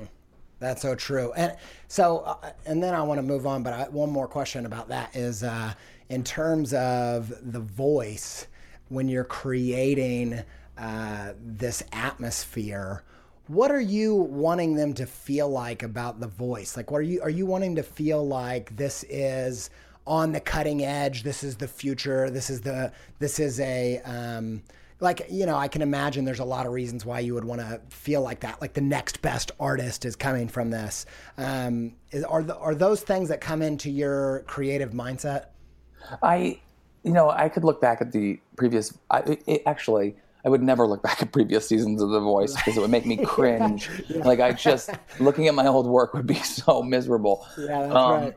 That's 0.60 0.82
so 0.82 0.94
true. 0.94 1.32
And 1.34 1.56
so, 1.86 2.18
uh, 2.18 2.52
and 2.66 2.82
then 2.82 2.94
I 2.94 3.02
want 3.02 3.18
to 3.18 3.22
move 3.22 3.46
on, 3.46 3.62
but 3.62 3.72
I, 3.72 3.88
one 3.88 4.10
more 4.10 4.26
question 4.26 4.66
about 4.66 4.88
that 4.88 5.14
is 5.14 5.42
uh, 5.42 5.72
in 6.08 6.24
terms 6.24 6.74
of 6.74 7.32
the 7.52 7.60
voice, 7.60 8.46
when 8.88 9.08
you're 9.08 9.24
creating 9.24 10.42
uh, 10.76 11.32
this 11.40 11.82
atmosphere, 11.92 13.02
what 13.46 13.70
are 13.70 13.80
you 13.80 14.14
wanting 14.14 14.74
them 14.74 14.94
to 14.94 15.06
feel 15.06 15.48
like 15.48 15.82
about 15.82 16.20
the 16.20 16.26
voice? 16.26 16.76
Like, 16.76 16.90
what 16.90 16.98
are 16.98 17.02
you, 17.02 17.22
are 17.22 17.30
you 17.30 17.46
wanting 17.46 17.76
to 17.76 17.82
feel 17.82 18.26
like 18.26 18.76
this 18.76 19.04
is 19.08 19.70
on 20.06 20.32
the 20.32 20.40
cutting 20.40 20.84
edge? 20.84 21.22
This 21.22 21.44
is 21.44 21.56
the 21.56 21.68
future. 21.68 22.30
This 22.30 22.50
is 22.50 22.60
the, 22.60 22.92
this 23.18 23.38
is 23.38 23.60
a, 23.60 24.00
um, 24.00 24.62
like 25.00 25.26
you 25.30 25.46
know 25.46 25.56
i 25.56 25.68
can 25.68 25.82
imagine 25.82 26.24
there's 26.24 26.38
a 26.38 26.44
lot 26.44 26.66
of 26.66 26.72
reasons 26.72 27.04
why 27.04 27.20
you 27.20 27.34
would 27.34 27.44
want 27.44 27.60
to 27.60 27.80
feel 27.90 28.22
like 28.22 28.40
that 28.40 28.60
like 28.60 28.72
the 28.74 28.80
next 28.80 29.22
best 29.22 29.52
artist 29.60 30.04
is 30.04 30.16
coming 30.16 30.48
from 30.48 30.70
this 30.70 31.06
um, 31.36 31.92
is, 32.10 32.24
are, 32.24 32.42
the, 32.42 32.56
are 32.56 32.74
those 32.74 33.02
things 33.02 33.28
that 33.28 33.40
come 33.40 33.62
into 33.62 33.90
your 33.90 34.44
creative 34.46 34.92
mindset 34.92 35.46
i 36.22 36.58
you 37.04 37.12
know 37.12 37.30
i 37.30 37.48
could 37.48 37.64
look 37.64 37.80
back 37.80 38.00
at 38.00 38.12
the 38.12 38.38
previous 38.56 38.96
I, 39.10 39.38
it, 39.46 39.62
actually 39.66 40.16
I 40.44 40.50
would 40.50 40.62
never 40.62 40.86
look 40.86 41.02
back 41.02 41.20
at 41.20 41.32
previous 41.32 41.68
seasons 41.68 42.00
of 42.00 42.10
The 42.10 42.20
Voice 42.20 42.54
because 42.56 42.76
it 42.76 42.80
would 42.80 42.90
make 42.90 43.04
me 43.04 43.16
cringe. 43.16 43.90
yeah. 44.08 44.24
Like 44.24 44.40
I 44.40 44.52
just 44.52 44.90
looking 45.18 45.48
at 45.48 45.54
my 45.54 45.66
old 45.66 45.86
work 45.86 46.14
would 46.14 46.28
be 46.28 46.34
so 46.42 46.80
miserable. 46.80 47.46
Yeah, 47.58 47.82
that's 47.82 47.94
um, 47.94 48.12
right. 48.12 48.34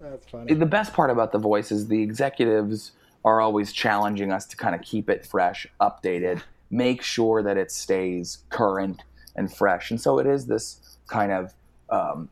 That's 0.00 0.26
funny. 0.26 0.54
The 0.54 0.64
best 0.64 0.94
part 0.94 1.10
about 1.10 1.32
The 1.32 1.38
Voice 1.38 1.70
is 1.72 1.88
the 1.88 2.00
executives 2.00 2.92
are 3.24 3.40
always 3.40 3.72
challenging 3.72 4.32
us 4.32 4.46
to 4.46 4.56
kind 4.56 4.74
of 4.74 4.82
keep 4.82 5.10
it 5.10 5.26
fresh, 5.26 5.66
updated, 5.80 6.42
make 6.70 7.02
sure 7.02 7.42
that 7.42 7.56
it 7.56 7.70
stays 7.70 8.44
current 8.48 9.02
and 9.36 9.54
fresh. 9.54 9.90
And 9.90 10.00
so 10.00 10.18
it 10.18 10.26
is 10.26 10.46
this 10.46 10.98
kind 11.06 11.32
of 11.32 11.54
um, 11.90 12.28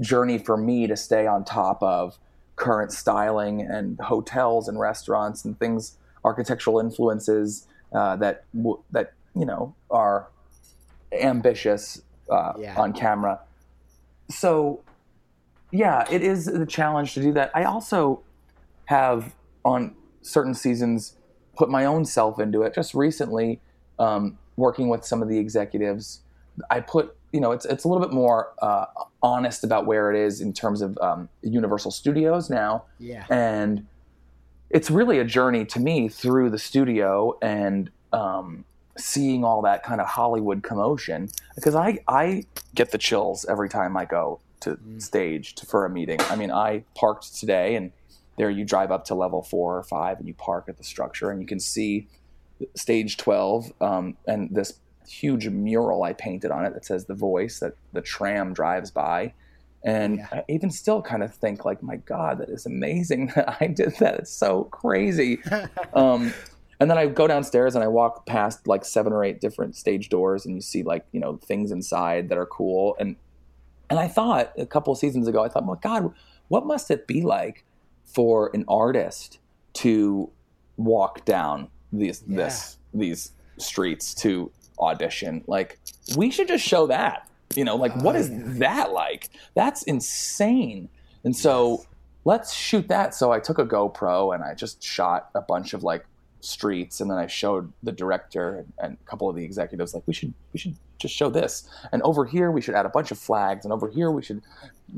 journey 0.00 0.38
for 0.38 0.56
me 0.56 0.86
to 0.86 0.96
stay 0.96 1.26
on 1.26 1.44
top 1.44 1.82
of 1.82 2.18
current 2.56 2.92
styling 2.92 3.62
and 3.62 3.98
hotels 4.00 4.68
and 4.68 4.78
restaurants 4.78 5.44
and 5.44 5.58
things, 5.58 5.96
architectural 6.24 6.78
influences 6.78 7.66
uh, 7.92 8.16
that 8.16 8.44
that 8.90 9.12
you 9.34 9.44
know 9.44 9.74
are 9.90 10.28
ambitious 11.12 12.02
uh, 12.30 12.52
yeah. 12.58 12.74
on 12.80 12.92
camera. 12.92 13.40
So 14.28 14.80
yeah, 15.70 16.04
it 16.10 16.22
is 16.22 16.46
the 16.46 16.66
challenge 16.66 17.14
to 17.14 17.20
do 17.20 17.32
that. 17.32 17.50
I 17.54 17.64
also 17.64 18.22
have 18.86 19.34
on 19.64 19.94
certain 20.22 20.54
seasons 20.54 21.16
put 21.56 21.68
my 21.68 21.84
own 21.84 22.04
self 22.04 22.38
into 22.40 22.62
it. 22.62 22.74
Just 22.74 22.94
recently, 22.94 23.60
um, 23.98 24.38
working 24.56 24.88
with 24.88 25.04
some 25.04 25.22
of 25.22 25.28
the 25.28 25.38
executives, 25.38 26.20
I 26.70 26.80
put 26.80 27.16
you 27.32 27.40
know, 27.40 27.52
it's 27.52 27.64
it's 27.64 27.84
a 27.84 27.88
little 27.88 28.02
bit 28.06 28.12
more 28.14 28.52
uh, 28.60 28.84
honest 29.22 29.64
about 29.64 29.86
where 29.86 30.12
it 30.12 30.18
is 30.18 30.40
in 30.42 30.52
terms 30.52 30.82
of 30.82 30.98
um, 30.98 31.28
Universal 31.42 31.90
Studios 31.90 32.50
now, 32.50 32.84
Yeah. 32.98 33.24
and 33.30 33.86
it's 34.68 34.90
really 34.90 35.18
a 35.18 35.24
journey 35.24 35.64
to 35.66 35.80
me 35.80 36.08
through 36.08 36.50
the 36.50 36.58
studio 36.58 37.38
and 37.40 37.90
um, 38.12 38.64
seeing 38.98 39.44
all 39.44 39.62
that 39.62 39.82
kind 39.82 40.00
of 40.02 40.06
Hollywood 40.08 40.62
commotion 40.62 41.30
because 41.54 41.74
I 41.74 42.00
I 42.06 42.44
get 42.74 42.90
the 42.90 42.98
chills 42.98 43.46
every 43.48 43.70
time 43.70 43.96
I 43.96 44.04
go 44.04 44.40
to 44.60 44.78
stage 44.98 45.54
to, 45.56 45.66
for 45.66 45.86
a 45.86 45.90
meeting. 45.90 46.18
I 46.28 46.36
mean, 46.36 46.50
I 46.52 46.84
parked 46.94 47.34
today 47.38 47.76
and 47.76 47.92
there 48.36 48.50
you 48.50 48.64
drive 48.64 48.90
up 48.90 49.04
to 49.06 49.14
level 49.14 49.42
four 49.42 49.76
or 49.76 49.82
five 49.82 50.18
and 50.18 50.26
you 50.26 50.34
park 50.34 50.64
at 50.68 50.78
the 50.78 50.84
structure 50.84 51.30
and 51.30 51.40
you 51.40 51.46
can 51.46 51.60
see 51.60 52.08
stage 52.74 53.16
12 53.16 53.72
um, 53.80 54.16
and 54.26 54.54
this 54.54 54.78
huge 55.06 55.48
mural 55.48 56.02
I 56.04 56.12
painted 56.12 56.50
on 56.50 56.64
it 56.64 56.74
that 56.74 56.84
says 56.84 57.06
the 57.06 57.14
voice 57.14 57.60
that 57.60 57.74
the 57.92 58.00
tram 58.00 58.52
drives 58.52 58.90
by. 58.90 59.34
And 59.84 60.18
Yeah. 60.18 60.28
I 60.32 60.44
even 60.48 60.70
still 60.70 61.02
kind 61.02 61.22
of 61.22 61.34
think 61.34 61.64
like, 61.64 61.82
my 61.82 61.96
God, 61.96 62.38
that 62.38 62.48
is 62.48 62.66
amazing 62.66 63.26
that 63.34 63.56
I 63.60 63.66
did 63.66 63.96
that. 63.98 64.14
It's 64.20 64.32
so 64.32 64.64
crazy. 64.64 65.40
um, 65.94 66.32
and 66.80 66.90
then 66.90 66.98
I 66.98 67.06
go 67.06 67.26
downstairs 67.26 67.74
and 67.74 67.84
I 67.84 67.88
walk 67.88 68.26
past 68.26 68.66
like 68.66 68.84
seven 68.84 69.12
or 69.12 69.24
eight 69.24 69.40
different 69.40 69.76
stage 69.76 70.08
doors 70.08 70.46
and 70.46 70.54
you 70.54 70.60
see 70.60 70.82
like, 70.82 71.04
you 71.12 71.20
know, 71.20 71.36
things 71.36 71.70
inside 71.70 72.28
that 72.28 72.38
are 72.38 72.46
cool. 72.46 72.96
And, 72.98 73.16
and 73.90 73.98
I 73.98 74.08
thought 74.08 74.52
a 74.56 74.66
couple 74.66 74.92
of 74.92 74.98
seasons 74.98 75.28
ago, 75.28 75.44
I 75.44 75.48
thought, 75.48 75.66
my 75.66 75.76
God, 75.80 76.12
what 76.48 76.66
must 76.66 76.90
it 76.90 77.06
be 77.06 77.22
like 77.22 77.64
for 78.14 78.50
an 78.54 78.64
artist 78.68 79.38
to 79.74 80.30
walk 80.76 81.24
down 81.24 81.68
these 81.92 82.22
Yeah. 82.26 82.36
this 82.36 82.78
these 82.94 83.32
streets 83.58 84.14
to 84.16 84.50
audition. 84.78 85.44
Like 85.46 85.78
we 86.16 86.30
should 86.30 86.48
just 86.48 86.64
show 86.64 86.86
that 86.88 87.28
you 87.54 87.64
know 87.64 87.76
like 87.76 87.94
what 87.96 88.16
Oh, 88.16 88.18
is 88.18 88.30
yeah. 88.30 88.38
that 88.66 88.92
like? 88.92 89.30
That's 89.54 89.82
insane. 89.84 90.88
And 91.24 91.36
so 91.36 91.84
let's 92.24 92.52
shoot 92.52 92.88
that. 92.88 93.14
So 93.14 93.32
i 93.32 93.38
took 93.40 93.58
a 93.58 93.64
gopro 93.66 94.34
and 94.34 94.42
i 94.44 94.54
just 94.54 94.82
shot 94.82 95.30
a 95.34 95.40
bunch 95.42 95.74
of 95.74 95.82
like 95.82 96.04
streets 96.44 97.00
and 97.00 97.10
then 97.10 97.18
i 97.18 97.26
showed 97.26 97.72
the 97.82 97.92
director 97.92 98.64
and, 98.78 98.96
a 99.00 99.10
couple 99.10 99.28
of 99.28 99.36
the 99.36 99.44
executives 99.44 99.94
like 99.94 100.02
we 100.06 100.12
should 100.12 100.34
we 100.52 100.58
should 100.58 100.76
just 101.02 101.14
show 101.14 101.28
this. 101.28 101.68
And 101.90 102.00
over 102.02 102.24
here 102.24 102.50
we 102.50 102.62
should 102.62 102.74
add 102.74 102.86
a 102.86 102.88
bunch 102.88 103.10
of 103.10 103.18
flags 103.18 103.66
and 103.66 103.72
over 103.74 103.90
here 103.90 104.10
we 104.10 104.22
should 104.22 104.40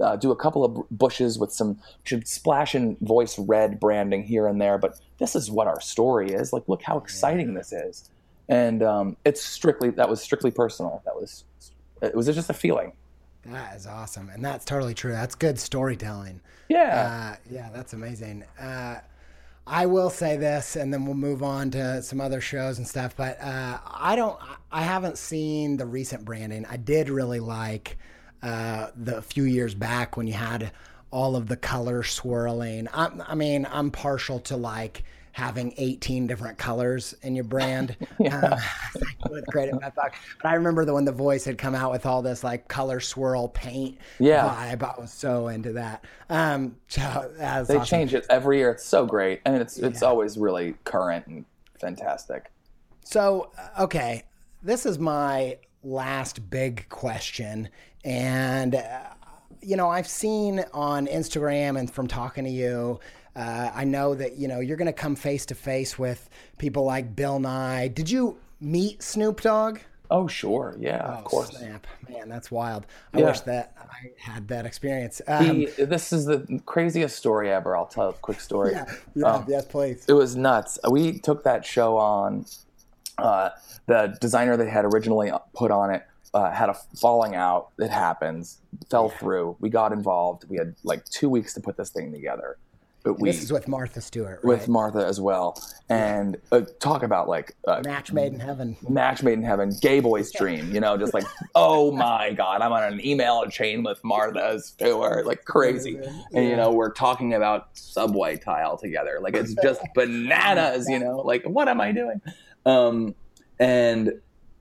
uh, 0.01 0.15
do 0.17 0.31
a 0.31 0.37
couple 0.37 0.65
of 0.65 0.89
bushes 0.91 1.39
with 1.39 1.53
some 1.53 1.81
should 2.05 2.29
splash 2.29 2.75
in 2.75 2.97
voice 3.01 3.39
red 3.39 3.81
branding 3.81 4.23
here 4.23 4.47
and 4.47 4.61
there 4.61 4.79
but 4.79 5.01
this 5.19 5.35
is 5.35 5.51
what 5.51 5.67
our 5.67 5.81
story 5.81 6.31
is. 6.31 6.53
Like 6.53 6.69
look 6.69 6.83
how 6.83 6.99
exciting 6.99 7.55
this 7.55 7.73
is. 7.73 8.11
And 8.49 8.83
um, 8.83 9.17
it's 9.25 9.43
strictly 9.43 9.91
that 9.91 10.09
was 10.09 10.21
strictly 10.21 10.51
personal. 10.51 11.03
That 11.07 11.17
was 11.17 11.45
it 12.03 12.15
was 12.15 12.27
just 12.27 12.51
a 12.51 12.55
feeling. 12.55 12.93
That 13.47 13.77
is 13.77 13.87
awesome, 13.87 14.31
and 14.31 14.43
that's 14.43 14.65
totally 14.65 14.95
true. 14.95 15.13
That's 15.13 15.35
good 15.35 15.59
storytelling. 15.59 16.41
yeah. 16.69 17.35
Uh, 17.35 17.37
yeah, 17.51 17.69
that's 17.75 17.93
amazing. 17.93 18.45
Uh, 18.59 18.97
I 19.67 19.87
will 19.87 20.11
say 20.11 20.37
this, 20.37 20.77
and 20.77 20.93
then 20.93 21.07
we'll 21.07 21.15
move 21.15 21.43
on 21.43 21.71
to 21.71 22.03
some 22.03 22.21
other 22.21 22.41
shows 22.41 22.79
and 22.79 22.87
stuff. 22.87 23.17
But 23.17 23.41
uh, 23.41 23.79
I 23.87 24.15
don't, 24.15 24.39
I 24.71 24.83
haven't 24.83 25.17
seen 25.17 25.79
the 25.79 25.87
recent 25.87 26.25
branding. 26.25 26.67
I 26.69 26.77
did 26.77 27.09
really 27.09 27.41
like 27.41 27.97
uh, 28.43 28.89
the 28.95 29.23
few 29.23 29.45
years 29.45 29.75
back 29.75 30.17
when 30.17 30.27
you 30.27 30.35
had 30.35 30.71
all 31.11 31.35
of 31.35 31.47
the 31.47 31.57
color 31.57 32.03
swirling. 32.03 32.89
i 32.93 33.11
I 33.27 33.35
mean, 33.35 33.67
I'm 33.71 33.91
partial 33.91 34.41
to 34.41 34.57
like 34.57 35.05
having 35.35 35.75
18 35.79 36.29
different 36.29 36.57
colors 36.59 37.13
in 37.23 37.35
your 37.35 37.45
brand. 37.45 37.97
with 38.19 39.47
Creative 39.49 39.81
Method. 39.81 40.13
But 40.41 40.49
I 40.49 40.55
remember 40.55 40.85
the 40.85 40.95
when 40.95 41.05
the 41.05 41.13
voice 41.13 41.45
had 41.45 41.59
come 41.59 41.75
out 41.75 41.91
with 41.91 42.07
all 42.07 42.23
this 42.23 42.45
like 42.45 42.69
color 42.69 43.01
swirl 43.01 43.49
paint 43.49 43.99
Yeah. 44.21 44.49
vibe. 44.49 44.83
I 44.83 45.01
was 45.01 45.13
so 45.13 45.49
into 45.49 45.73
that. 45.73 46.05
Um, 46.31 46.77
so 46.89 47.33
that's 47.37 47.69
they 47.69 47.77
awesome. 47.77 47.87
change 47.87 48.15
it 48.15 48.25
every 48.31 48.59
year 48.59 48.71
it's 48.71 48.85
so 48.85 49.05
great 49.07 49.41
and 49.45 49.57
it's 49.57 49.77
it's 49.79 50.03
always 50.03 50.39
really 50.39 50.75
current 50.85 51.27
and 51.27 51.45
fantastic 51.81 52.51
So, 53.05 53.51
uh, 53.59 53.83
okay, 53.85 54.23
this 54.63 54.87
is 54.87 54.99
my 54.99 55.59
last 55.83 56.49
big 56.49 56.89
question. 56.89 57.69
And, 58.05 58.77
uh, 58.77 59.01
you 59.61 59.77
know, 59.77 59.89
I've 59.91 60.07
seen 60.09 60.65
on 60.73 61.07
Instagram 61.09 61.79
and 61.79 61.91
from 61.91 62.07
talking 62.07 62.45
to 62.45 62.51
you, 62.51 63.01
uh, 63.37 63.71
I 63.75 63.85
know 63.85 64.15
that, 64.15 64.37
you 64.37 64.49
know, 64.49 64.61
you're 64.61 64.77
going 64.77 64.87
to 64.87 64.93
come 64.93 65.17
face 65.17 65.47
to 65.47 65.55
face 65.55 65.99
with 65.99 66.29
people 66.59 66.85
like 66.85 67.15
Bill 67.17 67.39
Nye. 67.41 67.89
Did 67.89 68.11
you 68.11 68.39
meet 68.61 69.03
Snoop 69.03 69.41
Dogg? 69.41 69.79
oh 70.11 70.27
sure 70.29 70.77
yeah 70.79 70.99
of 70.99 71.25
course 71.25 71.49
Snap. 71.57 71.87
Man, 72.11 72.29
that's 72.29 72.51
wild. 72.51 72.85
I 73.15 73.21
Yeah. 73.21 73.25
wish 73.29 73.41
that 73.41 73.75
I 73.91 74.11
had 74.19 74.47
that 74.49 74.67
experience. 74.67 75.23
Um, 75.27 75.67
this 75.79 76.13
is 76.13 76.27
the 76.27 76.61
craziest 76.67 77.17
story 77.17 77.51
ever 77.51 77.75
i'll 77.75 77.87
tell 77.87 78.11
a 78.11 78.13
quick 78.13 78.39
story 78.39 78.73
yeah, 78.75 78.85
yeah, 79.15 79.45
yes, 79.49 79.65
please. 79.65 80.05
it 80.07 80.13
was 80.13 80.37
nuts. 80.37 80.79
We 80.91 81.19
took 81.21 81.43
that 81.45 81.65
show 81.65 81.97
on. 81.97 82.45
Uh, 83.17 83.51
the 83.87 84.17
designer 84.21 84.59
they 84.59 84.69
had 84.69 84.85
originally 84.85 85.33
put 85.55 85.71
on 85.71 85.91
it 85.91 86.03
uh, 86.35 86.51
had 86.51 86.69
a 86.69 86.75
falling 87.01 87.35
out. 87.35 87.71
It 87.79 87.91
happens. 87.91 88.59
Fell 88.91 89.09
through. 89.09 89.57
We 89.61 89.71
got 89.71 89.91
involved. 89.93 90.45
We 90.51 90.59
had 90.59 90.75
like 90.85 91.05
two 91.07 91.31
weeks 91.31 91.55
to 91.55 91.61
put 91.61 91.77
this 91.79 91.89
thing 91.91 92.13
together. 92.13 92.59
But 93.05 93.21
we 93.21 93.31
This 93.31 93.43
is 93.43 93.53
with 93.53 93.69
Martha 93.69 94.01
Stewart, 94.01 94.41
right? 94.43 94.45
with 94.45 94.67
Martha 94.67 95.05
as 95.07 95.21
well. 95.21 95.63
And 95.91 96.39
uh, 96.51 96.63
talk 96.81 97.03
about 97.03 97.29
like 97.29 97.55
uh, 97.69 97.83
Match 97.85 98.13
made 98.13 98.33
in 98.33 98.41
heaven. 98.41 98.77
match 98.89 99.23
made 99.23 99.35
in 99.35 99.43
heaven, 99.43 99.73
gay 99.83 100.01
boy's 100.01 100.33
dream. 100.33 100.75
You 100.75 100.81
know, 100.81 100.97
just 100.97 101.13
like 101.13 101.27
oh 101.55 101.93
my 101.93 102.33
god, 102.33 102.63
I'm 102.63 102.73
on 102.73 102.83
an 102.83 103.05
email 103.07 103.45
chain 103.51 103.83
with 103.83 104.03
Martha 104.03 104.59
Stewart, 104.59 105.27
like 105.27 105.45
crazy. 105.45 106.01
And 106.33 106.49
you 106.49 106.57
know, 106.57 106.73
we're 106.73 106.93
talking 106.93 107.35
about 107.35 107.77
subway 107.77 108.39
tile 108.39 108.79
together. 108.79 109.19
Like 109.21 109.37
it's 109.37 109.55
just 109.63 109.83
bananas. 109.95 110.89
You 110.89 110.99
know, 110.99 111.19
like 111.19 111.45
what 111.45 111.69
am 111.69 111.83
I 111.83 111.93
doing? 111.93 112.23
Um, 112.65 113.15
and 113.59 114.15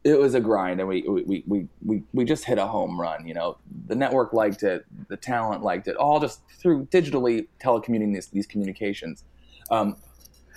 it 0.03 0.19
was 0.19 0.33
a 0.33 0.39
grind, 0.39 0.79
and 0.79 0.89
we 0.89 1.01
we, 1.07 1.43
we 1.47 1.67
we 1.85 2.03
we 2.13 2.25
just 2.25 2.45
hit 2.45 2.57
a 2.57 2.65
home 2.65 2.99
run. 2.99 3.27
You 3.27 3.33
know, 3.33 3.57
the 3.87 3.95
network 3.95 4.33
liked 4.33 4.63
it, 4.63 4.85
the 5.07 5.17
talent 5.17 5.63
liked 5.63 5.87
it, 5.87 5.95
all 5.95 6.19
just 6.19 6.41
through 6.59 6.85
digitally 6.87 7.47
telecommuting 7.61 8.13
these 8.13 8.27
these 8.27 8.47
communications. 8.47 9.23
Um, 9.71 9.95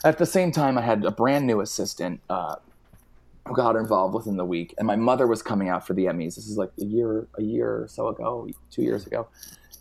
at 0.04 0.18
the 0.18 0.26
same 0.26 0.52
time, 0.52 0.76
I 0.76 0.82
had 0.82 1.04
a 1.04 1.10
brand 1.10 1.46
new 1.46 1.60
assistant. 1.60 2.20
Uh, 2.28 2.56
who 3.46 3.54
got 3.54 3.76
involved 3.76 4.12
within 4.12 4.36
the 4.36 4.44
week, 4.44 4.74
and 4.76 4.88
my 4.88 4.96
mother 4.96 5.28
was 5.28 5.40
coming 5.40 5.68
out 5.68 5.86
for 5.86 5.94
the 5.94 6.06
Emmys. 6.06 6.34
This 6.34 6.48
is 6.48 6.58
like 6.58 6.72
a 6.80 6.84
year, 6.84 7.28
a 7.38 7.42
year 7.42 7.82
or 7.82 7.86
so 7.88 8.08
ago, 8.08 8.48
two 8.72 8.82
years 8.82 9.06
ago, 9.06 9.28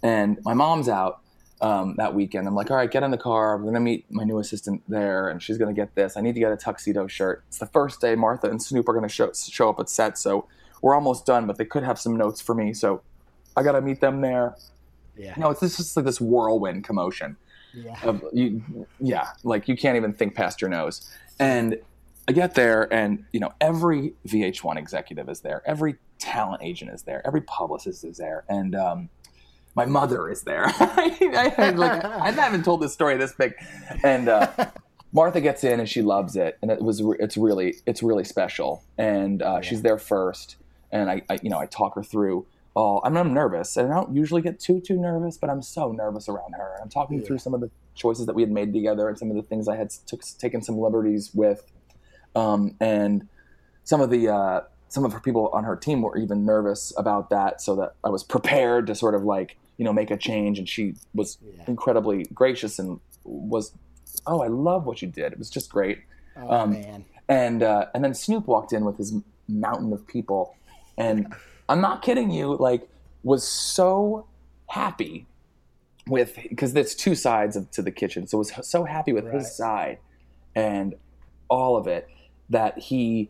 and 0.03 0.37
my 0.43 0.53
mom's 0.53 0.87
out 0.87 1.21
um, 1.61 1.95
that 1.97 2.13
weekend. 2.13 2.47
I'm 2.47 2.55
like, 2.55 2.69
all 2.71 2.77
right, 2.77 2.89
get 2.89 3.03
in 3.03 3.11
the 3.11 3.17
car. 3.17 3.55
I'm 3.55 3.65
gonna 3.65 3.79
meet 3.79 4.05
my 4.11 4.23
new 4.23 4.39
assistant 4.39 4.81
there, 4.87 5.29
and 5.29 5.41
she's 5.41 5.57
gonna 5.57 5.73
get 5.73 5.95
this. 5.95 6.17
I 6.17 6.21
need 6.21 6.33
to 6.33 6.39
get 6.39 6.51
a 6.51 6.57
tuxedo 6.57 7.07
shirt. 7.07 7.43
It's 7.47 7.57
the 7.59 7.65
first 7.67 8.01
day. 8.01 8.15
Martha 8.15 8.49
and 8.49 8.61
Snoop 8.61 8.87
are 8.89 8.93
gonna 8.93 9.07
show 9.09 9.31
show 9.33 9.69
up 9.69 9.79
at 9.79 9.89
set, 9.89 10.17
so 10.17 10.47
we're 10.81 10.93
almost 10.95 11.25
done. 11.25 11.47
But 11.47 11.57
they 11.57 11.65
could 11.65 11.83
have 11.83 11.97
some 11.99 12.17
notes 12.17 12.41
for 12.41 12.53
me, 12.55 12.73
so 12.73 13.01
I 13.55 13.63
gotta 13.63 13.81
meet 13.81 14.01
them 14.01 14.21
there. 14.21 14.55
Yeah. 15.17 15.33
No, 15.37 15.49
it's 15.49 15.61
this 15.61 15.77
just 15.77 15.95
like 15.95 16.05
this 16.05 16.19
whirlwind 16.19 16.83
commotion 16.83 17.37
Yeah. 17.73 17.95
of 18.03 18.21
you 18.33 18.61
yeah 18.99 19.27
like 19.45 19.67
you 19.69 19.77
can't 19.77 19.95
even 19.95 20.11
think 20.13 20.35
past 20.35 20.59
your 20.61 20.69
nose 20.69 21.09
and 21.39 21.77
i 22.27 22.31
get 22.33 22.55
there 22.55 22.91
and 22.93 23.23
you 23.31 23.39
know 23.39 23.53
every 23.61 24.13
vh1 24.27 24.77
executive 24.77 25.27
is 25.29 25.39
there 25.41 25.61
every 25.65 25.95
talent 26.19 26.63
agent 26.63 26.91
is 26.91 27.03
there 27.03 27.21
every 27.25 27.41
publicist 27.41 28.03
is 28.03 28.17
there 28.17 28.43
and 28.49 28.75
um, 28.75 29.09
my 29.75 29.85
mother 29.85 30.29
is 30.29 30.43
there. 30.43 30.65
I, 30.79 31.53
I, 31.57 31.69
like, 31.71 32.03
I 32.05 32.31
haven't 32.31 32.63
told 32.63 32.81
this 32.81 32.93
story 32.93 33.17
this 33.17 33.33
big. 33.33 33.53
And 34.03 34.29
uh, 34.29 34.47
martha 35.11 35.41
gets 35.41 35.63
in 35.63 35.79
and 35.79 35.87
she 35.89 36.01
loves 36.01 36.35
it. 36.35 36.57
And 36.61 36.71
it 36.71 36.81
was 36.81 37.01
it's 37.19 37.37
really 37.37 37.75
it's 37.85 38.01
really 38.01 38.23
special. 38.23 38.83
And 38.97 39.41
uh, 39.41 39.61
she's 39.61 39.81
there 39.81 39.97
first. 39.97 40.55
And 40.91 41.09
I, 41.09 41.21
I 41.29 41.39
you 41.43 41.49
know 41.49 41.59
i 41.59 41.65
talk 41.65 41.95
her 41.95 42.03
through 42.03 42.45
all 42.73 43.01
I'm, 43.03 43.17
I'm 43.17 43.33
nervous. 43.33 43.75
And 43.77 43.91
i 43.91 43.95
don't 43.95 44.15
usually 44.15 44.41
get 44.41 44.59
too 44.59 44.79
too 44.79 44.97
nervous 44.97 45.37
but 45.37 45.49
i'm 45.49 45.61
so 45.61 45.91
nervous 45.91 46.29
around 46.29 46.53
her. 46.53 46.77
I'm 46.81 46.89
talking 46.89 47.19
Yeah. 47.19 47.25
through 47.25 47.39
some 47.39 47.53
of 47.53 47.59
the 47.61 47.69
choices 47.95 48.25
that 48.27 48.35
we 48.35 48.41
had 48.41 48.51
made 48.51 48.73
together 48.73 49.07
and 49.09 49.17
some 49.17 49.29
of 49.29 49.35
the 49.35 49.43
things 49.43 49.67
i 49.67 49.75
had 49.75 49.89
took, 50.07 50.21
taken 50.39 50.61
some 50.61 50.77
liberties 50.77 51.31
with. 51.33 51.63
Um, 52.35 52.75
and 52.81 53.27
some 53.85 54.01
of 54.01 54.09
the 54.09 54.27
uh, 54.29 54.61
some 54.89 55.05
of 55.05 55.13
her 55.13 55.19
people 55.19 55.49
on 55.53 55.63
her 55.65 55.75
team 55.75 56.01
were 56.01 56.17
even 56.17 56.45
nervous 56.45 56.93
about 56.97 57.29
that 57.29 57.61
so 57.61 57.75
that 57.75 57.93
i 58.03 58.09
was 58.09 58.23
prepared 58.23 58.87
to 58.87 58.95
sort 58.95 59.15
of 59.15 59.23
like 59.23 59.57
you 59.77 59.85
know 59.85 59.93
make 59.93 60.11
a 60.11 60.17
change 60.17 60.57
and 60.59 60.67
she 60.69 60.95
was 61.13 61.37
Yeah. 61.41 61.63
incredibly 61.67 62.23
gracious 62.33 62.79
and 62.79 62.99
was 63.23 63.71
oh 64.27 64.41
i 64.41 64.47
love 64.47 64.85
what 64.85 65.01
you 65.01 65.07
did 65.07 65.33
it 65.33 65.39
was 65.39 65.49
just 65.49 65.69
great 65.71 65.99
Oh 66.37 66.51
um, 66.51 66.71
man. 66.71 67.05
and 67.29 67.63
uh, 67.63 67.85
and 67.93 68.03
then 68.03 68.13
Snoop 68.13 68.45
walked 68.47 68.73
in 68.73 68.83
with 68.83 68.97
his 68.97 69.13
mountain 69.47 69.93
of 69.93 70.05
people, 70.05 70.53
and 70.97 71.33
I'm 71.69 71.79
not 71.79 72.01
kidding 72.01 72.29
you, 72.29 72.57
like 72.57 72.89
was 73.23 73.47
so 73.47 74.27
happy 74.67 75.27
with 76.07 76.37
because 76.49 76.73
there's 76.73 76.93
two 76.93 77.15
sides 77.15 77.55
of, 77.55 77.71
to 77.71 77.81
the 77.81 77.89
kitchen, 77.91 78.27
so 78.27 78.37
was 78.39 78.51
so 78.67 78.83
happy 78.83 79.13
with 79.13 79.23
Right. 79.25 79.35
his 79.35 79.55
side 79.55 79.99
and 80.55 80.95
all 81.49 81.77
of 81.77 81.87
it 81.87 82.05
that 82.49 82.77
he 82.79 83.29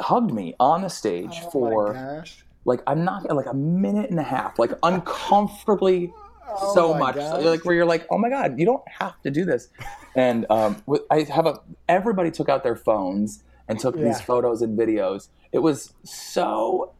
hugged 0.00 0.32
me 0.34 0.54
on 0.58 0.82
the 0.82 0.90
stage 0.90 1.42
Oh 1.44 1.50
for. 1.50 2.24
Like 2.66 2.82
I'm 2.86 3.04
not 3.04 3.24
like 3.34 3.46
a 3.46 3.54
minute 3.54 4.10
and 4.10 4.20
a 4.20 4.24
half, 4.24 4.58
like 4.58 4.72
uncomfortably 4.82 6.12
Oh 6.48 6.74
so 6.74 6.94
much, 6.94 7.16
gosh. 7.16 7.42
like 7.44 7.64
where 7.64 7.74
you're 7.74 7.84
like, 7.84 8.06
oh 8.08 8.18
my 8.18 8.28
god, 8.28 8.56
you 8.56 8.64
don't 8.66 8.86
have 9.00 9.20
to 9.22 9.30
do 9.32 9.44
this. 9.44 9.68
And 10.14 10.46
um, 10.48 10.80
I 11.10 11.22
have 11.24 11.44
a 11.44 11.58
everybody 11.88 12.30
took 12.30 12.48
out 12.48 12.62
their 12.62 12.76
phones 12.76 13.42
and 13.66 13.80
took 13.80 13.96
Yeah. 13.96 14.04
these 14.04 14.20
photos 14.20 14.62
and 14.62 14.78
videos. 14.78 15.28
It 15.50 15.58
was 15.58 15.92
so 16.04 16.92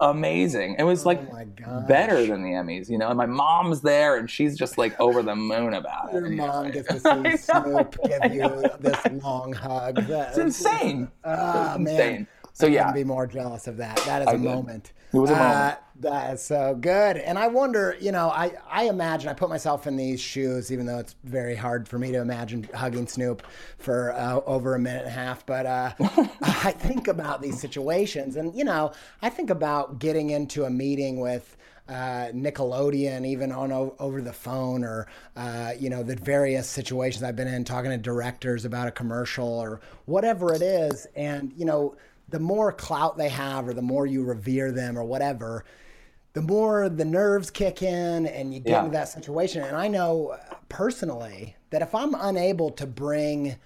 amazing. 0.00 0.76
It 0.80 0.82
was 0.82 1.06
like 1.06 1.20
oh 1.30 1.32
my 1.32 1.80
better 1.86 2.26
than 2.26 2.42
the 2.42 2.50
Emmys, 2.50 2.90
you 2.90 2.98
know. 2.98 3.08
And 3.08 3.16
my 3.16 3.26
mom's 3.26 3.82
there, 3.82 4.16
and 4.16 4.28
she's 4.28 4.58
just 4.58 4.78
like 4.78 4.98
over 5.00 5.22
the 5.22 5.36
moon 5.36 5.74
about 5.74 6.08
it. 6.08 6.14
Your 6.14 6.26
you 6.26 6.36
know, 6.36 6.46
mom 6.48 6.70
gets 6.72 6.88
to 6.88 6.98
see 6.98 7.36
Snoop 7.36 7.96
give 8.04 8.32
you 8.34 8.64
this 8.80 8.98
long 9.22 9.52
hug. 9.52 9.96
That- 10.08 10.30
It's 10.30 10.38
insane. 10.38 11.08
Ah, 11.24 11.76
man. 11.78 11.92
insane. 11.94 12.26
So 12.58 12.66
I 12.66 12.70
yeah, 12.70 12.92
be 12.92 13.04
more 13.04 13.26
jealous 13.26 13.68
of 13.68 13.76
that. 13.76 13.96
That 13.98 14.22
is 14.22 14.28
I 14.28 14.32
a 14.32 14.36
did. 14.38 14.42
moment. 14.44 14.92
It 15.12 15.16
was 15.18 15.30
a 15.30 15.34
Uh, 15.34 15.38
moment. 15.38 15.78
that 16.00 16.34
is 16.34 16.42
so 16.42 16.74
good. 16.74 17.16
And 17.16 17.38
I 17.38 17.46
wonder, 17.46 17.96
you 18.00 18.10
know, 18.10 18.30
I, 18.30 18.52
I 18.68 18.84
imagine, 18.88 19.28
I 19.28 19.32
put 19.34 19.48
myself 19.48 19.86
in 19.86 19.96
these 19.96 20.20
shoes, 20.20 20.72
even 20.72 20.84
though 20.84 20.98
it's 20.98 21.14
very 21.22 21.54
hard 21.54 21.86
for 21.86 22.00
me 22.00 22.10
to 22.10 22.18
imagine 22.18 22.68
hugging 22.74 23.06
Snoop 23.06 23.44
for 23.78 24.12
uh, 24.12 24.40
over 24.44 24.74
a 24.74 24.78
minute 24.80 25.02
and 25.02 25.08
a 25.08 25.10
half. 25.12 25.46
But 25.46 25.66
uh, 25.66 25.92
I 26.42 26.72
think 26.72 27.06
about 27.06 27.40
these 27.42 27.60
situations. 27.60 28.34
And, 28.34 28.52
you 28.56 28.64
know, 28.64 28.90
I 29.22 29.28
think 29.30 29.50
about 29.50 30.00
getting 30.00 30.30
into 30.30 30.64
a 30.64 30.70
meeting 30.70 31.20
with 31.20 31.56
uh, 31.88 32.28
Nickelodeon, 32.34 33.24
even 33.24 33.50
on 33.50 33.72
o- 33.72 33.94
over 33.98 34.20
the 34.20 34.32
phone, 34.32 34.84
or 34.84 35.06
uh, 35.36 35.72
you 35.80 35.88
know 35.88 36.02
the 36.02 36.16
various 36.16 36.68
situations 36.68 37.22
I've 37.22 37.34
been 37.36 37.48
in, 37.48 37.64
talking 37.64 37.90
to 37.90 37.96
directors 37.96 38.66
about 38.66 38.88
a 38.88 38.90
commercial 38.90 39.48
or 39.48 39.80
whatever 40.04 40.52
it 40.52 40.60
is, 40.60 41.06
and 41.16 41.50
you 41.56 41.64
know 41.64 41.96
the 42.28 42.38
more 42.40 42.72
clout 42.72 43.16
they 43.16 43.28
have, 43.28 43.68
or 43.68 43.74
the 43.74 43.82
more 43.82 44.06
you 44.06 44.22
revere 44.22 44.70
them, 44.72 44.98
or 44.98 45.04
whatever, 45.04 45.64
the 46.34 46.42
more 46.42 46.88
the 46.88 47.04
nerves 47.04 47.50
kick 47.50 47.82
in, 47.82 48.26
and 48.26 48.52
you 48.52 48.60
get 48.60 48.70
Yeah. 48.70 48.78
into 48.80 48.92
that 48.92 49.08
situation. 49.08 49.62
And 49.62 49.76
I 49.76 49.88
know 49.88 50.28
uh, 50.28 50.54
personally 50.68 51.56
that 51.70 51.82
if 51.82 51.94
I'm 51.94 52.14
unable 52.14 52.70
to 52.72 52.86
bring 52.86 53.56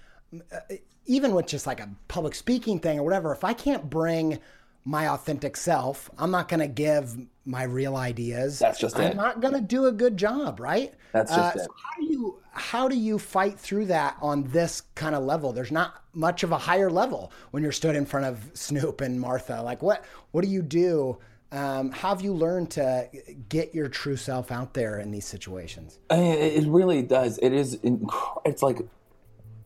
even 1.05 1.35
with 1.35 1.45
just 1.47 1.67
like 1.67 1.79
a 1.79 1.89
public 2.07 2.33
speaking 2.33 2.79
thing 2.79 2.97
or 2.99 3.03
whatever, 3.03 3.31
if 3.33 3.43
I 3.43 3.53
can't 3.53 3.89
bring 3.89 4.39
my 4.85 5.07
authentic 5.09 5.57
self, 5.57 6.09
I'm 6.17 6.31
not 6.31 6.47
going 6.47 6.61
to 6.61 6.67
give 6.67 7.17
my 7.45 7.63
real 7.63 7.95
ideas. 7.95 8.59
That's 8.59 8.79
just 8.79 8.97
I'm 8.97 9.11
it. 9.11 9.15
not 9.15 9.41
going 9.41 9.53
to 9.53 9.61
do 9.61 9.85
a 9.87 9.91
good 9.91 10.15
job, 10.17 10.59
right? 10.59 10.93
That's 11.11 11.29
just 11.33 11.55
Uh, 11.57 11.59
it. 11.59 11.65
so 11.65 11.73
how 11.83 11.99
do 12.01 12.05
you 12.05 12.39
how 12.55 12.87
do 12.87 12.95
you 12.95 13.17
fight 13.17 13.59
through 13.59 13.85
that 13.87 14.15
on 14.21 14.43
this 14.43 14.81
kind 14.95 15.15
of 15.15 15.23
level? 15.23 15.51
There's 15.53 15.71
not 15.71 16.03
much 16.13 16.43
of 16.43 16.51
a 16.51 16.57
higher 16.57 16.89
level 16.89 17.31
when 17.51 17.63
you're 17.63 17.71
stood 17.71 17.95
in 17.95 18.05
front 18.05 18.25
of 18.27 18.51
Snoop 18.53 19.01
and 19.01 19.19
Martha. 19.19 19.61
Like 19.61 19.81
what 19.81 20.05
what 20.31 20.43
do 20.43 20.49
you 20.49 20.61
do? 20.61 21.17
Um, 21.51 21.91
how 21.91 22.09
have 22.09 22.21
you 22.21 22.33
learned 22.33 22.71
to 22.71 23.07
get 23.49 23.75
your 23.75 23.87
true 23.87 24.15
self 24.15 24.51
out 24.51 24.73
there 24.73 24.99
in 24.99 25.11
these 25.11 25.25
situations? 25.25 25.99
I 26.09 26.17
mean, 26.17 26.33
it 26.39 26.65
really 26.67 27.03
does. 27.03 27.37
It 27.43 27.53
is. 27.53 27.77
inc- 27.77 28.41
It's 28.43 28.63
like, 28.63 28.79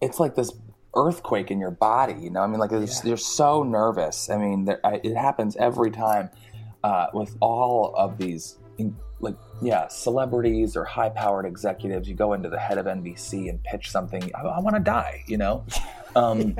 it's 0.01 0.19
like 0.19 0.35
this 0.35 0.51
earthquake 0.95 1.49
in 1.49 1.59
your 1.61 1.71
body. 1.71 2.15
You 2.19 2.29
know, 2.29 2.41
I 2.41 2.47
mean, 2.47 2.59
like 2.59 2.73
it's, 2.73 3.05
you're 3.05 3.15
so 3.15 3.63
nervous. 3.63 4.29
I 4.29 4.35
mean, 4.37 4.65
there, 4.65 4.85
I, 4.85 4.95
it 5.01 5.15
happens 5.15 5.55
every 5.55 5.91
time 5.91 6.29
uh, 6.83 7.07
with 7.13 7.35
all 7.39 7.93
of 7.95 8.17
these, 8.17 8.57
like, 9.19 9.35
yeah, 9.61 9.87
celebrities 9.87 10.75
or 10.75 10.83
high-powered 10.83 11.45
executives. 11.45 12.07
You 12.07 12.15
go 12.15 12.33
into 12.33 12.49
the 12.49 12.59
head 12.59 12.77
of 12.77 12.85
NBC 12.85 13.49
and 13.49 13.63
pitch 13.63 13.91
something. 13.91 14.29
I, 14.35 14.41
I 14.41 14.59
want 14.59 14.75
to 14.75 14.81
die. 14.81 15.23
You 15.27 15.37
know, 15.37 15.65
um, 16.15 16.57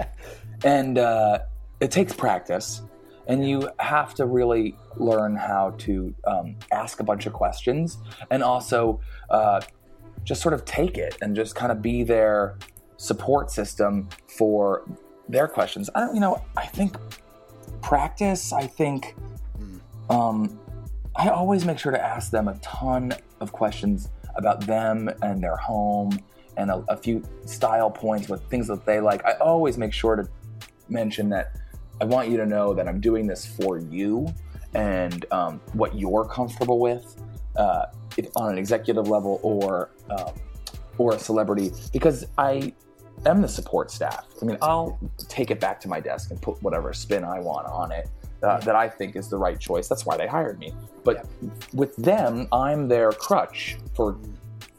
and 0.64 0.98
uh, 0.98 1.40
it 1.80 1.92
takes 1.92 2.14
practice 2.14 2.82
and 3.28 3.48
you 3.48 3.70
have 3.80 4.14
to 4.16 4.26
really 4.26 4.76
learn 4.96 5.36
how 5.36 5.72
to 5.78 6.14
um, 6.26 6.56
ask 6.72 7.00
a 7.00 7.04
bunch 7.04 7.26
of 7.26 7.34
questions 7.34 7.98
and 8.32 8.42
also 8.42 9.00
uh, 9.30 9.62
just 10.24 10.42
sort 10.42 10.54
of 10.54 10.66
take 10.66 10.98
it 10.98 11.18
and 11.22 11.36
just 11.36 11.56
kind 11.56 11.72
of 11.72 11.82
be 11.82 12.04
their 12.04 12.58
support 12.98 13.52
system 13.52 14.10
for 14.28 14.84
their 15.30 15.48
questions 15.48 15.90
i 15.94 16.00
don't 16.00 16.16
you 16.16 16.22
know 16.22 16.42
i 16.56 16.66
think 16.66 16.98
practice 17.82 18.52
i 18.54 18.66
think 18.66 19.16
um, 20.10 20.60
i 21.16 21.30
always 21.30 21.66
make 21.66 21.80
sure 21.80 21.92
to 21.92 22.04
ask 22.04 22.32
them 22.32 22.48
a 22.48 22.58
ton 22.60 23.14
of 23.40 23.52
questions 23.52 24.10
about 24.36 24.62
them 24.62 25.10
and 25.22 25.42
their 25.42 25.58
home 25.58 26.18
and 26.58 26.72
a, 26.72 26.84
a 26.90 26.98
few 26.98 27.24
style 27.46 27.90
points 27.90 28.30
with 28.30 28.42
things 28.50 28.68
that 28.68 28.86
they 28.86 29.00
like 29.00 29.24
i 29.26 29.34
always 29.34 29.78
make 29.78 29.94
sure 29.94 30.16
to 30.16 30.28
mention 30.90 31.30
that 31.30 31.56
I 32.00 32.06
want 32.06 32.30
you 32.30 32.38
to 32.38 32.46
know 32.46 32.74
that 32.74 32.88
I'm 32.88 33.00
doing 33.00 33.26
this 33.28 33.46
for 33.46 33.80
you 33.80 34.28
and 34.74 35.26
um, 35.32 35.62
what 35.74 35.98
you're 35.98 36.26
comfortable 36.26 36.80
with 36.80 37.22
uh, 37.56 37.88
on 38.36 38.52
an 38.52 38.58
executive 38.58 39.08
level 39.08 39.40
or 39.42 39.92
um, 40.10 40.34
or 40.98 41.14
a 41.14 41.20
celebrity 41.20 41.72
because 41.94 42.26
I 42.38 42.74
am 43.26 43.42
the 43.42 43.48
support 43.48 43.92
staff. 43.92 44.26
I 44.42 44.46
mean, 44.46 44.58
I'll 44.62 45.00
take 45.28 45.52
it 45.52 45.60
back 45.60 45.80
to 45.82 45.88
my 45.88 46.00
desk 46.00 46.32
and 46.32 46.42
put 46.42 46.62
whatever 46.62 46.94
spin 46.94 47.24
I 47.24 47.40
want 47.40 47.68
on 47.68 47.92
it 47.92 48.10
uh, 48.44 48.60
that 48.60 48.76
I 48.76 48.88
think 48.90 49.16
is 49.16 49.30
the 49.30 49.38
right 49.38 49.60
choice. 49.60 49.88
That's 49.88 50.06
why 50.06 50.18
they 50.18 50.28
hired 50.28 50.60
me. 50.60 50.74
But 51.04 51.26
with 51.74 51.96
them, 51.98 52.48
I'm 52.52 52.88
their 52.88 53.12
crutch 53.12 53.78
for 53.96 54.18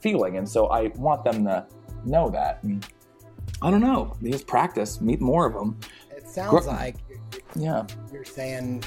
feeling, 0.00 0.36
and 0.36 0.48
so 0.48 0.66
I 0.68 0.88
want 0.96 1.24
them 1.24 1.44
to 1.44 1.66
know 2.04 2.28
that. 2.30 2.62
And 2.62 2.86
I 3.62 3.70
don't 3.70 3.80
know. 3.80 4.14
Just 4.22 4.46
practice, 4.46 5.00
meet 5.00 5.20
more 5.20 5.46
of 5.46 5.54
them. 5.54 5.78
It 6.16 6.28
sounds 6.28 6.64
Gr- 6.66 6.70
like 6.70 6.96
Yeah. 7.56 7.84
you're 8.12 8.24
saying 8.24 8.84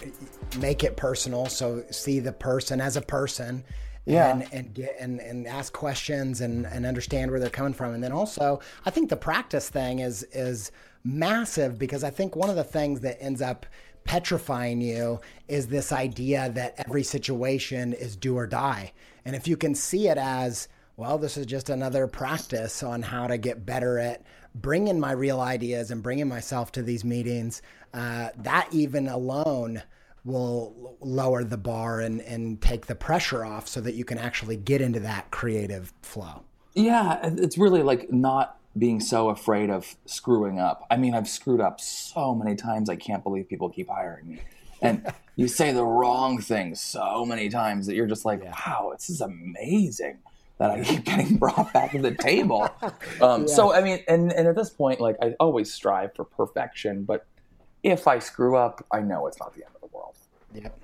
make 0.59 0.83
it 0.83 0.95
personal 0.97 1.45
so 1.47 1.83
see 1.91 2.19
the 2.19 2.31
person 2.33 2.79
as 2.81 2.97
a 2.97 3.01
person 3.01 3.63
Yeah. 4.05 4.31
and 4.31 4.47
and 4.53 4.73
get 4.73 4.95
and, 4.99 5.19
and 5.19 5.47
ask 5.47 5.71
questions 5.73 6.41
and, 6.41 6.65
and 6.67 6.85
understand 6.85 7.31
where 7.31 7.39
they're 7.39 7.49
coming 7.49 7.73
from 7.73 7.93
and 7.93 8.03
then 8.03 8.11
also 8.11 8.59
i 8.85 8.89
think 8.89 9.09
the 9.09 9.15
practice 9.15 9.69
thing 9.69 9.99
is 9.99 10.23
is 10.33 10.71
massive 11.05 11.79
because 11.79 12.03
i 12.03 12.09
think 12.09 12.35
one 12.35 12.49
of 12.49 12.55
the 12.57 12.63
things 12.65 12.99
that 13.01 13.17
ends 13.21 13.41
up 13.41 13.65
petrifying 14.03 14.81
you 14.81 15.19
is 15.47 15.67
this 15.67 15.91
idea 15.91 16.49
that 16.51 16.73
every 16.77 17.03
situation 17.03 17.93
is 17.93 18.15
do 18.15 18.35
or 18.35 18.47
die 18.47 18.91
and 19.25 19.35
if 19.35 19.47
you 19.47 19.55
can 19.55 19.75
see 19.75 20.07
it 20.07 20.17
as 20.17 20.67
well 20.97 21.17
this 21.17 21.37
is 21.37 21.45
just 21.45 21.69
another 21.69 22.07
practice 22.07 22.83
on 22.83 23.01
how 23.01 23.27
to 23.27 23.37
get 23.37 23.65
better 23.65 23.99
at 23.99 24.23
bringing 24.55 24.99
my 24.99 25.11
real 25.11 25.39
ideas 25.39 25.91
and 25.91 26.03
bringing 26.03 26.27
myself 26.27 26.71
to 26.71 26.81
these 26.81 27.05
meetings 27.05 27.61
uh, 27.93 28.29
that 28.37 28.67
even 28.71 29.07
alone 29.07 29.81
will 30.23 30.97
lower 31.01 31.43
the 31.43 31.57
bar 31.57 31.99
and, 31.99 32.21
and 32.21 32.61
take 32.61 32.85
the 32.85 32.95
pressure 32.95 33.43
off 33.43 33.67
so 33.67 33.81
that 33.81 33.95
you 33.95 34.05
can 34.05 34.17
actually 34.17 34.55
get 34.55 34.81
into 34.81 34.99
that 34.99 35.31
creative 35.31 35.93
flow. 36.01 36.43
Yeah, 36.73 37.19
it's 37.23 37.57
really 37.57 37.83
like 37.83 38.11
not 38.11 38.57
being 38.77 38.99
so 38.99 39.29
afraid 39.29 39.69
of 39.69 39.95
screwing 40.05 40.59
up. 40.59 40.85
I 40.89 40.97
mean, 40.97 41.13
I've 41.13 41.27
screwed 41.27 41.61
up 41.61 41.79
so 41.81 42.33
many 42.33 42.55
times. 42.55 42.89
I 42.89 42.95
can't 42.95 43.23
believe 43.23 43.49
people 43.49 43.69
keep 43.69 43.89
hiring 43.89 44.27
me. 44.29 44.41
And 44.81 45.13
you 45.35 45.47
say 45.47 45.71
the 45.71 45.85
wrong 45.85 46.39
thing 46.39 46.75
so 46.75 47.25
many 47.25 47.49
times 47.49 47.87
that 47.87 47.95
you're 47.95 48.07
just 48.07 48.25
like, 48.25 48.43
wow, 48.43 48.91
this 48.93 49.09
is 49.09 49.21
amazing 49.21 50.19
that 50.57 50.71
I 50.71 50.83
keep 50.83 51.03
getting 51.05 51.37
brought 51.37 51.73
back 51.73 51.91
to 51.91 52.01
the 52.01 52.15
table. 52.15 52.69
Um, 53.21 53.47
So, 53.47 53.73
I 53.73 53.81
mean, 53.81 53.99
and, 54.07 54.31
and 54.31 54.47
at 54.47 54.55
this 54.55 54.69
point, 54.69 54.99
like, 54.99 55.15
I 55.21 55.35
always 55.39 55.73
strive 55.73 56.15
for 56.15 56.23
perfection, 56.23 57.03
but 57.03 57.25
if 57.83 58.07
I 58.07 58.19
screw 58.19 58.55
up, 58.55 58.85
I 58.91 59.01
know 59.01 59.27
it's 59.27 59.39
not 59.39 59.53
the 59.53 59.63
end 59.63 59.75
of 59.75 59.81
the 59.81 59.95
world. 59.95 60.15
Yep. 60.53 60.77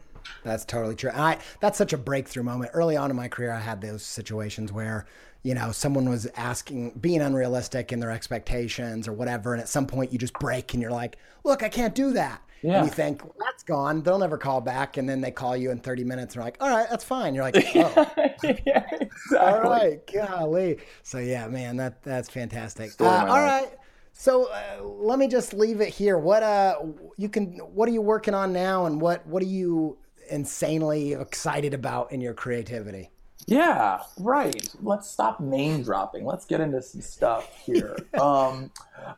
That's 0.43 0.65
totally 0.65 0.95
true. 0.95 1.09
And 1.09 1.21
I 1.21 1.37
that's 1.59 1.77
such 1.77 1.93
a 1.93 1.97
breakthrough 1.97 2.43
moment. 2.43 2.71
Early 2.73 2.95
on 2.95 3.09
in 3.09 3.15
my 3.15 3.27
career 3.27 3.51
I 3.51 3.59
had 3.59 3.81
those 3.81 4.03
situations 4.03 4.71
where, 4.71 5.05
you 5.47 5.53
know, 5.53 5.71
someone 5.71 6.09
was 6.09 6.27
asking 6.35 6.89
being 6.99 7.21
unrealistic 7.21 7.93
in 7.93 8.01
their 8.01 8.11
expectations 8.11 9.07
or 9.07 9.13
whatever, 9.13 9.53
and 9.53 9.61
at 9.61 9.69
some 9.69 9.87
point 9.87 10.11
you 10.11 10.17
just 10.19 10.33
break 10.33 10.73
and 10.73 10.81
you're 10.81 10.91
like, 10.91 11.17
Look, 11.45 11.63
I 11.63 11.69
can't 11.69 11.95
do 11.95 12.11
that. 12.13 12.41
Yeah. 12.61 12.79
And 12.79 12.87
you 12.87 12.91
think, 12.91 13.23
well, 13.23 13.33
that's 13.39 13.63
gone. 13.63 14.01
They'll 14.01 14.17
never 14.19 14.37
call 14.37 14.59
back. 14.59 14.97
And 14.97 15.07
then 15.07 15.21
they 15.21 15.31
call 15.31 15.55
you 15.55 15.71
in 15.71 15.79
30 15.79 16.03
minutes 16.03 16.35
and 16.35 16.41
they're 16.41 16.47
like, 16.47 16.57
all 16.59 16.69
right, 16.69 16.87
that's 16.89 17.03
fine. 17.05 17.33
You're 17.35 17.43
like, 17.45 17.55
oh, 17.55 18.11
yeah, 18.43 18.83
exactly. 18.91 19.37
all 19.37 19.61
right, 19.61 19.99
golly. 20.11 20.79
So 21.03 21.19
yeah, 21.19 21.47
man, 21.47 21.77
that 21.77 22.03
that's 22.03 22.29
fantastic. 22.29 22.91
Story 22.91 23.09
Uh, 23.09 23.13
all 23.13 23.27
life. 23.27 23.63
right. 23.63 23.71
So 24.11 24.49
uh, 24.51 24.83
let 24.83 25.17
me 25.19 25.27
just 25.29 25.53
leave 25.53 25.79
it 25.79 25.89
here. 25.93 26.17
What 26.17 26.43
uh, 26.43 26.75
you 27.15 27.29
can, 27.29 27.57
what 27.59 27.87
are 27.87 27.93
you 27.93 28.01
working 28.01 28.33
on 28.33 28.51
now, 28.51 28.85
and 28.85 28.99
what 28.99 29.25
what 29.27 29.41
are 29.43 29.45
you 29.45 29.97
insanely 30.29 31.13
excited 31.13 31.73
about 31.73 32.11
in 32.11 32.19
your 32.19 32.33
creativity? 32.33 33.11
Yeah, 33.47 34.01
right. 34.19 34.69
Let's 34.83 35.09
stop 35.09 35.39
name 35.39 35.81
dropping. 35.81 36.25
Let's 36.25 36.45
get 36.45 36.59
into 36.59 36.81
some 36.81 37.01
stuff 37.01 37.49
here. 37.65 37.95
um, 38.21 38.71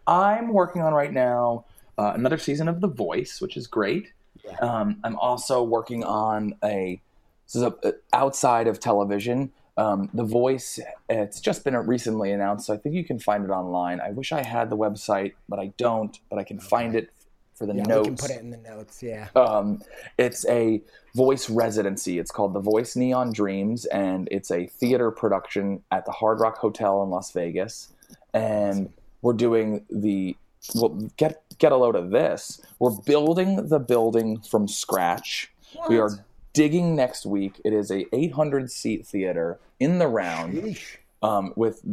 I'm 0.06 0.54
working 0.54 0.84
on 0.84 0.94
right 0.94 1.12
now 1.12 1.66
uh, 1.98 2.14
another 2.14 2.38
season 2.38 2.68
of 2.68 2.80
The 2.80 2.88
Voice, 2.88 3.42
which 3.42 3.58
is 3.58 3.66
great. 3.66 4.14
Um, 4.62 5.00
I'm 5.04 5.16
also 5.18 5.64
working 5.64 6.04
on 6.04 6.56
a 6.64 7.02
this 7.46 7.56
is 7.56 7.64
a, 7.64 7.74
outside 8.14 8.68
of 8.68 8.80
television. 8.80 9.52
Um, 9.78 10.10
the 10.14 10.24
Voice. 10.24 10.80
It's 11.10 11.40
just 11.42 11.64
been 11.64 11.76
recently 11.76 12.32
announced, 12.32 12.68
so 12.68 12.74
I 12.74 12.78
think 12.78 12.96
you 12.96 13.04
can 13.04 13.18
find 13.18 13.44
it 13.44 13.50
online. 13.50 14.00
I 14.00 14.12
wish 14.12 14.32
I 14.32 14.44
had 14.44 14.70
the 14.70 14.78
website, 14.78 15.34
but 15.48 15.58
I 15.60 15.68
don't. 15.78 16.18
But 16.30 16.38
I 16.38 16.44
can 16.44 16.60
find 16.60 16.96
it 16.96 17.10
for 17.60 17.66
the 17.68 17.76
Yeah, 17.76 17.84
notes. 17.84 18.10
we 18.10 18.16
can 18.16 18.18
put 18.18 18.32
it 18.32 18.40
in 18.40 18.50
the 18.50 18.58
notes. 18.58 19.04
Yeah. 19.04 19.28
Um, 19.36 19.82
it's 20.18 20.48
a 20.48 20.82
voice 21.14 21.50
residency. 21.50 22.18
It's 22.18 22.32
called 22.32 22.54
The 22.54 22.62
Voice 22.62 22.96
Neon 22.96 23.34
Dreams, 23.34 23.86
and 23.86 24.28
it's 24.32 24.50
a 24.50 24.66
theater 24.68 25.12
production 25.12 25.84
at 25.92 26.06
the 26.06 26.12
Hard 26.14 26.40
Rock 26.40 26.58
Hotel 26.58 27.04
in 27.04 27.10
Las 27.10 27.32
Vegas. 27.34 27.90
And 28.34 28.92
we're 29.22 29.34
doing 29.34 29.86
the 29.92 30.36
well. 30.74 30.98
Get 31.18 31.44
get 31.58 31.72
a 31.74 31.76
load 31.76 31.96
of 31.96 32.10
this. 32.12 32.62
We're 32.80 32.98
building 33.06 33.68
the 33.68 33.80
building 33.80 34.40
from 34.40 34.68
scratch. 34.70 35.52
What? 35.74 35.90
We 35.90 36.00
are 36.00 36.26
digging 36.54 36.96
next 36.96 37.26
week. 37.26 37.60
It 37.66 37.74
is 37.74 37.92
a 37.92 38.06
800 38.16 38.72
seat 38.72 39.06
theater 39.06 39.60
in 39.80 40.00
the 40.00 40.08
round 40.08 40.78
um, 41.22 41.54
with 41.58 41.84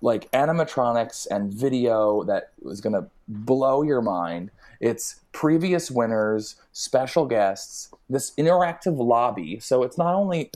like 0.00 0.30
animatronics 0.30 1.26
and 1.30 1.52
video 1.52 2.22
that 2.24 2.50
was 2.62 2.80
going 2.80 2.92
to 2.92 3.06
blow 3.26 3.82
your 3.82 4.00
mind. 4.00 4.50
It's 4.80 5.20
previous 5.32 5.90
winners, 5.90 6.56
special 6.72 7.26
guests, 7.26 7.90
this 8.08 8.32
interactive 8.36 8.96
lobby. 8.98 9.58
So 9.60 9.82
it's 9.82 9.98
not 9.98 10.14
only 10.14 10.50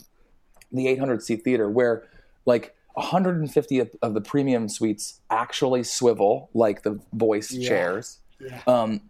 the 0.70 0.88
800 0.88 1.22
seat 1.22 1.42
theater 1.44 1.68
where 1.68 2.04
like 2.46 2.74
150 2.94 3.78
of, 3.80 3.90
of 4.02 4.14
the 4.14 4.20
premium 4.20 4.68
suites 4.68 5.20
actually 5.30 5.82
swivel 5.82 6.50
like 6.54 6.82
the 6.82 7.00
voice 7.12 7.52
Yeah. 7.52 7.68
chairs. 7.68 8.18
Yeah. 8.40 8.60
Um, 8.66 9.00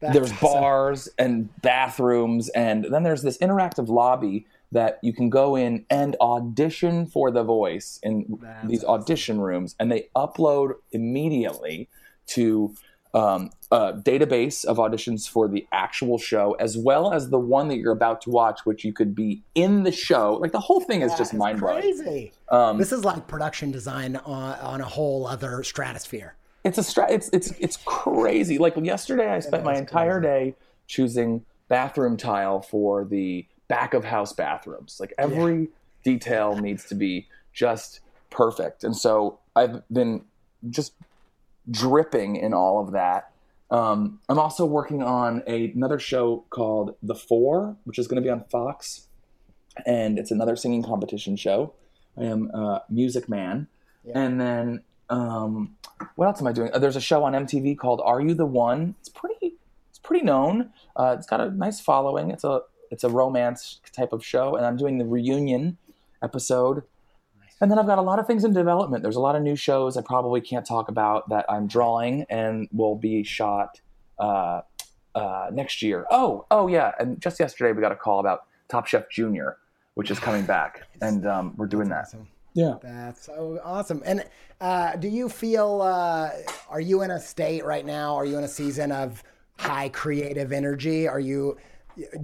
there's 0.00 0.32
awesome. 0.32 0.38
bars 0.48 1.08
and 1.18 1.62
bathrooms 1.62 2.48
and 2.50 2.84
then 2.90 3.04
there's 3.04 3.22
this 3.22 3.38
interactive 3.38 3.88
lobby 3.88 4.46
that 4.72 4.98
you 5.02 5.12
can 5.12 5.30
go 5.30 5.54
in 5.54 5.84
and 5.90 6.16
audition 6.20 7.06
for 7.06 7.30
the 7.30 7.44
voice 7.44 8.00
in 8.02 8.38
That's 8.42 8.68
these 8.68 8.84
awesome. 8.84 9.02
audition 9.02 9.40
rooms 9.40 9.76
and 9.78 9.92
they 9.92 10.08
upload 10.16 10.72
immediately 10.90 11.88
to 12.28 12.74
um, 13.14 13.50
a 13.70 13.92
database 13.92 14.64
of 14.64 14.78
auditions 14.78 15.28
for 15.28 15.46
the 15.48 15.66
actual 15.72 16.18
show 16.18 16.52
as 16.54 16.78
well 16.78 17.12
as 17.12 17.28
the 17.30 17.38
one 17.38 17.68
that 17.68 17.76
you're 17.76 17.92
about 17.92 18.22
to 18.22 18.30
watch 18.30 18.60
which 18.64 18.84
you 18.84 18.92
could 18.92 19.14
be 19.14 19.42
in 19.54 19.82
the 19.82 19.92
show 19.92 20.34
like 20.40 20.52
the 20.52 20.60
whole 20.60 20.80
thing 20.80 21.02
is 21.02 21.14
just 21.14 21.34
mind-blowing 21.34 21.80
Crazy. 21.82 22.32
um, 22.48 22.78
This 22.78 22.90
is 22.92 23.04
like 23.04 23.26
production 23.26 23.70
design 23.70 24.16
on, 24.16 24.58
on 24.60 24.80
a 24.80 24.86
whole 24.86 25.26
other 25.26 25.62
stratosphere. 25.62 26.34
it's 26.64 26.78
a 26.78 26.82
stra- 26.82 27.10
it's 27.10 27.28
it's 27.32 27.50
it's 27.58 27.76
crazy. 27.84 28.56
Like 28.58 28.76
yesterday, 28.76 29.28
I 29.30 29.40
spent 29.40 29.64
my 29.64 29.74
entire 29.74 30.20
day 30.20 30.54
choosing 30.86 31.44
bathroom 31.68 32.16
tile 32.16 32.60
for 32.62 33.04
the 33.04 33.46
back 33.68 33.94
of 33.94 34.04
house 34.04 34.32
bathrooms. 34.32 34.98
Like 35.00 35.12
every 35.18 35.68
detail 36.04 36.56
needs 36.56 36.84
to 36.86 36.94
be 36.94 37.26
just 37.52 38.00
perfect, 38.30 38.84
and 38.84 38.96
so 38.96 39.38
I've 39.56 39.82
been 39.92 40.24
just 40.70 40.92
dripping 41.70 42.36
in 42.36 42.52
all 42.54 42.82
of 42.84 42.92
that. 42.92 43.30
Um, 43.70 44.20
I'm 44.28 44.38
also 44.38 44.66
working 44.66 45.02
on 45.02 45.42
a, 45.46 45.70
another 45.70 45.98
show 45.98 46.44
called 46.50 46.94
The 47.02 47.14
Four, 47.14 47.76
which 47.84 47.98
is 47.98 48.06
going 48.06 48.22
to 48.22 48.26
be 48.26 48.30
on 48.30 48.44
Fox, 48.50 49.06
and 49.86 50.18
it's 50.18 50.30
another 50.30 50.56
singing 50.56 50.82
competition 50.82 51.36
show. 51.36 51.72
I 52.18 52.24
am 52.24 52.50
a 52.50 52.82
music 52.90 53.28
man, 53.28 53.68
Yeah. 54.04 54.18
and 54.18 54.38
then 54.40 54.82
um, 55.08 55.76
what 56.16 56.26
else 56.26 56.40
am 56.40 56.46
I 56.46 56.52
doing? 56.52 56.70
Uh, 56.72 56.78
there's 56.78 56.96
a 56.96 57.00
show 57.00 57.24
on 57.24 57.32
MTV 57.32 57.78
called 57.78 58.02
Are 58.04 58.20
You 58.20 58.34
the 58.34 58.44
One? 58.46 58.94
It's 59.00 59.08
pretty, 59.08 59.54
it's 59.88 59.98
pretty 59.98 60.24
known. 60.24 60.70
Uh, 60.94 61.14
it's 61.18 61.26
got 61.26 61.40
a 61.40 61.50
nice 61.50 61.80
following. 61.80 62.30
It's 62.30 62.44
a 62.44 62.60
it's 62.90 63.04
a 63.04 63.08
romance 63.08 63.80
type 63.92 64.12
of 64.12 64.22
show, 64.22 64.54
and 64.56 64.66
I'm 64.66 64.76
doing 64.76 64.98
the 64.98 65.06
reunion 65.06 65.78
episode. 66.22 66.82
And 67.62 67.70
then 67.70 67.78
I've 67.78 67.86
got 67.86 67.98
a 67.98 68.02
lot 68.02 68.18
of 68.18 68.26
things 68.26 68.44
in 68.44 68.52
development. 68.52 69.04
There's 69.04 69.16
a 69.16 69.20
lot 69.20 69.36
of 69.36 69.42
new 69.42 69.54
shows 69.54 69.96
I 69.96 70.02
probably 70.02 70.40
can't 70.40 70.66
talk 70.66 70.88
about 70.88 71.28
that 71.28 71.46
I'm 71.48 71.68
drawing 71.68 72.26
and 72.28 72.68
will 72.72 72.96
be 72.96 73.22
shot 73.22 73.80
uh, 74.18 74.62
uh, 75.14 75.46
next 75.52 75.80
year. 75.80 76.04
Oh, 76.10 76.44
oh 76.50 76.66
yeah. 76.66 76.90
And 76.98 77.20
just 77.20 77.38
yesterday 77.38 77.70
we 77.70 77.80
got 77.80 77.92
a 77.92 77.96
call 77.96 78.18
about 78.18 78.46
Top 78.68 78.88
Chef 78.88 79.08
Junior, 79.08 79.58
which 79.94 80.10
is 80.10 80.18
coming 80.18 80.44
back, 80.44 80.88
and 81.00 81.24
um, 81.24 81.54
we're 81.56 81.66
doing 81.66 81.88
that. 81.90 82.06
Awesome. 82.06 82.26
Yeah. 82.54 82.74
That's 82.82 83.26
so 83.26 83.60
awesome. 83.62 84.02
And 84.04 84.24
uh, 84.60 84.96
do 84.96 85.06
you 85.06 85.28
feel, 85.28 85.82
uh, 85.82 86.30
are 86.68 86.80
you 86.80 87.02
in 87.02 87.12
a 87.12 87.20
state 87.20 87.64
right 87.64 87.86
now? 87.86 88.16
Are 88.16 88.26
you 88.26 88.38
in 88.38 88.44
a 88.44 88.48
season 88.48 88.90
of 88.90 89.22
high 89.56 89.88
creative 89.88 90.52
energy? 90.52 91.06
Are 91.06 91.20
you, 91.20 91.56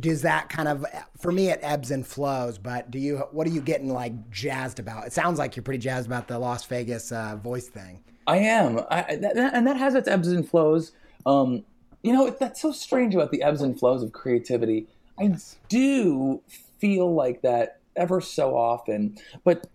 does 0.00 0.22
that 0.22 0.48
kind 0.48 0.68
of, 0.68 0.84
for 1.18 1.32
me, 1.32 1.50
it 1.50 1.60
ebbs 1.62 1.90
and 1.90 2.06
flows, 2.06 2.58
but 2.58 2.90
do 2.90 2.98
you, 2.98 3.18
what 3.32 3.46
are 3.46 3.50
you 3.50 3.60
getting 3.60 3.92
like 3.92 4.30
jazzed 4.30 4.78
about? 4.78 5.06
It 5.06 5.12
sounds 5.12 5.38
like 5.38 5.56
you're 5.56 5.62
pretty 5.62 5.78
jazzed 5.78 6.06
about 6.06 6.28
the 6.28 6.38
Las 6.38 6.64
Vegas 6.64 7.12
uh, 7.12 7.36
voice 7.36 7.68
thing. 7.68 8.02
I 8.26 8.38
am, 8.38 8.80
I, 8.90 9.16
that, 9.16 9.36
and 9.36 9.66
that 9.66 9.76
has 9.76 9.94
its 9.94 10.08
ebbs 10.08 10.28
and 10.28 10.48
flows. 10.48 10.92
Um, 11.24 11.64
you 12.02 12.12
know, 12.12 12.30
that's 12.30 12.60
so 12.60 12.72
strange 12.72 13.14
about 13.14 13.30
the 13.30 13.42
ebbs 13.42 13.62
and 13.62 13.78
flows 13.78 14.02
of 14.02 14.12
creativity. 14.12 14.86
I 15.18 15.34
do 15.68 16.42
feel 16.78 17.14
like 17.14 17.42
that 17.42 17.80
ever 17.96 18.20
so 18.20 18.56
often, 18.56 19.18
but 19.44 19.66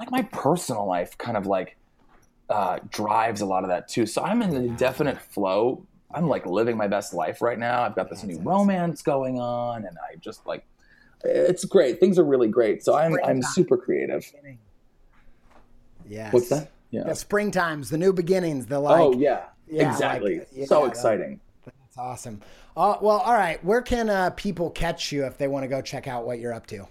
like 0.00 0.10
my 0.10 0.22
personal 0.22 0.86
life 0.86 1.16
kind 1.18 1.36
of 1.36 1.46
like 1.46 1.76
uh, 2.48 2.78
drives 2.88 3.40
a 3.40 3.46
lot 3.46 3.62
of 3.62 3.68
that 3.68 3.88
too. 3.88 4.06
So 4.06 4.22
I'm 4.22 4.42
in 4.42 4.54
a 4.54 4.68
definite 4.76 5.20
flow. 5.20 5.86
I'm 6.10 6.28
like 6.28 6.46
living 6.46 6.76
my 6.76 6.88
best 6.88 7.12
life 7.12 7.42
right 7.42 7.58
now. 7.58 7.82
I've 7.82 7.94
got 7.94 8.08
this 8.08 8.24
new 8.24 8.38
romance 8.40 9.02
going 9.02 9.38
on, 9.38 9.84
and 9.84 9.96
I 9.98 10.16
just 10.16 10.46
like 10.46 10.64
it's 11.24 11.64
great. 11.64 12.00
Things 12.00 12.18
are 12.18 12.24
really 12.24 12.48
great. 12.48 12.84
So 12.84 12.94
I'm 12.96 13.18
I'm 13.24 13.42
super 13.42 13.76
creative. 13.76 14.24
Yes. 16.08 16.32
What's 16.32 16.48
that? 16.48 16.70
Yeah. 16.90 17.04
The 17.04 17.12
springtimes, 17.12 17.90
the 17.90 17.98
new 17.98 18.12
beginnings, 18.12 18.66
the 18.66 18.80
like. 18.80 19.00
oh 19.00 19.12
yeah, 19.12 19.44
yeah, 19.66 19.90
exactly. 19.90 20.38
like- 20.38 20.48
yeah, 20.52 20.66
so 20.66 20.86
exciting. 20.86 21.40
That's 21.64 21.98
awesome. 21.98 22.40
Uh, 22.76 22.96
well, 23.02 23.18
all 23.18 23.34
right. 23.34 23.62
Where 23.64 23.82
can 23.82 24.08
uh, 24.08 24.30
people 24.30 24.70
catch 24.70 25.12
you 25.12 25.26
if 25.26 25.36
they 25.36 25.48
want 25.48 25.64
to 25.64 25.68
go 25.68 25.82
check 25.82 26.06
out 26.06 26.24
what 26.24 26.38
you're 26.38 26.54
up 26.54 26.66
to? 26.68 26.86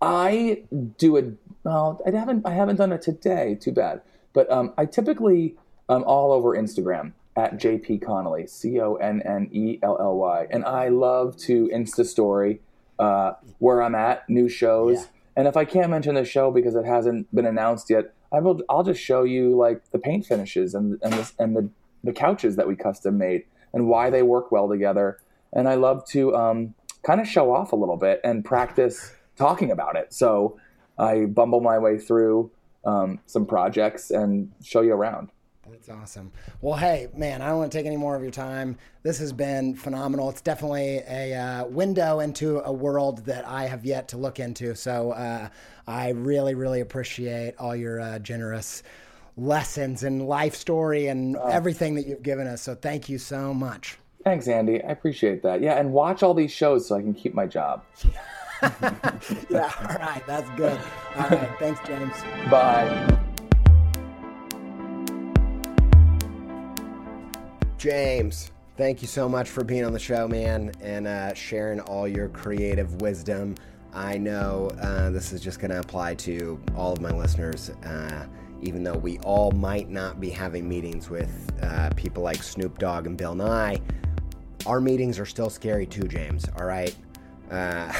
I 0.00 0.62
do 0.98 1.18
a 1.18 1.22
well. 1.64 2.00
I 2.06 2.16
haven't. 2.16 2.46
I 2.46 2.54
haven't 2.54 2.76
done 2.76 2.92
it 2.92 3.02
today. 3.02 3.58
Too 3.60 3.72
bad. 3.72 4.00
But 4.32 4.50
um, 4.50 4.72
I 4.78 4.86
typically 4.86 5.56
um, 5.90 6.04
all 6.04 6.32
over 6.32 6.56
Instagram 6.56 7.12
at 7.36 7.54
JP 7.58 8.02
Connelly, 8.04 8.46
C 8.46 8.80
O 8.80 8.94
N 8.96 9.22
N 9.22 9.48
E 9.52 9.78
L 9.82 9.96
L 10.00 10.16
Y, 10.16 10.46
and 10.50 10.64
I 10.64 10.88
love 10.88 11.36
to 11.38 11.68
Insta 11.68 12.04
story 12.04 12.60
uh, 12.98 13.32
where 13.58 13.82
I'm 13.82 13.94
at, 13.94 14.28
new 14.28 14.48
shows, 14.48 14.96
Yeah. 14.96 15.06
and 15.36 15.48
if 15.48 15.56
I 15.56 15.64
can't 15.64 15.90
mention 15.90 16.14
the 16.14 16.24
show 16.24 16.50
because 16.50 16.74
it 16.74 16.84
hasn't 16.84 17.34
been 17.34 17.46
announced 17.46 17.88
yet, 17.90 18.12
I 18.30 18.40
will. 18.40 18.60
I'll 18.68 18.82
just 18.82 19.00
show 19.00 19.24
you 19.24 19.56
like 19.56 19.90
the 19.90 19.98
paint 19.98 20.26
finishes 20.26 20.74
and 20.74 20.98
and 21.02 21.12
the, 21.14 21.32
and 21.38 21.56
the 21.56 21.70
the 22.04 22.12
couches 22.12 22.56
that 22.56 22.66
we 22.68 22.76
custom 22.76 23.16
made 23.18 23.44
and 23.72 23.86
why 23.88 24.10
they 24.10 24.22
work 24.22 24.52
well 24.52 24.68
together. 24.68 25.18
And 25.52 25.68
I 25.68 25.74
love 25.76 26.04
to 26.08 26.34
um, 26.34 26.74
kind 27.02 27.20
of 27.20 27.28
show 27.28 27.54
off 27.54 27.72
a 27.72 27.76
little 27.76 27.96
bit 27.96 28.20
and 28.24 28.44
practice 28.44 29.14
talking 29.36 29.70
about 29.70 29.96
it. 29.96 30.12
So 30.12 30.58
I 30.98 31.26
bumble 31.26 31.60
my 31.60 31.78
way 31.78 31.98
through 31.98 32.50
um, 32.84 33.20
some 33.26 33.46
projects 33.46 34.10
and 34.10 34.50
show 34.62 34.80
you 34.80 34.92
around. 34.94 35.30
That's 35.72 35.88
awesome. 35.88 36.30
Well, 36.60 36.76
hey, 36.76 37.08
man, 37.16 37.40
I 37.40 37.48
don't 37.48 37.56
want 37.56 37.72
to 37.72 37.78
take 37.78 37.86
any 37.86 37.96
more 37.96 38.14
of 38.14 38.20
your 38.20 38.30
time. 38.30 38.76
This 39.02 39.18
has 39.20 39.32
been 39.32 39.74
phenomenal. 39.74 40.28
It's 40.28 40.42
definitely 40.42 41.00
a 41.08 41.34
uh, 41.34 41.64
window 41.64 42.20
into 42.20 42.60
a 42.62 42.70
world 42.70 43.24
that 43.24 43.48
I 43.48 43.64
have 43.64 43.82
yet 43.82 44.06
to 44.08 44.18
look 44.18 44.38
into. 44.38 44.74
So 44.74 45.12
uh, 45.12 45.48
I 45.86 46.10
really, 46.10 46.54
really 46.54 46.80
appreciate 46.80 47.54
all 47.58 47.74
your 47.74 48.00
uh, 48.02 48.18
generous 48.18 48.82
lessons 49.38 50.02
and 50.02 50.28
life 50.28 50.54
story 50.54 51.06
and 51.06 51.36
everything 51.36 51.94
that 51.94 52.06
you've 52.06 52.22
given 52.22 52.46
us. 52.46 52.60
So 52.60 52.74
thank 52.74 53.08
you 53.08 53.16
so 53.16 53.54
much. 53.54 53.96
Thanks, 54.24 54.48
Andy. 54.48 54.84
I 54.84 54.90
appreciate 54.90 55.42
that. 55.42 55.62
Yeah, 55.62 55.80
and 55.80 55.94
watch 55.94 56.22
all 56.22 56.34
these 56.34 56.52
shows 56.52 56.86
so 56.86 56.96
I 56.96 57.00
can 57.00 57.14
keep 57.14 57.32
my 57.34 57.46
job. 57.46 57.82
Yeah, 59.50 59.72
all 59.80 59.96
right, 59.96 60.22
that's 60.24 60.48
good. 60.50 60.78
All 61.16 61.28
right, 61.28 61.50
thanks, 61.58 61.80
James. 61.84 62.14
Bye. 62.48 63.18
James, 67.82 68.52
thank 68.76 69.02
you 69.02 69.08
so 69.08 69.28
much 69.28 69.50
for 69.50 69.64
being 69.64 69.84
on 69.84 69.92
the 69.92 69.98
show, 69.98 70.28
man, 70.28 70.70
and 70.80 71.08
uh, 71.08 71.34
sharing 71.34 71.80
all 71.80 72.06
your 72.06 72.28
creative 72.28 73.00
wisdom. 73.00 73.56
I 73.92 74.18
know 74.18 74.70
uh, 74.80 75.10
this 75.10 75.32
is 75.32 75.40
just 75.40 75.58
going 75.58 75.72
to 75.72 75.80
apply 75.80 76.14
to 76.14 76.60
all 76.76 76.92
of 76.92 77.00
my 77.00 77.10
listeners, 77.10 77.70
uh, 77.84 78.28
even 78.60 78.84
though 78.84 78.94
we 78.94 79.18
all 79.24 79.50
might 79.50 79.90
not 79.90 80.20
be 80.20 80.30
having 80.30 80.68
meetings 80.68 81.10
with 81.10 81.52
uh, 81.60 81.90
people 81.96 82.22
like 82.22 82.44
Snoop 82.44 82.78
Dogg 82.78 83.08
and 83.08 83.18
Bill 83.18 83.34
Nye. 83.34 83.80
Our 84.64 84.80
meetings 84.80 85.18
are 85.18 85.26
still 85.26 85.50
scary 85.50 85.84
too, 85.84 86.06
James, 86.06 86.46
all 86.56 86.66
right? 86.66 86.94
Uh, 87.50 87.92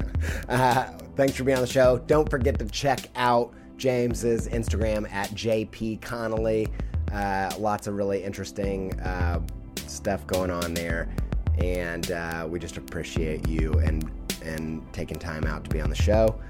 uh, 0.50 0.84
thanks 1.16 1.34
for 1.34 1.44
being 1.44 1.56
on 1.56 1.62
the 1.62 1.66
show. 1.66 1.96
Don't 2.06 2.28
forget 2.28 2.58
to 2.58 2.66
check 2.66 3.08
out 3.16 3.54
James's 3.78 4.48
Instagram 4.48 5.10
at 5.10 5.30
JP 5.30 6.02
Connelly. 6.02 6.68
Uh, 7.12 7.52
lots 7.58 7.86
of 7.86 7.94
really 7.94 8.22
interesting 8.22 8.98
uh, 9.00 9.40
stuff 9.86 10.26
going 10.26 10.50
on 10.50 10.74
there, 10.74 11.08
and 11.58 12.10
uh, 12.12 12.46
we 12.48 12.58
just 12.58 12.76
appreciate 12.76 13.48
you 13.48 13.72
and 13.80 14.10
and 14.42 14.82
taking 14.92 15.18
time 15.18 15.44
out 15.44 15.64
to 15.64 15.70
be 15.70 15.80
on 15.80 15.90
the 15.90 15.96
show. 15.96 16.40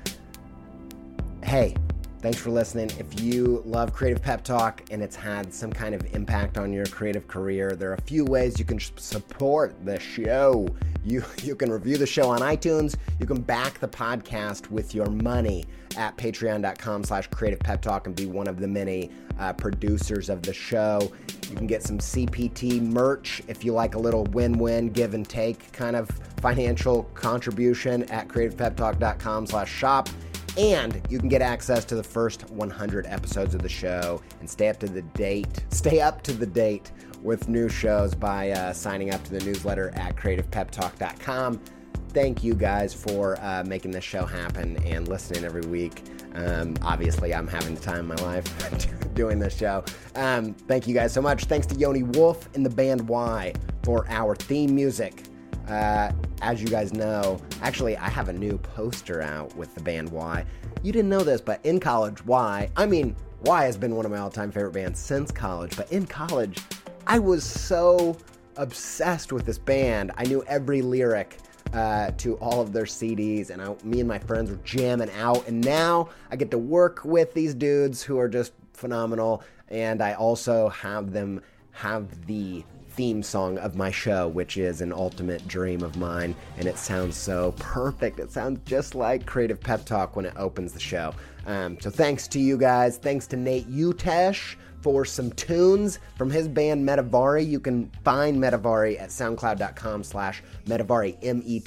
Hey, 1.42 1.74
Thanks 2.22 2.38
for 2.38 2.50
listening. 2.50 2.90
If 2.98 3.18
you 3.22 3.62
love 3.64 3.94
Creative 3.94 4.20
Pep 4.20 4.44
Talk 4.44 4.82
and 4.90 5.02
it's 5.02 5.16
had 5.16 5.54
some 5.54 5.72
kind 5.72 5.94
of 5.94 6.14
impact 6.14 6.58
on 6.58 6.70
your 6.70 6.84
creative 6.84 7.26
career, 7.26 7.74
there 7.74 7.92
are 7.92 7.94
a 7.94 8.02
few 8.02 8.26
ways 8.26 8.58
you 8.58 8.66
can 8.66 8.78
support 8.78 9.74
the 9.86 9.98
show. 9.98 10.68
You 11.02 11.24
you 11.42 11.56
can 11.56 11.72
review 11.72 11.96
the 11.96 12.06
show 12.06 12.28
on 12.28 12.40
iTunes. 12.40 12.94
You 13.18 13.24
can 13.24 13.40
back 13.40 13.78
the 13.78 13.88
podcast 13.88 14.70
with 14.70 14.94
your 14.94 15.06
money 15.06 15.64
at 15.96 16.14
patreon.com 16.18 17.04
slash 17.04 17.26
creative 17.28 17.60
pep 17.60 17.80
talk 17.80 18.06
and 18.06 18.14
be 18.14 18.26
one 18.26 18.48
of 18.48 18.60
the 18.60 18.68
many 18.68 19.10
uh, 19.38 19.54
producers 19.54 20.28
of 20.28 20.42
the 20.42 20.52
show. 20.52 21.10
You 21.48 21.56
can 21.56 21.66
get 21.66 21.82
some 21.82 21.98
CPT 21.98 22.82
merch 22.82 23.40
if 23.48 23.64
you 23.64 23.72
like 23.72 23.94
a 23.94 23.98
little 23.98 24.24
win-win 24.24 24.90
give 24.90 25.14
and 25.14 25.26
take 25.26 25.72
kind 25.72 25.96
of 25.96 26.10
financial 26.42 27.04
contribution 27.14 28.02
at 28.10 28.28
creativepeptalk.com 28.28 29.46
slash 29.46 29.72
shop. 29.72 30.10
And 30.56 31.00
you 31.08 31.18
can 31.18 31.28
get 31.28 31.42
access 31.42 31.84
to 31.86 31.94
the 31.94 32.02
first 32.02 32.50
100 32.50 33.06
episodes 33.06 33.54
of 33.54 33.62
the 33.62 33.68
show 33.68 34.22
and 34.40 34.48
stay 34.48 34.68
up 34.68 34.78
to 34.80 34.88
the 34.88 35.02
date. 35.02 35.64
Stay 35.70 36.00
up 36.00 36.22
to 36.22 36.32
the 36.32 36.46
date 36.46 36.92
with 37.22 37.48
new 37.48 37.68
shows 37.68 38.14
by 38.14 38.50
uh, 38.50 38.72
signing 38.72 39.12
up 39.12 39.22
to 39.24 39.30
the 39.32 39.44
newsletter 39.44 39.90
at 39.94 40.16
creativepeptalk.com. 40.16 41.60
Thank 42.08 42.42
you 42.42 42.54
guys 42.54 42.92
for 42.92 43.40
uh, 43.40 43.62
making 43.64 43.92
this 43.92 44.04
show 44.04 44.26
happen 44.26 44.76
and 44.84 45.06
listening 45.06 45.44
every 45.44 45.62
week. 45.62 46.02
Um, 46.34 46.74
obviously, 46.82 47.34
I'm 47.34 47.46
having 47.46 47.74
the 47.74 47.80
time 47.80 48.10
of 48.10 48.18
my 48.18 48.26
life 48.26 49.14
doing 49.14 49.38
this 49.38 49.56
show. 49.56 49.84
Um, 50.16 50.54
thank 50.54 50.88
you 50.88 50.94
guys 50.94 51.12
so 51.12 51.22
much. 51.22 51.44
Thanks 51.44 51.66
to 51.68 51.76
Yoni 51.76 52.02
Wolf 52.02 52.48
and 52.54 52.66
the 52.66 52.70
band 52.70 53.08
WHY? 53.08 53.52
for 53.82 54.06
our 54.08 54.34
theme 54.34 54.74
music. 54.74 55.24
Uh, 55.70 56.10
as 56.42 56.60
you 56.60 56.66
guys 56.66 56.92
know, 56.92 57.40
actually, 57.62 57.96
I 57.96 58.08
have 58.08 58.28
a 58.28 58.32
new 58.32 58.58
poster 58.58 59.22
out 59.22 59.54
with 59.56 59.72
the 59.76 59.80
band 59.80 60.10
WHY. 60.10 60.44
You 60.82 60.90
didn't 60.90 61.08
know 61.08 61.22
this, 61.22 61.40
but 61.40 61.64
in 61.64 61.78
college, 61.78 62.18
WHY, 62.24 62.68
I 62.76 62.86
mean, 62.86 63.14
WHY 63.42 63.66
has 63.66 63.76
been 63.76 63.94
one 63.94 64.04
of 64.04 64.10
my 64.10 64.18
all 64.18 64.30
time 64.30 64.50
favorite 64.50 64.72
bands 64.72 64.98
since 64.98 65.30
college, 65.30 65.76
but 65.76 65.90
in 65.92 66.06
college, 66.06 66.58
I 67.06 67.20
was 67.20 67.44
so 67.44 68.16
obsessed 68.56 69.32
with 69.32 69.46
this 69.46 69.58
band. 69.58 70.10
I 70.16 70.24
knew 70.24 70.42
every 70.46 70.82
lyric. 70.82 71.38
Uh, 71.72 72.10
to 72.16 72.34
all 72.38 72.60
of 72.60 72.72
their 72.72 72.82
CDs, 72.82 73.50
and 73.50 73.62
I, 73.62 73.72
me 73.84 74.00
and 74.00 74.08
my 74.08 74.18
friends 74.18 74.50
were 74.50 74.58
jamming 74.64 75.08
out. 75.12 75.46
And 75.46 75.64
now 75.64 76.08
I 76.28 76.34
get 76.34 76.50
to 76.50 76.58
work 76.58 77.04
with 77.04 77.32
these 77.32 77.54
dudes 77.54 78.02
who 78.02 78.18
are 78.18 78.28
just 78.28 78.54
phenomenal, 78.72 79.44
and 79.68 80.02
I 80.02 80.14
also 80.14 80.68
have 80.70 81.12
them 81.12 81.40
have 81.70 82.26
the 82.26 82.64
theme 83.00 83.22
song 83.22 83.56
of 83.56 83.76
my 83.76 83.90
show, 83.90 84.28
which 84.28 84.58
is 84.58 84.82
an 84.82 84.92
ultimate 84.92 85.48
dream 85.48 85.82
of 85.82 85.96
mine, 85.96 86.36
and 86.58 86.68
it 86.68 86.76
sounds 86.76 87.16
so 87.16 87.54
perfect. 87.58 88.20
It 88.20 88.30
sounds 88.30 88.60
just 88.66 88.94
like 88.94 89.24
Creative 89.24 89.58
Pep 89.58 89.86
Talk 89.86 90.16
when 90.16 90.26
it 90.26 90.34
opens 90.36 90.74
the 90.74 90.80
show. 90.80 91.14
Um, 91.46 91.80
so 91.80 91.88
thanks 91.88 92.28
to 92.28 92.38
you 92.38 92.58
guys. 92.58 92.98
Thanks 92.98 93.26
to 93.28 93.38
Nate 93.38 93.66
Utesch 93.70 94.56
for 94.82 95.06
some 95.06 95.32
tunes 95.32 95.98
from 96.18 96.30
his 96.30 96.46
band 96.46 96.86
Metavari. 96.86 97.48
You 97.48 97.58
can 97.58 97.90
find 98.04 98.36
Metavari 98.36 99.00
at 99.00 99.08
soundcloud.com 99.08 100.04
slash 100.04 100.42
Metavari, 100.66 101.16
M-E-T-A-V-A-R-I. 101.22 101.58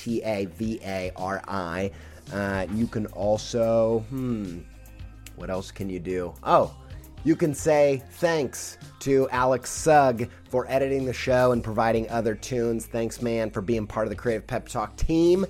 Uh, 2.32 2.68
you 2.76 2.86
can 2.86 3.08
also, 3.08 4.06
hmm, 4.10 4.60
what 5.36 5.50
else 5.50 5.72
can 5.72 5.90
you 5.90 6.00
do? 6.00 6.36
Oh, 6.44 6.76
you 7.24 7.36
can 7.36 7.54
say 7.54 8.04
thanks 8.12 8.78
to 9.00 9.30
Alex 9.30 9.70
Sugg 9.70 10.30
for 10.50 10.66
editing 10.70 11.06
the 11.06 11.14
show 11.14 11.52
and 11.52 11.64
providing 11.64 12.10
other 12.10 12.36
tunes. 12.36 12.86
Thanks, 12.86 13.22
man, 13.22 13.50
for 13.50 13.62
being 13.62 13.88
part 13.88 14.06
of 14.06 14.10
the 14.10 14.16
Creative 14.16 14.46
Pep 14.46 14.68
Talk 14.68 14.96
team. 14.98 15.46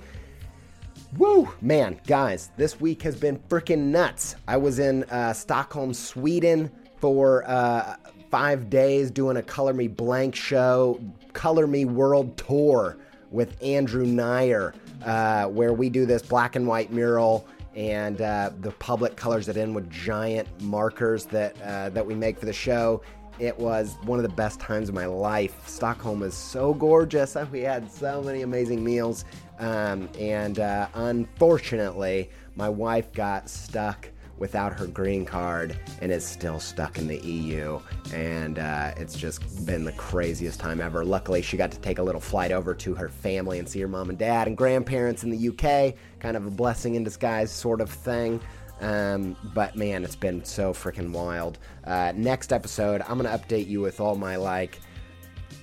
Woo! 1.16 1.48
Man, 1.60 2.00
guys, 2.06 2.50
this 2.56 2.80
week 2.80 3.02
has 3.02 3.16
been 3.16 3.38
freaking 3.48 3.86
nuts. 3.86 4.36
I 4.48 4.56
was 4.56 4.78
in 4.78 5.04
uh, 5.04 5.32
Stockholm, 5.32 5.94
Sweden 5.94 6.70
for 6.98 7.48
uh, 7.48 7.96
five 8.30 8.68
days 8.68 9.10
doing 9.10 9.36
a 9.36 9.42
Color 9.42 9.74
Me 9.74 9.86
Blank 9.86 10.34
show, 10.34 11.00
Color 11.32 11.66
Me 11.66 11.84
World 11.84 12.36
Tour 12.36 12.98
with 13.30 13.60
Andrew 13.62 14.06
Neyer, 14.06 14.74
uh, 15.04 15.46
where 15.48 15.72
we 15.72 15.88
do 15.88 16.06
this 16.06 16.22
black 16.22 16.56
and 16.56 16.66
white 16.66 16.92
mural 16.92 17.46
and 17.74 18.20
uh, 18.20 18.50
the 18.60 18.70
public 18.72 19.16
colors 19.16 19.48
it 19.48 19.56
in 19.56 19.74
with 19.74 19.90
giant 19.90 20.48
markers 20.62 21.26
that 21.26 21.60
uh, 21.62 21.90
that 21.90 22.06
we 22.06 22.14
make 22.14 22.38
for 22.38 22.46
the 22.46 22.52
show. 22.52 23.02
It 23.40 23.58
was 23.58 23.96
one 24.04 24.20
of 24.20 24.22
the 24.22 24.34
best 24.36 24.60
times 24.60 24.88
of 24.88 24.94
my 24.94 25.06
life. 25.06 25.66
Stockholm 25.66 26.22
is 26.22 26.34
so 26.34 26.72
gorgeous. 26.72 27.36
We 27.50 27.60
had 27.60 27.90
so 27.90 28.22
many 28.22 28.42
amazing 28.42 28.84
meals, 28.84 29.24
um, 29.58 30.08
and 30.18 30.60
uh, 30.60 30.88
unfortunately, 30.94 32.30
my 32.54 32.68
wife 32.68 33.12
got 33.12 33.48
stuck 33.48 34.08
without 34.38 34.72
her 34.78 34.86
green 34.86 35.24
card 35.24 35.78
and 36.00 36.10
is 36.10 36.24
still 36.24 36.60
stuck 36.60 36.98
in 36.98 37.06
the 37.06 37.18
EU. 37.18 37.80
And 38.12 38.58
uh, 38.58 38.92
it's 38.96 39.16
just 39.16 39.64
been 39.66 39.84
the 39.84 39.92
craziest 39.92 40.60
time 40.60 40.80
ever. 40.80 41.04
Luckily, 41.04 41.42
she 41.42 41.56
got 41.56 41.70
to 41.72 41.78
take 41.78 41.98
a 41.98 42.02
little 42.02 42.20
flight 42.20 42.52
over 42.52 42.74
to 42.74 42.94
her 42.94 43.08
family 43.08 43.58
and 43.58 43.68
see 43.68 43.80
her 43.80 43.88
mom 43.88 44.10
and 44.10 44.18
dad 44.18 44.46
and 44.46 44.56
grandparents 44.56 45.24
in 45.24 45.30
the 45.30 45.48
UK. 45.48 45.94
Kind 46.20 46.36
of 46.36 46.46
a 46.46 46.50
blessing 46.50 46.94
in 46.94 47.04
disguise 47.04 47.50
sort 47.50 47.80
of 47.80 47.90
thing. 47.90 48.40
Um, 48.80 49.36
but 49.54 49.76
man, 49.76 50.04
it's 50.04 50.16
been 50.16 50.44
so 50.44 50.72
freaking 50.72 51.12
wild. 51.12 51.58
Uh, 51.84 52.12
next 52.14 52.52
episode, 52.52 53.02
I'm 53.02 53.18
going 53.18 53.30
to 53.30 53.44
update 53.44 53.68
you 53.68 53.80
with 53.80 54.00
all 54.00 54.16
my 54.16 54.36
like. 54.36 54.80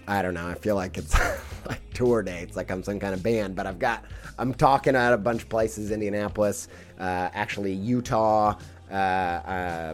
I 0.08 0.22
don't 0.22 0.34
know. 0.34 0.47
I 0.47 0.56
feel 0.56 0.76
like 0.76 0.97
it's 0.97 1.16
like 1.66 1.82
tour 1.93 2.24
dates, 2.24 2.56
like 2.56 2.72
I'm 2.72 2.84
some 2.84 2.99
kind 2.99 3.14
of 3.14 3.24
band. 3.24 3.56
But 3.56 3.68
I've 3.68 3.80
got, 3.80 4.04
I'm 4.38 4.54
talking 4.54 4.95
at 4.95 5.14
a 5.14 5.18
bunch 5.18 5.43
of 5.43 5.49
places: 5.49 5.91
Indianapolis, 5.91 6.68
uh, 6.99 7.30
actually 7.34 7.74
Utah, 7.74 8.56
uh, 8.89 8.93
uh, 8.93 9.93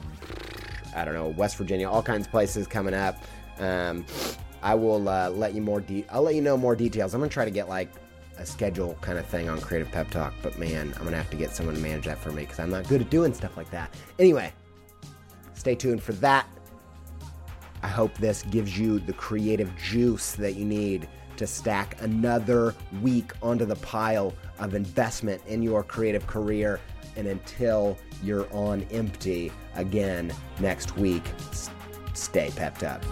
I 0.96 1.06
don't 1.06 1.14
know, 1.14 1.30
West 1.30 1.58
Virginia, 1.58 1.90
all 1.90 2.04
kinds 2.04 2.26
of 2.26 2.32
places 2.32 2.68
coming 2.68 2.94
up. 2.94 3.22
Um, 3.60 4.06
I 4.62 4.76
will 4.76 5.08
uh, 5.08 5.30
let 5.30 5.54
you 5.54 5.62
more. 5.62 5.82
De- 5.82 6.06
I'll 6.10 6.24
let 6.24 6.36
you 6.36 6.42
know 6.42 6.58
more 6.58 6.76
details. 6.76 7.14
I'm 7.14 7.22
gonna 7.22 7.30
try 7.30 7.46
to 7.46 7.52
get 7.52 7.70
like 7.70 7.92
a 8.38 8.46
schedule 8.46 8.98
kind 9.02 9.18
of 9.18 9.26
thing 9.26 9.50
on 9.50 9.60
Creative 9.60 9.92
Pep 9.92 10.10
Talk, 10.10 10.34
but 10.42 10.58
man, 10.58 10.94
I'm 10.98 11.04
gonna 11.04 11.18
have 11.18 11.30
to 11.32 11.38
get 11.38 11.52
someone 11.52 11.76
to 11.76 11.82
manage 11.82 12.06
that 12.06 12.18
for 12.18 12.32
me 12.32 12.44
because 12.44 12.60
I'm 12.60 12.70
not 12.70 12.88
good 12.88 13.02
at 13.02 13.10
doing 13.10 13.34
stuff 13.34 13.58
like 13.58 13.70
that. 13.72 13.94
Anyway, 14.20 14.52
stay 15.54 15.76
tuned 15.76 16.02
for 16.02 16.14
that. 16.14 16.48
I 17.88 17.90
hope 17.90 18.14
this 18.16 18.44
gives 18.44 18.78
you 18.78 19.00
the 19.00 19.14
creative 19.14 19.74
juice 19.78 20.34
that 20.34 20.56
you 20.56 20.66
need 20.66 21.08
to 21.38 21.48
stack 21.48 21.96
another 22.02 22.76
week 23.02 23.32
onto 23.42 23.64
the 23.64 23.78
pile 23.78 24.34
of 24.60 24.76
investment 24.76 25.42
in 25.48 25.64
your 25.64 25.84
creative 25.84 26.28
career. 26.28 26.82
And 27.16 27.28
until 27.28 27.98
you're 28.22 28.54
on 28.54 28.86
empty 28.92 29.54
again 29.76 30.34
next 30.60 30.98
week, 30.98 31.24
stay 32.14 32.52
pepped 32.58 32.84
up. 32.84 33.06